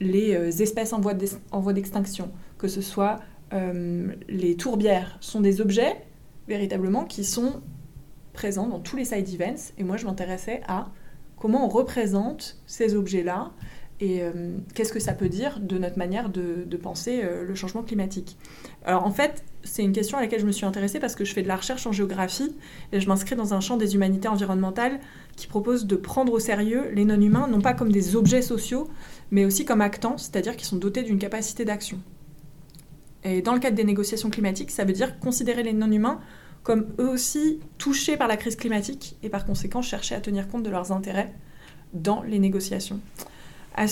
les 0.02 0.36
euh, 0.36 0.50
espèces 0.50 0.92
en 0.92 1.00
voie 1.00 1.74
d'extinction, 1.74 2.30
que 2.58 2.68
ce 2.68 2.82
soit 2.82 3.22
euh, 3.54 4.14
les 4.28 4.58
tourbières, 4.58 5.18
sont 5.22 5.40
des 5.40 5.62
objets 5.62 5.96
véritablement 6.50 7.06
qui 7.06 7.24
sont 7.24 7.62
présents 8.34 8.68
dans 8.68 8.80
tous 8.80 8.98
les 8.98 9.06
side 9.06 9.30
events. 9.34 9.72
Et 9.78 9.86
moi, 9.86 9.96
je 9.96 10.06
m'intéressais 10.06 10.62
à 10.68 10.92
comment 11.38 11.66
on 11.66 11.70
représente 11.70 12.60
ces 12.66 12.96
objets-là 12.96 13.52
et 14.02 14.22
euh, 14.22 14.58
qu'est-ce 14.74 14.92
que 14.92 15.00
ça 15.00 15.14
peut 15.14 15.30
dire 15.30 15.60
de 15.62 15.78
notre 15.78 15.98
manière 15.98 16.30
de, 16.30 16.78
penser 16.78 17.22
euh, 17.24 17.46
le 17.46 17.56
changement 17.56 17.82
climatique? 17.82 18.38
Alors 18.84 19.06
en 19.06 19.12
fait, 19.12 19.44
c'est 19.64 19.84
une 19.84 19.94
question 19.94 20.18
à 20.18 20.22
laquelle 20.22 20.42
je 20.42 20.46
me 20.46 20.52
suis 20.52 20.66
intéressée 20.66 21.00
parce 21.00 21.16
que 21.16 21.24
je 21.24 21.34
fais 21.34 21.44
de 21.44 21.48
la 21.48 21.56
recherche 21.56 21.88
en 21.88 21.94
géographie 21.94 22.54
et 22.92 23.00
je 23.00 23.08
m'inscris 23.08 23.36
dans 23.36 23.54
un 23.54 23.62
champ 23.62 23.78
des 23.78 23.96
humanités 23.96 24.28
environnementales 24.28 25.00
qui 25.38 25.48
propose 25.48 25.86
de 25.86 25.96
prendre 25.96 26.34
au 26.34 26.40
sérieux 26.40 26.90
les 26.94 27.06
non-humains, 27.06 27.48
non 27.48 27.62
pas 27.62 27.74
comme 27.74 27.92
des 27.92 28.18
objets 28.18 28.42
sociaux, 28.42 28.90
mais 29.32 29.46
aussi 29.46 29.64
comme 29.64 29.82
actants, 29.82 30.18
c'est-à-dire 30.18 30.58
qui 30.58 30.66
sont 30.66 30.78
dotés 30.78 31.04
d'une 31.04 31.20
capacité 31.20 31.64
d'action. 31.64 32.00
Et 33.24 33.42
dans 33.42 33.54
le 33.54 33.60
cadre 33.60 33.78
des 33.78 33.86
négociations 33.86 34.30
climatiques, 34.30 34.72
ça 34.72 34.84
veut 34.84 34.94
dire 34.94 35.20
considérer 35.20 35.64
les 35.64 35.74
non-humains 35.74 36.20
comme 36.64 36.88
eux 37.00 37.10
aussi 37.10 37.60
touchés 37.78 38.18
par 38.18 38.28
la 38.28 38.38
crise 38.38 38.56
climatique 38.56 39.16
et 39.24 39.30
par 39.30 39.46
conséquent 39.46 39.82
chercher 39.82 40.16
à 40.16 40.20
tenir 40.20 40.48
compte 40.48 40.64
de 40.64 40.70
leurs 40.70 40.92
intérêts 40.92 41.32
dans 41.94 42.24
les 42.24 42.40
négociations. 42.40 43.00
À 43.78 43.88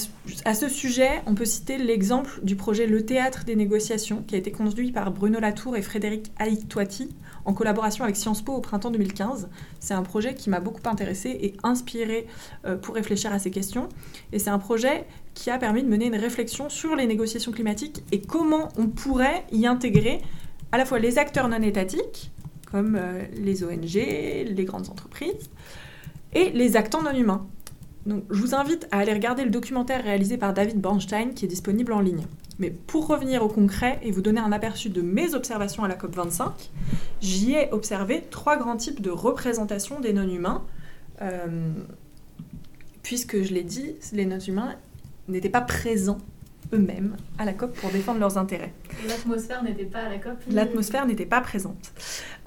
ce, 0.54 0.70
sujet, 0.70 1.22
on 1.26 1.36
peut 1.36 1.44
citer 1.44 1.78
l'exemple 1.78 2.40
du 2.42 2.56
projet 2.56 2.88
Le 2.88 3.06
Théâtre 3.06 3.44
des 3.44 3.58
négociations 3.58 4.24
qui 4.26 4.36
a 4.36 4.38
été 4.38 4.50
conduit 4.50 4.94
par 4.94 5.12
Bruno 5.12 5.42
Latour 5.42 5.76
et 5.76 5.82
Frédéric 5.82 6.32
Aïtoati 6.40 7.14
en 7.44 7.54
collaboration 7.54 8.06
avec 8.06 8.16
Sciences 8.16 8.42
Po 8.42 8.54
au 8.54 8.62
printemps 8.62 8.92
2015. 8.92 9.50
C'est 9.82 9.94
un 9.94 10.04
projet 10.04 10.36
qui 10.36 10.50
m'a 10.50 10.62
beaucoup 10.62 10.88
intéressée 10.88 11.38
et 11.42 11.54
inspirée 11.64 12.28
euh, 12.66 12.78
pour 12.78 12.96
réfléchir 12.96 13.34
à 13.34 13.40
ces 13.40 13.52
questions. 13.52 13.90
Et 14.32 14.40
c'est 14.40 14.52
un 14.52 14.60
projet 14.60 15.06
qui 15.34 15.50
a 15.50 15.58
permis 15.58 15.84
de 15.84 15.90
mener 15.90 16.06
une 16.06 16.16
réflexion 16.16 16.70
sur 16.70 16.96
les 16.96 17.06
négociations 17.06 17.52
climatiques 17.52 18.06
et 18.14 18.22
comment 18.22 18.70
on 18.78 18.88
pourrait 18.88 19.44
y 19.52 19.68
intégrer 19.68 20.22
à 20.72 20.78
la 20.78 20.86
fois 20.86 21.00
les 21.00 21.18
acteurs 21.18 21.50
non 21.50 21.62
étatiques, 21.62 22.32
comme 22.72 22.96
euh, 22.96 23.22
les 23.36 23.66
ONG, 23.66 23.96
les 23.96 24.66
grandes 24.66 24.90
entreprises, 24.90 25.50
et 26.32 26.52
les 26.52 26.78
acteurs 26.78 27.04
non 27.04 27.14
humains. 27.14 27.46
Donc, 28.06 28.24
je 28.30 28.40
vous 28.40 28.54
invite 28.54 28.88
à 28.92 29.00
aller 29.00 29.14
regarder 29.14 29.44
le 29.46 29.50
documentaire 29.50 30.04
réalisé 30.04 30.38
par 30.38 30.54
David 30.54 30.80
Bornstein 30.82 31.34
qui 31.34 31.46
est 31.46 31.48
disponible 31.48 31.94
en 31.94 32.02
ligne. 32.02 32.26
Mais 32.60 32.70
pour 32.70 33.08
revenir 33.08 33.44
au 33.44 33.48
concret 33.48 34.00
et 34.04 34.12
vous 34.12 34.22
donner 34.22 34.42
un 34.42 34.52
aperçu 34.52 34.90
de 34.90 35.02
mes 35.02 35.34
observations 35.34 35.84
à 35.84 35.88
la 35.88 35.96
COP25, 35.96 36.52
j'y 37.22 37.54
ai 37.54 37.72
observé 37.72 38.24
trois 38.30 38.58
grands 38.58 38.78
types 38.78 39.02
de 39.02 39.10
représentation 39.10 40.00
des 40.00 40.14
non-humains. 40.14 40.64
Euh, 41.22 41.72
puisque 43.02 43.42
je 43.42 43.54
l'ai 43.54 43.64
dit, 43.64 43.96
les 44.12 44.26
non-humains 44.26 44.76
n'étaient 45.28 45.50
pas 45.50 45.62
présents 45.62 46.20
eux-mêmes 46.74 47.16
à 47.38 47.46
la 47.46 47.54
COP 47.54 47.74
pour 47.76 47.90
défendre 47.92 48.20
leurs 48.20 48.38
intérêts. 48.38 48.74
L'atmosphère 49.08 49.64
n'était 49.64 49.86
pas 49.86 50.00
à 50.00 50.10
la 50.10 50.18
COP 50.18 50.38
L'atmosphère 50.50 51.06
n'était 51.06 51.26
pas 51.26 51.42
présente. 51.42 51.94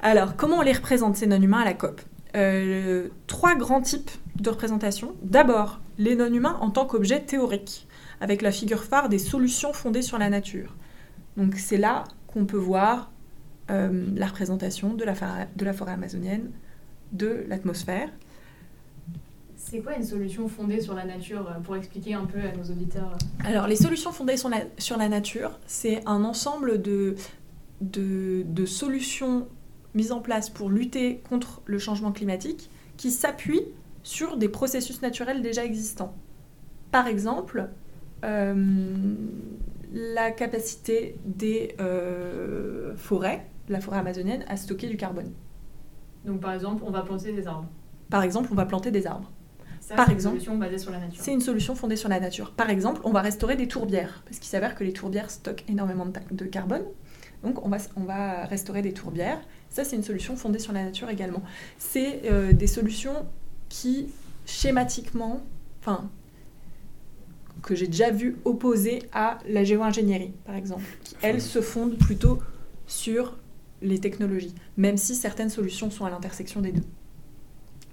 Alors, 0.02 0.36
comment 0.36 0.58
on 0.58 0.62
les 0.62 0.72
représente, 0.72 1.16
ces 1.16 1.26
non-humains, 1.26 1.60
à 1.60 1.64
la 1.64 1.74
COP? 1.74 2.00
Euh, 2.34 3.08
Trois 3.26 3.54
grands 3.54 3.80
types 3.80 4.10
de 4.40 4.50
représentation. 4.50 5.14
D'abord, 5.22 5.80
les 5.98 6.14
non-humains 6.16 6.56
en 6.60 6.70
tant 6.70 6.86
qu'objet 6.86 7.20
théorique, 7.20 7.86
avec 8.20 8.42
la 8.42 8.52
figure 8.52 8.84
phare 8.84 9.08
des 9.08 9.18
solutions 9.18 9.72
fondées 9.72 10.02
sur 10.02 10.18
la 10.18 10.30
nature. 10.30 10.74
Donc, 11.36 11.54
c'est 11.56 11.76
là 11.78 12.04
qu'on 12.26 12.46
peut 12.46 12.56
voir 12.56 13.10
euh, 13.70 14.06
la 14.14 14.26
représentation 14.26 14.94
de 14.94 15.04
la, 15.04 15.14
forêt- 15.14 15.48
de 15.56 15.64
la 15.64 15.72
forêt 15.72 15.92
amazonienne, 15.92 16.50
de 17.12 17.44
l'atmosphère. 17.48 18.08
C'est 19.56 19.80
quoi 19.80 19.96
une 19.96 20.04
solution 20.04 20.48
fondée 20.48 20.80
sur 20.80 20.94
la 20.94 21.04
nature 21.04 21.48
euh, 21.50 21.60
pour 21.60 21.76
expliquer 21.76 22.14
un 22.14 22.24
peu 22.24 22.38
à 22.38 22.52
nos 22.56 22.64
auditeurs 22.70 23.16
Alors, 23.44 23.66
les 23.66 23.76
solutions 23.76 24.12
fondées 24.12 24.36
sur 24.36 24.48
la, 24.48 24.58
sur 24.78 24.96
la 24.96 25.08
nature, 25.08 25.58
c'est 25.66 26.02
un 26.06 26.24
ensemble 26.24 26.80
de, 26.82 27.16
de, 27.80 28.44
de 28.46 28.66
solutions 28.66 29.48
mises 29.94 30.12
en 30.12 30.20
place 30.20 30.50
pour 30.50 30.68
lutter 30.70 31.20
contre 31.28 31.62
le 31.64 31.78
changement 31.78 32.12
climatique 32.12 32.70
qui 32.96 33.10
s'appuient 33.10 33.64
sur 34.06 34.36
des 34.36 34.48
processus 34.48 35.02
naturels 35.02 35.42
déjà 35.42 35.64
existants. 35.64 36.14
Par 36.92 37.08
exemple, 37.08 37.68
euh, 38.24 39.14
la 39.92 40.30
capacité 40.30 41.18
des 41.24 41.74
euh, 41.80 42.94
forêts, 42.96 43.44
la 43.68 43.80
forêt 43.80 43.98
amazonienne, 43.98 44.44
à 44.46 44.56
stocker 44.56 44.86
du 44.86 44.96
carbone. 44.96 45.32
Donc 46.24 46.40
par 46.40 46.52
exemple, 46.52 46.84
on 46.86 46.92
va 46.92 47.02
planter 47.02 47.32
des 47.32 47.48
arbres. 47.48 47.68
Par 48.08 48.22
exemple, 48.22 48.48
on 48.52 48.54
va 48.54 48.64
planter 48.64 48.92
des 48.92 49.08
arbres. 49.08 49.32
Ça, 49.80 49.96
Par 49.96 50.06
c'est 50.06 50.12
une 50.12 50.20
solution 50.20 50.56
basée 50.56 50.78
sur 50.78 50.92
la 50.92 51.00
nature. 51.00 51.20
C'est 51.20 51.32
une 51.32 51.40
solution 51.40 51.74
fondée 51.74 51.96
sur 51.96 52.08
la 52.08 52.20
nature. 52.20 52.52
Par 52.52 52.70
exemple, 52.70 53.00
on 53.02 53.10
va 53.10 53.22
restaurer 53.22 53.56
des 53.56 53.66
tourbières, 53.66 54.22
parce 54.24 54.38
qu'il 54.38 54.48
s'avère 54.48 54.76
que 54.76 54.84
les 54.84 54.92
tourbières 54.92 55.32
stockent 55.32 55.64
énormément 55.68 56.06
de 56.30 56.44
carbone. 56.44 56.84
Donc 57.42 57.64
on 57.66 57.68
va, 57.68 57.78
on 57.96 58.04
va 58.04 58.44
restaurer 58.44 58.82
des 58.82 58.92
tourbières. 58.92 59.40
Ça, 59.68 59.82
c'est 59.82 59.96
une 59.96 60.04
solution 60.04 60.36
fondée 60.36 60.60
sur 60.60 60.72
la 60.72 60.84
nature 60.84 61.10
également. 61.10 61.42
C'est 61.76 62.22
euh, 62.26 62.52
des 62.52 62.68
solutions 62.68 63.26
qui, 63.68 64.08
schématiquement, 64.44 65.42
enfin, 65.80 66.08
que 67.62 67.74
j'ai 67.74 67.86
déjà 67.86 68.10
vu 68.10 68.36
opposées 68.44 69.02
à 69.12 69.38
la 69.48 69.64
géo-ingénierie, 69.64 70.32
par 70.44 70.54
exemple, 70.54 70.84
qui, 71.02 71.16
elles, 71.22 71.42
se 71.42 71.60
fondent 71.60 71.98
plutôt 71.98 72.38
sur 72.86 73.36
les 73.82 73.98
technologies, 73.98 74.54
même 74.76 74.96
si 74.96 75.14
certaines 75.14 75.50
solutions 75.50 75.90
sont 75.90 76.04
à 76.04 76.10
l'intersection 76.10 76.60
des 76.60 76.72
deux. 76.72 76.84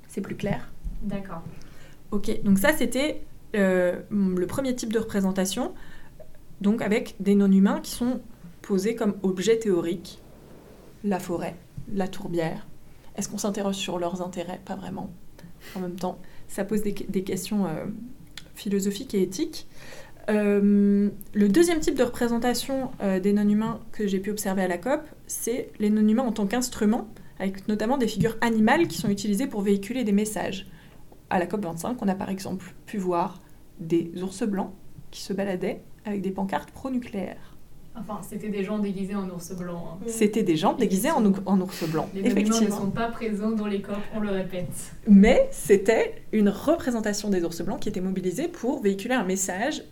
C'est 0.07 0.21
plus 0.21 0.35
clair? 0.35 0.71
D'accord. 1.01 1.41
Ok, 2.11 2.43
donc 2.43 2.59
ça 2.59 2.71
c'était 2.77 3.23
euh, 3.55 3.99
le 4.11 4.45
premier 4.45 4.75
type 4.75 4.93
de 4.93 4.99
représentation, 4.99 5.73
donc 6.61 6.81
avec 6.81 7.15
des 7.19 7.35
non-humains 7.35 7.81
qui 7.81 7.91
sont 7.91 8.21
posés 8.61 8.95
comme 8.95 9.15
objets 9.23 9.57
théoriques, 9.57 10.21
la 11.03 11.19
forêt, 11.19 11.55
la 11.91 12.07
tourbière. 12.07 12.67
Est-ce 13.15 13.29
qu'on 13.29 13.37
s'interroge 13.37 13.75
sur 13.75 13.99
leurs 13.99 14.21
intérêts? 14.21 14.61
Pas 14.63 14.75
vraiment. 14.75 15.11
En 15.75 15.79
même 15.79 15.95
temps, 15.95 16.19
ça 16.47 16.63
pose 16.65 16.81
des, 16.83 16.93
questions 16.93 17.65
euh, 17.65 17.85
philosophiques 18.55 19.13
et 19.13 19.21
éthiques. 19.21 19.67
Euh, 20.29 21.09
le 21.33 21.49
deuxième 21.49 21.79
type 21.79 21.95
de 21.95 22.03
représentation 22.03 22.91
euh, 23.01 23.19
des 23.19 23.33
non-humains 23.33 23.79
que 23.91 24.07
j'ai 24.07 24.19
pu 24.19 24.31
observer 24.31 24.61
à 24.61 24.67
la 24.67 24.77
COP, 24.77 25.01
c'est 25.27 25.69
les 25.79 25.89
non-humains 25.89 26.23
en 26.23 26.31
tant 26.31 26.47
qu'instruments, 26.47 27.09
avec 27.39 27.67
notamment 27.67 27.97
des 27.97 28.07
figures 28.07 28.37
animales 28.41 28.87
qui 28.87 28.97
sont 28.97 29.09
utilisées 29.09 29.47
pour 29.47 29.61
véhiculer 29.61 30.03
des 30.03 30.13
messages 30.13 30.67
à 31.29 31.39
la 31.39 31.47
COP25, 31.47 31.97
on 32.01 32.07
a 32.07 32.15
par 32.15 32.29
exemple 32.29 32.73
pu 32.85 32.97
voir 32.97 33.41
des 33.79 34.11
ours 34.21 34.43
blancs 34.43 34.71
qui 35.09 35.21
se 35.23 35.33
baladaient 35.33 35.81
avec 36.05 36.21
des 36.21 36.31
pancartes 36.31 36.71
pro-nucléaires. 36.71 37.52
Enfin, 37.95 38.19
c'était 38.27 38.49
des 38.49 38.63
gens 38.63 38.79
déguisés 38.79 39.15
en 39.15 39.29
ours 39.29 39.51
blanc. 39.55 39.99
hein. 40.01 40.05
C'était 40.07 40.41
des 40.43 40.55
gens 40.57 40.73
déguisés 40.73 41.11
en, 41.11 41.23
en 41.45 41.61
ours 41.61 41.83
blanc, 41.89 42.09
Les 42.13 42.21
non-humains 42.23 42.35
ne 42.35 42.41
effectivement. 42.41 42.77
sont 42.77 42.89
pas 42.91 43.07
présents 43.09 43.51
dans 43.51 43.67
les 43.67 43.81
COP, 43.81 43.95
on 44.15 44.19
le 44.19 44.29
répète. 44.29 44.67
Mais 45.07 45.47
c'était 45.51 46.15
une 46.31 46.49
représentation 46.49 47.29
des 47.29 47.43
ours 47.43 47.61
blancs 47.61 47.79
qui 47.79 47.89
était 47.89 48.01
mobilisée 48.01 48.47
pour 48.47 48.81
véhiculer 48.81 49.13
un 49.13 49.23
message 49.23 49.83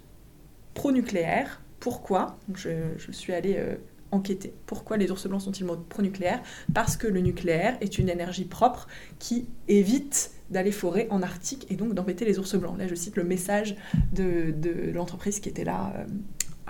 pro-nucléaire. 0.73 1.61
Pourquoi? 1.79 2.37
Donc, 2.47 2.57
je, 2.57 2.69
je 2.97 3.11
suis 3.11 3.33
allée 3.33 3.55
euh, 3.57 3.75
enquêter. 4.11 4.53
Pourquoi 4.65 4.97
les 4.97 5.11
ours 5.11 5.27
blancs 5.27 5.41
sont-ils 5.41 5.65
pro-nucléaires? 5.89 6.41
Parce 6.73 6.97
que 6.97 7.07
le 7.07 7.19
nucléaire 7.21 7.77
est 7.81 7.97
une 7.97 8.09
énergie 8.09 8.45
propre 8.45 8.87
qui 9.19 9.47
évite 9.67 10.31
d'aller 10.49 10.71
forer 10.71 11.07
en 11.11 11.21
Arctique 11.21 11.65
et 11.69 11.75
donc 11.75 11.93
d'embêter 11.93 12.25
les 12.25 12.37
ours 12.39 12.55
blancs. 12.55 12.77
Là, 12.77 12.87
je 12.87 12.95
cite 12.95 13.15
le 13.15 13.23
message 13.23 13.75
de, 14.11 14.51
de 14.51 14.91
l'entreprise 14.91 15.39
qui 15.39 15.49
était 15.49 15.63
là 15.63 15.93
euh, 15.95 16.05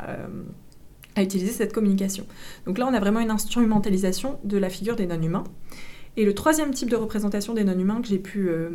euh, 0.07 0.27
à 1.16 1.24
utiliser 1.24 1.51
cette 1.51 1.74
communication. 1.74 2.26
Donc 2.66 2.78
là, 2.78 2.88
on 2.88 2.93
a 2.93 2.99
vraiment 2.99 3.20
une 3.20 3.32
instrumentalisation 3.32 4.39
de 4.43 4.57
la 4.57 4.70
figure 4.70 4.95
des 4.95 5.07
non-humains. 5.07 5.43
Et 6.18 6.26
le 6.26 6.34
troisième 6.34 6.74
type 6.74 6.89
de 6.89 6.95
représentation 6.95 7.53
des 7.53 7.64
non-humains 7.64 8.01
que 8.01 8.07
j'ai 8.07 8.20
pu 8.20 8.49
euh, 8.49 8.70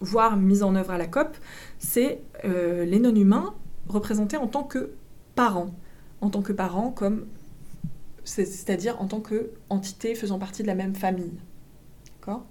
voir 0.00 0.36
mise 0.36 0.62
en 0.62 0.74
œuvre 0.74 0.92
à 0.92 0.98
la 0.98 1.06
COP, 1.06 1.36
c'est 1.78 2.20
euh, 2.44 2.84
les 2.84 2.98
non-humains 2.98 3.54
représentés 3.88 4.36
en 4.36 4.46
tant 4.46 4.62
que 4.62 4.90
parents. 5.34 5.74
En 6.20 6.30
tant 6.30 6.42
que 6.42 6.52
parents, 6.52 6.90
comme 6.90 7.26
c'est-à-dire 8.24 9.00
en 9.00 9.06
tant 9.06 9.20
qu'entité 9.20 10.14
faisant 10.14 10.38
partie 10.38 10.62
de 10.62 10.66
la 10.66 10.74
même 10.74 10.94
famille. 10.94 11.32
D'accord? 12.20 12.44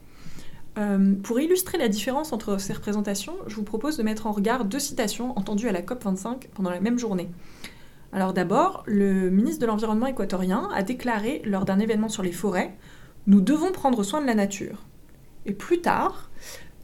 Euh, 0.77 1.15
pour 1.23 1.39
illustrer 1.39 1.77
la 1.77 1.87
différence 1.87 2.31
entre 2.31 2.59
ces 2.59 2.73
représentations, 2.73 3.35
je 3.47 3.55
vous 3.55 3.63
propose 3.63 3.97
de 3.97 4.03
mettre 4.03 4.27
en 4.27 4.31
regard 4.31 4.65
deux 4.65 4.79
citations 4.79 5.37
entendues 5.37 5.67
à 5.67 5.71
la 5.71 5.81
COP25 5.81 6.47
pendant 6.53 6.69
la 6.69 6.79
même 6.79 6.99
journée. 6.99 7.29
Alors 8.11 8.33
d'abord, 8.33 8.83
le 8.87 9.29
ministre 9.29 9.61
de 9.61 9.67
l'Environnement 9.67 10.07
équatorien 10.07 10.67
a 10.73 10.81
déclaré 10.81 11.41
lors 11.45 11.65
d'un 11.65 11.79
événement 11.79 12.09
sur 12.09 12.23
les 12.23 12.31
forêts 12.31 12.75
Nous 13.27 13.41
devons 13.41 13.71
prendre 13.71 14.03
soin 14.03 14.21
de 14.21 14.25
la 14.25 14.35
nature. 14.35 14.85
Et 15.45 15.53
plus 15.53 15.81
tard, 15.81 16.31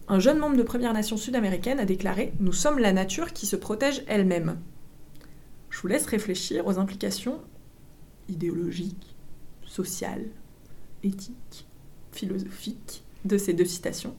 un 0.07 0.19
jeune 0.19 0.37
membre 0.37 0.55
de 0.55 0.63
Première 0.63 0.93
Nation 0.93 1.17
sud-américaine 1.17 1.79
a 1.79 1.85
déclaré 1.85 2.33
Nous 2.39 2.53
sommes 2.53 2.77
la 2.77 2.93
nature 2.93 3.33
qui 3.33 3.47
se 3.47 3.55
protège 3.55 4.03
elle-même. 4.07 4.59
Je 5.71 5.81
vous 5.81 5.87
laisse 5.87 6.05
réfléchir 6.05 6.67
aux 6.67 6.77
implications 6.77 7.41
idéologiques, 8.29 9.15
sociales, 9.65 10.27
éthiques, 11.03 11.67
philosophiques 12.11 13.03
de 13.25 13.37
ces 13.37 13.53
deux 13.53 13.65
citations. 13.65 14.15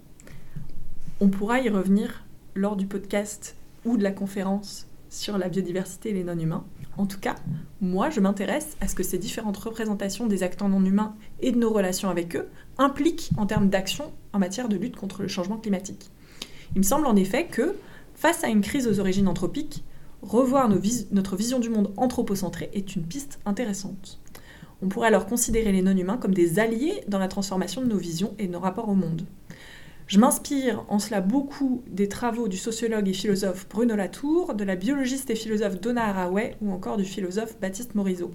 On 1.21 1.29
pourra 1.29 1.61
y 1.61 1.69
revenir 1.69 2.25
lors 2.55 2.77
du 2.77 2.87
podcast 2.87 3.57
ou 3.85 3.97
de 3.97 4.03
la 4.03 4.11
conférence 4.11 4.87
sur 5.09 5.39
la 5.39 5.49
biodiversité 5.49 6.11
et 6.11 6.15
les 6.15 6.25
non-humains. 6.25 6.65
En 6.99 7.07
tout 7.07 7.21
cas, 7.21 7.35
moi, 7.81 8.09
je 8.09 8.21
m'intéresse 8.21 8.77
à 8.81 8.89
ce 8.89 8.95
que 8.95 9.03
ces 9.03 9.19
différentes 9.19 9.57
représentations 9.59 10.27
des 10.27 10.43
acteurs 10.43 10.69
non 10.69 10.85
humains 10.85 11.15
et 11.41 11.53
de 11.53 11.59
nos 11.59 11.71
relations 11.71 12.09
avec 12.09 12.35
eux 12.37 12.49
impliquent 12.79 13.31
en 13.37 13.47
termes 13.47 13.69
d'action 13.69 14.13
en 14.33 14.39
matière 14.39 14.69
de 14.69 14.77
lutte 14.77 14.97
contre 14.97 15.23
le 15.23 15.29
changement 15.29 15.59
climatique. 15.59 16.11
Il 16.75 16.79
me 16.79 16.85
semble 16.85 17.07
en 17.07 17.17
effet 17.17 17.47
que, 17.47 17.77
face 18.15 18.45
à 18.45 18.49
une 18.49 18.63
crise 18.63 18.89
aux 18.89 18.99
origines 18.99 19.29
anthropiques, 19.29 19.85
revoir 20.23 20.69
notre 21.13 21.37
vision 21.37 21.59
du 21.59 21.69
monde 21.69 21.93
anthropocentré 21.97 22.71
est 22.73 22.97
une 22.97 23.05
piste 23.05 23.39
intéressante. 23.45 24.19
On 24.83 24.89
pourrait 24.89 25.09
alors 25.09 25.27
considérer 25.27 25.73
les 25.73 25.83
non-humains 25.83 26.19
comme 26.19 26.35
des 26.35 26.59
alliés 26.59 27.03
dans 27.09 27.19
la 27.19 27.29
transformation 27.29 27.81
de 27.81 27.87
nos 27.87 27.97
visions 27.97 28.35
et 28.39 28.47
de 28.47 28.53
nos 28.53 28.61
rapports 28.61 28.89
au 28.89 28.95
monde. 28.95 29.23
Je 30.07 30.21
m'inspire 30.21 30.85
en 30.89 31.01
cela 31.01 31.21
beaucoup 31.21 31.83
des 31.89 32.09
travaux 32.09 32.47
du 32.47 32.57
sociologue 32.57 33.09
et 33.09 33.13
philosophe 33.13 33.67
Bruno 33.69 33.97
Latour, 33.97 34.55
de 34.55 34.63
la 34.63 34.77
biologiste 34.77 35.31
et 35.31 35.35
philosophe 35.35 35.81
Donna 35.81 36.07
Haraway 36.07 36.57
ou 36.61 36.71
encore 36.71 36.97
du 36.97 37.05
philosophe 37.05 37.59
Baptiste 37.61 37.97
Morisot. 37.97 38.31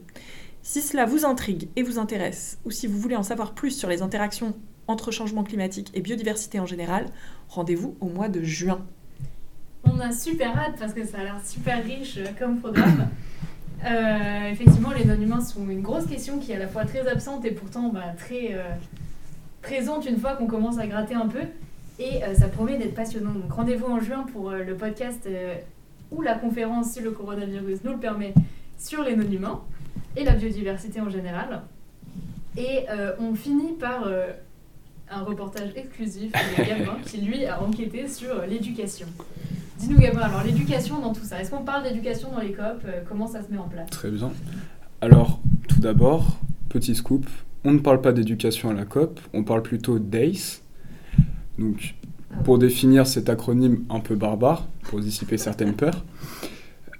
Si 0.63 0.81
cela 0.81 1.05
vous 1.05 1.25
intrigue 1.25 1.69
et 1.77 1.83
vous 1.83 1.97
intéresse, 1.97 2.59
ou 2.65 2.71
si 2.71 2.87
vous 2.87 2.99
voulez 2.99 3.15
en 3.15 3.23
savoir 3.23 3.53
plus 3.53 3.71
sur 3.71 3.87
les 3.87 4.01
interactions 4.01 4.53
entre 4.87 5.11
changement 5.11 5.45
climatique 5.45 5.91
et 5.93 6.01
biodiversité 6.01 6.59
en 6.59 6.65
général, 6.65 7.05
rendez-vous 7.47 7.95
au 8.01 8.07
mois 8.07 8.27
de 8.27 8.43
juin. 8.43 8.85
On 9.85 9.97
a 10.01 10.11
super 10.11 10.57
hâte 10.57 10.75
parce 10.77 10.93
que 10.93 11.05
ça 11.05 11.19
a 11.19 11.23
l'air 11.23 11.39
super 11.45 11.81
riche 11.85 12.19
comme 12.37 12.59
programme. 12.59 13.07
Euh, 13.83 14.51
effectivement, 14.51 14.91
les 14.91 15.05
non-humains 15.05 15.41
sont 15.41 15.67
une 15.67 15.81
grosse 15.81 16.05
question 16.05 16.37
qui 16.37 16.51
est 16.51 16.55
à 16.55 16.59
la 16.59 16.67
fois 16.67 16.85
très 16.85 17.07
absente 17.07 17.45
et 17.45 17.49
pourtant 17.49 17.89
bah, 17.89 18.13
très 18.15 18.53
euh, 18.53 18.61
présente 19.61 20.05
une 20.05 20.17
fois 20.17 20.35
qu'on 20.35 20.47
commence 20.47 20.77
à 20.79 20.87
gratter 20.87 21.15
un 21.15 21.27
peu. 21.27 21.41
Et 21.99 22.23
euh, 22.23 22.33
ça 22.33 22.47
promet 22.47 22.77
d'être 22.77 22.95
passionnant. 22.95 23.31
Donc 23.31 23.51
rendez-vous 23.51 23.85
en 23.85 23.99
juin 23.99 24.25
pour 24.31 24.51
le 24.51 24.75
podcast 24.75 25.27
ou 26.11 26.21
la 26.21 26.35
conférence, 26.35 26.91
si 26.91 26.99
le 26.99 27.11
coronavirus 27.11 27.83
nous 27.83 27.91
le 27.91 27.99
permet, 27.99 28.33
sur 28.77 29.03
les 29.03 29.15
non-humains 29.15 29.61
et 30.15 30.23
la 30.23 30.33
biodiversité 30.33 30.99
en 30.99 31.09
général. 31.09 31.61
Et 32.57 32.85
on 33.19 33.33
finit 33.33 33.73
par 33.79 34.09
un 35.11 35.23
reportage 35.23 35.69
exclusif 35.75 36.31
de 36.31 36.63
Gabin 36.63 36.97
qui 37.05 37.21
lui 37.21 37.45
a 37.45 37.61
enquêté 37.61 38.07
sur 38.07 38.41
l'éducation. 38.45 39.07
Dis-nous, 39.79 39.97
Gabriel, 39.97 40.29
alors 40.29 40.43
l'éducation 40.43 40.99
dans 40.99 41.11
tout 41.11 41.23
ça, 41.23 41.41
est-ce 41.41 41.49
qu'on 41.49 41.63
parle 41.63 41.83
d'éducation 41.83 42.31
dans 42.31 42.39
les 42.39 42.51
COP? 42.51 42.83
Euh, 42.85 43.01
Comment 43.07 43.27
ça 43.27 43.41
se 43.43 43.51
met 43.51 43.57
en 43.57 43.67
place? 43.67 43.89
Très 43.89 44.11
bien. 44.11 44.31
Alors, 45.01 45.39
tout 45.67 45.79
d'abord, 45.79 46.37
petit 46.69 46.93
scoop, 46.93 47.25
on 47.63 47.71
ne 47.71 47.79
parle 47.79 48.01
pas 48.01 48.11
d'éducation 48.11 48.69
à 48.69 48.73
la 48.73 48.85
COP, 48.85 49.19
on 49.33 49.43
parle 49.43 49.61
plutôt 49.61 49.99
d'ACE. 49.99 50.63
Pour 52.43 52.57
définir 52.57 53.05
cet 53.05 53.29
acronyme 53.29 53.83
un 53.89 53.99
peu 53.99 54.15
barbare, 54.15 54.67
pour 54.83 54.99
dissiper 54.99 55.37
certaines 55.37 55.73
peurs, 55.73 56.03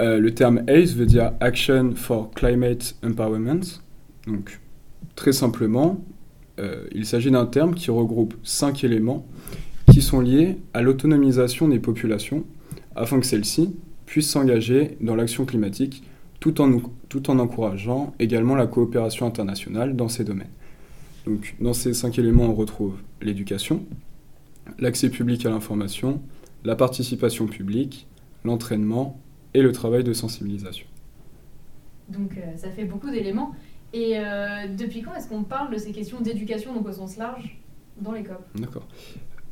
euh, 0.01 0.19
le 0.19 0.33
terme 0.33 0.63
ACE 0.67 0.95
veut 0.95 1.05
dire 1.05 1.33
Action 1.39 1.93
for 1.95 2.31
Climate 2.31 2.95
Empowerment. 3.03 3.61
Très 5.15 5.31
simplement, 5.31 6.03
euh, 6.59 6.85
il 6.93 7.05
s'agit 7.05 7.31
d'un 7.31 7.45
terme 7.45 7.73
qui 7.73 7.91
regroupe 7.91 8.35
cinq 8.43 8.83
éléments 8.83 9.25
qui 9.91 10.01
sont 10.01 10.21
liés 10.21 10.57
à 10.73 10.81
l'autonomisation 10.81 11.67
des 11.67 11.79
populations 11.79 12.45
afin 12.95 13.19
que 13.19 13.25
celles-ci 13.25 13.75
puissent 14.05 14.29
s'engager 14.29 14.97
dans 15.01 15.15
l'action 15.15 15.45
climatique 15.45 16.03
tout 16.41 16.59
en, 16.59 16.81
tout 17.07 17.29
en 17.29 17.39
encourageant 17.39 18.13
également 18.19 18.55
la 18.55 18.67
coopération 18.67 19.25
internationale 19.25 19.95
dans 19.95 20.09
ces 20.09 20.25
domaines. 20.25 20.49
Donc, 21.25 21.55
dans 21.61 21.73
ces 21.73 21.93
cinq 21.93 22.17
éléments, 22.17 22.45
on 22.45 22.55
retrouve 22.55 22.97
l'éducation, 23.21 23.85
l'accès 24.79 25.09
public 25.09 25.45
à 25.45 25.51
l'information, 25.51 26.19
la 26.65 26.75
participation 26.75 27.45
publique, 27.45 28.07
l'entraînement 28.43 29.19
et 29.53 29.61
le 29.61 29.71
travail 29.71 30.03
de 30.03 30.13
sensibilisation. 30.13 30.87
Donc, 32.09 32.31
euh, 32.37 32.57
ça 32.57 32.71
fait 32.71 32.85
beaucoup 32.85 33.11
d'éléments. 33.11 33.51
Et 33.93 34.17
euh, 34.17 34.67
depuis 34.75 35.03
quand 35.03 35.13
est-ce 35.13 35.29
qu'on 35.29 35.43
parle 35.43 35.71
de 35.71 35.77
ces 35.77 35.91
questions 35.91 36.21
d'éducation, 36.21 36.73
donc 36.73 36.87
au 36.87 36.91
sens 36.91 37.17
large, 37.17 37.59
dans 38.01 38.13
les 38.13 38.23
COP? 38.23 38.43
D'accord. 38.55 38.87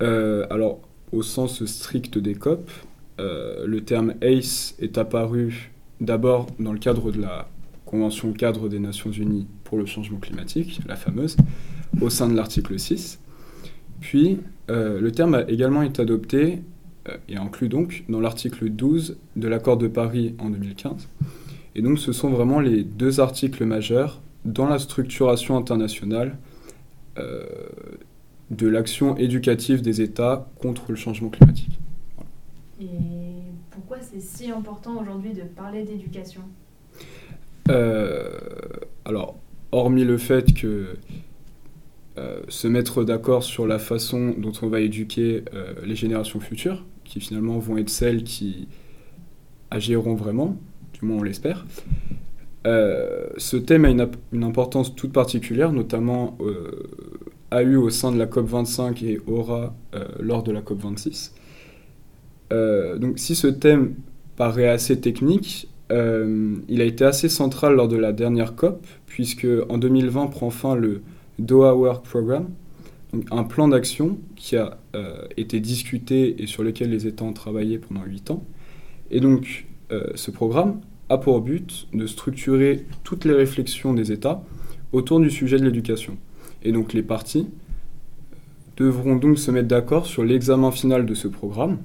Euh, 0.01 0.47
alors, 0.49 0.79
au 1.11 1.21
sens 1.21 1.63
strict 1.65 2.17
des 2.17 2.33
COP, 2.33 2.71
le 3.19 3.79
terme 3.81 4.13
ACE 4.21 4.75
est 4.79 4.97
apparu 4.97 5.71
d'abord 6.01 6.47
dans 6.59 6.73
le 6.73 6.79
cadre 6.79 7.11
de 7.11 7.21
la 7.21 7.47
Convention 7.85 8.33
cadre 8.33 8.69
des 8.69 8.79
Nations 8.79 9.11
Unies 9.11 9.47
pour 9.63 9.79
le 9.79 9.87
changement 9.87 10.19
climatique, 10.19 10.79
la 10.87 10.95
fameuse, 10.95 11.37
au 12.01 12.11
sein 12.11 12.29
de 12.29 12.35
l'article 12.35 12.77
6. 12.77 13.19
Puis, 13.99 14.37
euh, 14.69 15.01
le 15.01 15.11
terme 15.11 15.33
a 15.33 15.49
également 15.49 15.81
été 15.81 16.03
adopté 16.03 16.61
euh, 17.07 17.17
et 17.27 17.37
inclus 17.37 17.67
donc 17.67 18.05
dans 18.07 18.19
l'article 18.19 18.69
12 18.69 19.17
de 19.35 19.47
l'accord 19.47 19.77
de 19.77 19.87
Paris 19.87 20.35
en 20.37 20.51
2015. 20.51 21.07
Et 21.73 21.81
donc, 21.81 21.97
ce 21.97 22.11
sont 22.11 22.29
vraiment 22.29 22.59
les 22.59 22.83
deux 22.83 23.19
articles 23.19 23.65
majeurs 23.65 24.21
dans 24.45 24.67
la 24.67 24.77
structuration 24.77 25.57
internationale 25.57 26.37
de 28.51 28.67
l'action 28.67 29.17
éducative 29.17 29.81
des 29.81 30.01
États 30.01 30.47
contre 30.61 30.85
le 30.89 30.95
changement 30.95 31.29
climatique. 31.29 31.79
Et 32.79 32.87
c'est 34.01 34.21
si 34.21 34.51
important 34.51 34.99
aujourd'hui 34.99 35.33
de 35.33 35.41
parler 35.41 35.83
d'éducation? 35.83 36.41
Euh, 37.69 38.31
Alors, 39.05 39.37
hormis 39.71 40.03
le 40.03 40.17
fait 40.17 40.53
que 40.53 40.97
euh, 42.17 42.41
se 42.47 42.67
mettre 42.67 43.03
d'accord 43.03 43.43
sur 43.43 43.67
la 43.67 43.79
façon 43.79 44.33
dont 44.37 44.51
on 44.61 44.67
va 44.67 44.81
éduquer 44.81 45.43
euh, 45.53 45.73
les 45.85 45.95
générations 45.95 46.39
futures, 46.39 46.85
qui 47.03 47.19
finalement 47.19 47.57
vont 47.59 47.77
être 47.77 47.89
celles 47.89 48.23
qui 48.23 48.67
agiront 49.71 50.15
vraiment, 50.15 50.57
du 50.93 51.05
moins 51.05 51.17
on 51.17 51.23
l'espère, 51.23 51.65
ce 52.65 53.57
thème 53.57 53.85
a 53.85 53.89
une, 53.89 54.07
une, 54.31 54.43
importance 54.43 54.93
toute 54.93 55.11
particulière, 55.11 55.71
notamment 55.71 56.37
a 57.49 57.63
eu 57.63 57.77
au 57.77 57.89
sein 57.89 58.11
de 58.11 58.17
la 58.19 58.27
COP25 58.27 59.03
et 59.03 59.19
aura 59.25 59.73
lors 60.19 60.43
de 60.43 60.51
la 60.51 60.61
COP26. 60.61 61.31
Euh, 62.51 62.97
donc 62.97 63.19
si 63.19 63.35
ce 63.35 63.47
thème 63.47 63.95
paraît 64.35 64.67
assez 64.67 64.99
technique, 64.99 65.67
euh, 65.91 66.55
il 66.67 66.81
a 66.81 66.85
été 66.85 67.03
assez 67.03 67.29
central 67.29 67.75
lors 67.75 67.87
de 67.87 67.97
la 67.97 68.11
dernière 68.11 68.55
COP, 68.55 68.85
puisque 69.05 69.47
en 69.69 69.77
2020 69.77 70.27
prend 70.27 70.49
fin 70.49 70.75
le 70.75 71.01
Doha 71.39 71.75
Work 71.75 72.05
Program, 72.05 72.47
donc 73.13 73.25
un 73.31 73.43
plan 73.43 73.67
d'action 73.67 74.19
qui 74.35 74.55
a 74.55 74.77
euh, 74.95 75.23
été 75.35 75.59
discuté 75.59 76.41
et 76.41 76.47
sur 76.47 76.63
lequel 76.63 76.91
les 76.91 77.07
États 77.07 77.25
ont 77.25 77.33
travaillé 77.33 77.79
pendant 77.79 78.03
8 78.03 78.31
ans. 78.31 78.43
Et 79.11 79.19
donc 79.19 79.65
ce 80.13 80.29
programme 80.29 80.81
a 81.09 81.17
pour 81.17 81.41
but 81.41 81.87
de 81.95 82.05
structurer 82.05 82.85
toutes 83.03 83.25
les 83.25 83.33
réflexions 83.33 83.91
des 83.91 84.11
États 84.11 84.43
autour 84.91 85.19
du 85.19 85.31
sujet 85.31 85.57
de 85.57 85.65
l'éducation. 85.65 86.15
Et 86.61 86.71
donc 86.71 86.93
les 86.93 87.01
parties 87.01 87.47
devront 88.77 89.15
donc 89.15 89.37
se 89.39 89.51
mettre 89.51 89.67
d'accord 89.67 90.05
sur 90.05 90.23
l'examen 90.23 90.71
final 90.71 91.05
de 91.05 91.13
ce 91.13 91.27
programme, 91.27 91.79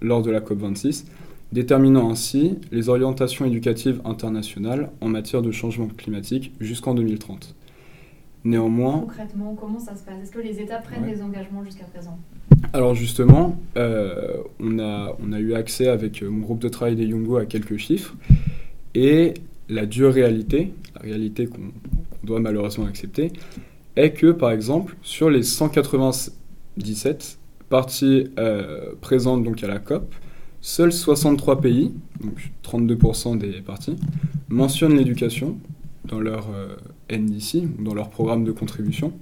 lors 0.00 0.22
de 0.22 0.30
la 0.30 0.40
COP26, 0.40 1.04
déterminant 1.52 2.10
ainsi 2.10 2.58
les 2.72 2.88
orientations 2.88 3.44
éducatives 3.44 4.00
internationales 4.04 4.90
en 5.00 5.08
matière 5.08 5.42
de 5.42 5.50
changement 5.50 5.88
climatique 5.88 6.52
jusqu'en 6.60 6.94
2030. 6.94 7.54
Néanmoins... 8.44 9.00
Concrètement, 9.00 9.56
comment 9.58 9.80
ça 9.80 9.96
se 9.96 10.04
passe? 10.04 10.22
Est-ce 10.22 10.32
que 10.32 10.40
les 10.40 10.60
États 10.60 10.78
prennent 10.78 11.06
des 11.06 11.22
engagements 11.22 11.64
jusqu'à 11.64 11.84
présent? 11.84 12.18
Alors 12.72 12.94
justement, 12.94 13.60
euh, 13.76 14.36
on, 14.60 14.78
a, 14.78 15.16
on 15.22 15.32
a 15.32 15.40
eu 15.40 15.54
accès 15.54 15.88
avec 15.88 16.22
mon 16.22 16.38
groupe 16.38 16.58
de 16.58 16.68
travail 16.68 16.96
des 16.96 17.06
Yungo 17.06 17.36
à 17.36 17.46
quelques 17.46 17.76
chiffres. 17.76 18.14
Et 18.94 19.34
la 19.68 19.86
dure 19.86 20.12
réalité, 20.12 20.72
la 20.94 21.02
réalité 21.02 21.46
qu'on 21.46 21.72
doit 22.24 22.40
malheureusement 22.40 22.86
accepter, 22.86 23.32
est 23.96 24.12
que, 24.12 24.30
par 24.30 24.50
exemple, 24.50 24.96
sur 25.02 25.30
les 25.30 25.42
197 25.42 27.38
parties 27.68 28.28
euh, 28.38 28.92
présentes 29.00 29.42
donc 29.44 29.62
à 29.62 29.66
la 29.66 29.78
COP, 29.78 30.14
seuls 30.60 30.92
63 30.92 31.60
pays, 31.60 31.92
donc 32.20 32.50
32% 32.64 33.38
des 33.38 33.60
parties, 33.60 33.96
mentionnent 34.48 34.96
l'éducation 34.96 35.58
dans 36.04 36.20
leur 36.20 36.48
euh, 36.50 36.76
NDC, 37.10 37.82
dans 37.82 37.94
leur 37.94 38.10
programme 38.10 38.44
de 38.44 38.52
contribution. 38.52 39.12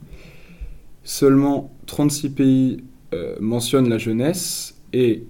Seulement 1.04 1.70
36 1.86 2.30
pays 2.30 2.84
euh, 3.14 3.36
mentionnent 3.40 3.88
la 3.88 3.98
jeunesse 3.98 4.80
et 4.92 5.24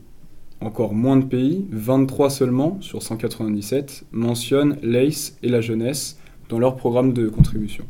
encore 0.61 0.95
moins 0.95 1.17
de 1.17 1.25
pays, 1.25 1.67
23 1.71 2.31
seulement 2.31 2.79
sur 2.81 3.03
197, 3.03 4.05
mentionnent 4.13 4.79
l'ACE 4.83 5.37
et 5.43 5.49
la 5.49 5.61
jeunesse 5.61 6.19
dans 6.49 6.59
leur 6.59 6.77
programme 6.77 7.13
de 7.13 7.29
contribution. 7.29 7.85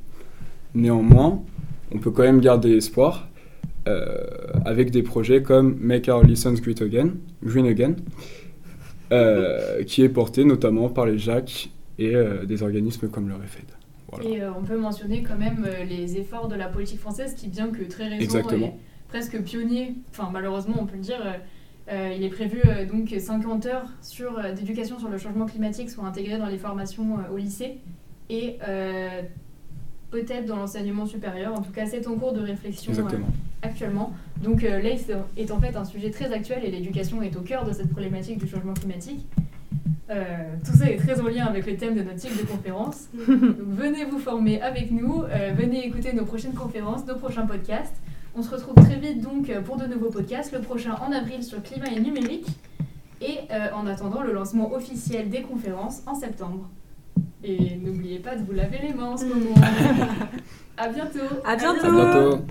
Néanmoins, 0.75 1.43
on 1.93 1.99
peut 1.99 2.11
quand 2.11 2.23
même 2.23 2.41
garder 2.41 2.77
espoir 2.77 3.29
euh, 3.87 4.25
avec 4.65 4.91
des 4.91 5.03
projets 5.03 5.43
comme 5.43 5.77
Make 5.81 6.09
Our 6.09 6.25
Lessons 6.25 6.55
Great 6.55 6.83
Again, 6.83 7.11
Green 7.43 7.67
Again, 7.67 7.97
euh, 9.13 9.83
qui 9.85 10.03
est 10.03 10.09
porté 10.09 10.45
notamment 10.45 10.89
par 10.89 11.07
les 11.07 11.19
JAC 11.19 11.71
et 11.99 12.15
euh, 12.15 12.45
des 12.45 12.63
organismes 12.63 13.09
comme 13.09 13.29
le 13.29 13.35
REFED. 13.35 13.65
Voilà. 14.11 14.29
Et 14.29 14.41
on 14.57 14.63
peut 14.63 14.79
mentionner 14.79 15.23
quand 15.23 15.37
même 15.37 15.67
les 15.89 16.17
efforts 16.17 16.49
de 16.49 16.55
la 16.55 16.69
politique 16.69 17.01
française 17.01 17.35
qui, 17.35 17.49
bien 17.49 17.69
que 17.69 17.83
très 17.83 18.09
récent 18.09 18.43
presque 19.09 19.41
pionnier, 19.43 19.95
enfin 20.11 20.31
malheureusement 20.33 20.77
on 20.81 20.87
peut 20.87 20.97
le 20.97 21.03
dire, 21.03 21.23
euh, 21.89 22.13
il 22.17 22.25
est 22.25 22.31
prévu 22.31 22.61
euh, 22.67 22.85
donc 22.85 23.15
50 23.17 23.67
heures 23.67 23.89
sur, 24.03 24.39
euh, 24.39 24.53
d'éducation 24.53 24.99
sur 24.99 25.09
le 25.09 25.19
changement 25.19 25.47
climatique 25.47 25.89
soient 25.89 26.05
intégrées 26.05 26.39
dans 26.39 26.49
les 26.49 26.59
formations 26.59 27.19
au 27.33 27.37
lycée 27.37 27.79
et 28.29 28.59
peut-être 30.11 30.47
dans 30.47 30.57
l'enseignement 30.57 31.07
supérieur. 31.07 31.53
En 31.55 31.63
tout 31.63 31.73
cas, 31.73 31.87
c'est 31.87 32.07
en 32.07 32.15
cours 32.15 32.33
de 32.33 32.41
réflexion 32.41 32.93
euh, 32.93 33.19
actuellement. 33.63 34.13
Donc 34.43 34.65
euh, 34.65 34.81
l'ACE 34.81 35.11
est 35.37 35.51
en 35.51 35.61
fait 35.61 35.77
un 35.77 35.85
sujet 35.85 36.11
très 36.11 36.33
actuel 36.33 36.65
et 36.65 36.71
l'éducation 36.71 37.23
est 37.23 37.37
au 37.37 37.41
cœur 37.41 37.65
de 37.65 37.73
cette 37.73 37.91
problématique 37.91 38.39
du 38.39 38.49
changement 38.49 38.75
climatique. 38.75 39.27
Euh, 40.09 40.55
tout 40.65 40.77
ça 40.77 40.89
est 40.89 40.97
très 40.97 41.21
en 41.21 41.27
lien 41.27 41.47
avec 41.47 41.67
le 41.67 41.77
thème 41.77 41.97
de 41.97 42.03
notre 42.03 42.21
cycle 42.21 42.39
de 42.39 42.47
conférences. 42.47 43.09
Donc 43.29 43.57
venez 43.69 44.05
vous 44.05 44.19
former 44.19 44.61
avec 44.63 44.93
nous, 44.93 45.23
euh, 45.25 45.53
venez 45.57 45.85
écouter 45.85 46.13
nos 46.13 46.25
prochaines 46.25 46.55
conférences, 46.55 47.07
nos 47.07 47.17
prochains 47.17 47.47
podcasts. 47.47 47.97
On 48.37 48.43
se 48.43 48.51
retrouve 48.51 48.75
très 48.75 48.97
vite 48.97 49.23
donc 49.23 49.51
pour 49.65 49.79
de 49.79 49.87
nouveaux 49.87 50.11
podcasts, 50.11 50.53
le 50.53 50.61
prochain 50.61 50.95
en 51.01 51.11
avril 51.11 51.43
sur 51.43 51.63
climat 51.63 51.87
et 51.87 51.99
numérique 51.99 52.47
et 53.21 53.39
euh, 53.51 53.69
en 53.75 53.87
attendant 53.87 54.23
le 54.23 54.33
lancement 54.33 54.75
officiel 54.75 55.31
des 55.31 55.43
conférences 55.43 56.03
en 56.07 56.15
septembre. 56.15 56.69
Et 57.49 57.77
n'oubliez 57.77 58.19
pas 58.19 58.35
de 58.35 58.45
vous 58.45 58.53
laver 58.53 58.79
les 58.83 58.93
mains 58.93 59.13
en 59.13 59.17
ce 59.17 59.27
moment. 59.27 59.55
à 60.77 60.89
bientôt. 60.89 61.21
À 61.45 61.55
bientôt. 61.55 61.87
À 61.87 61.91
bientôt. 61.91 62.45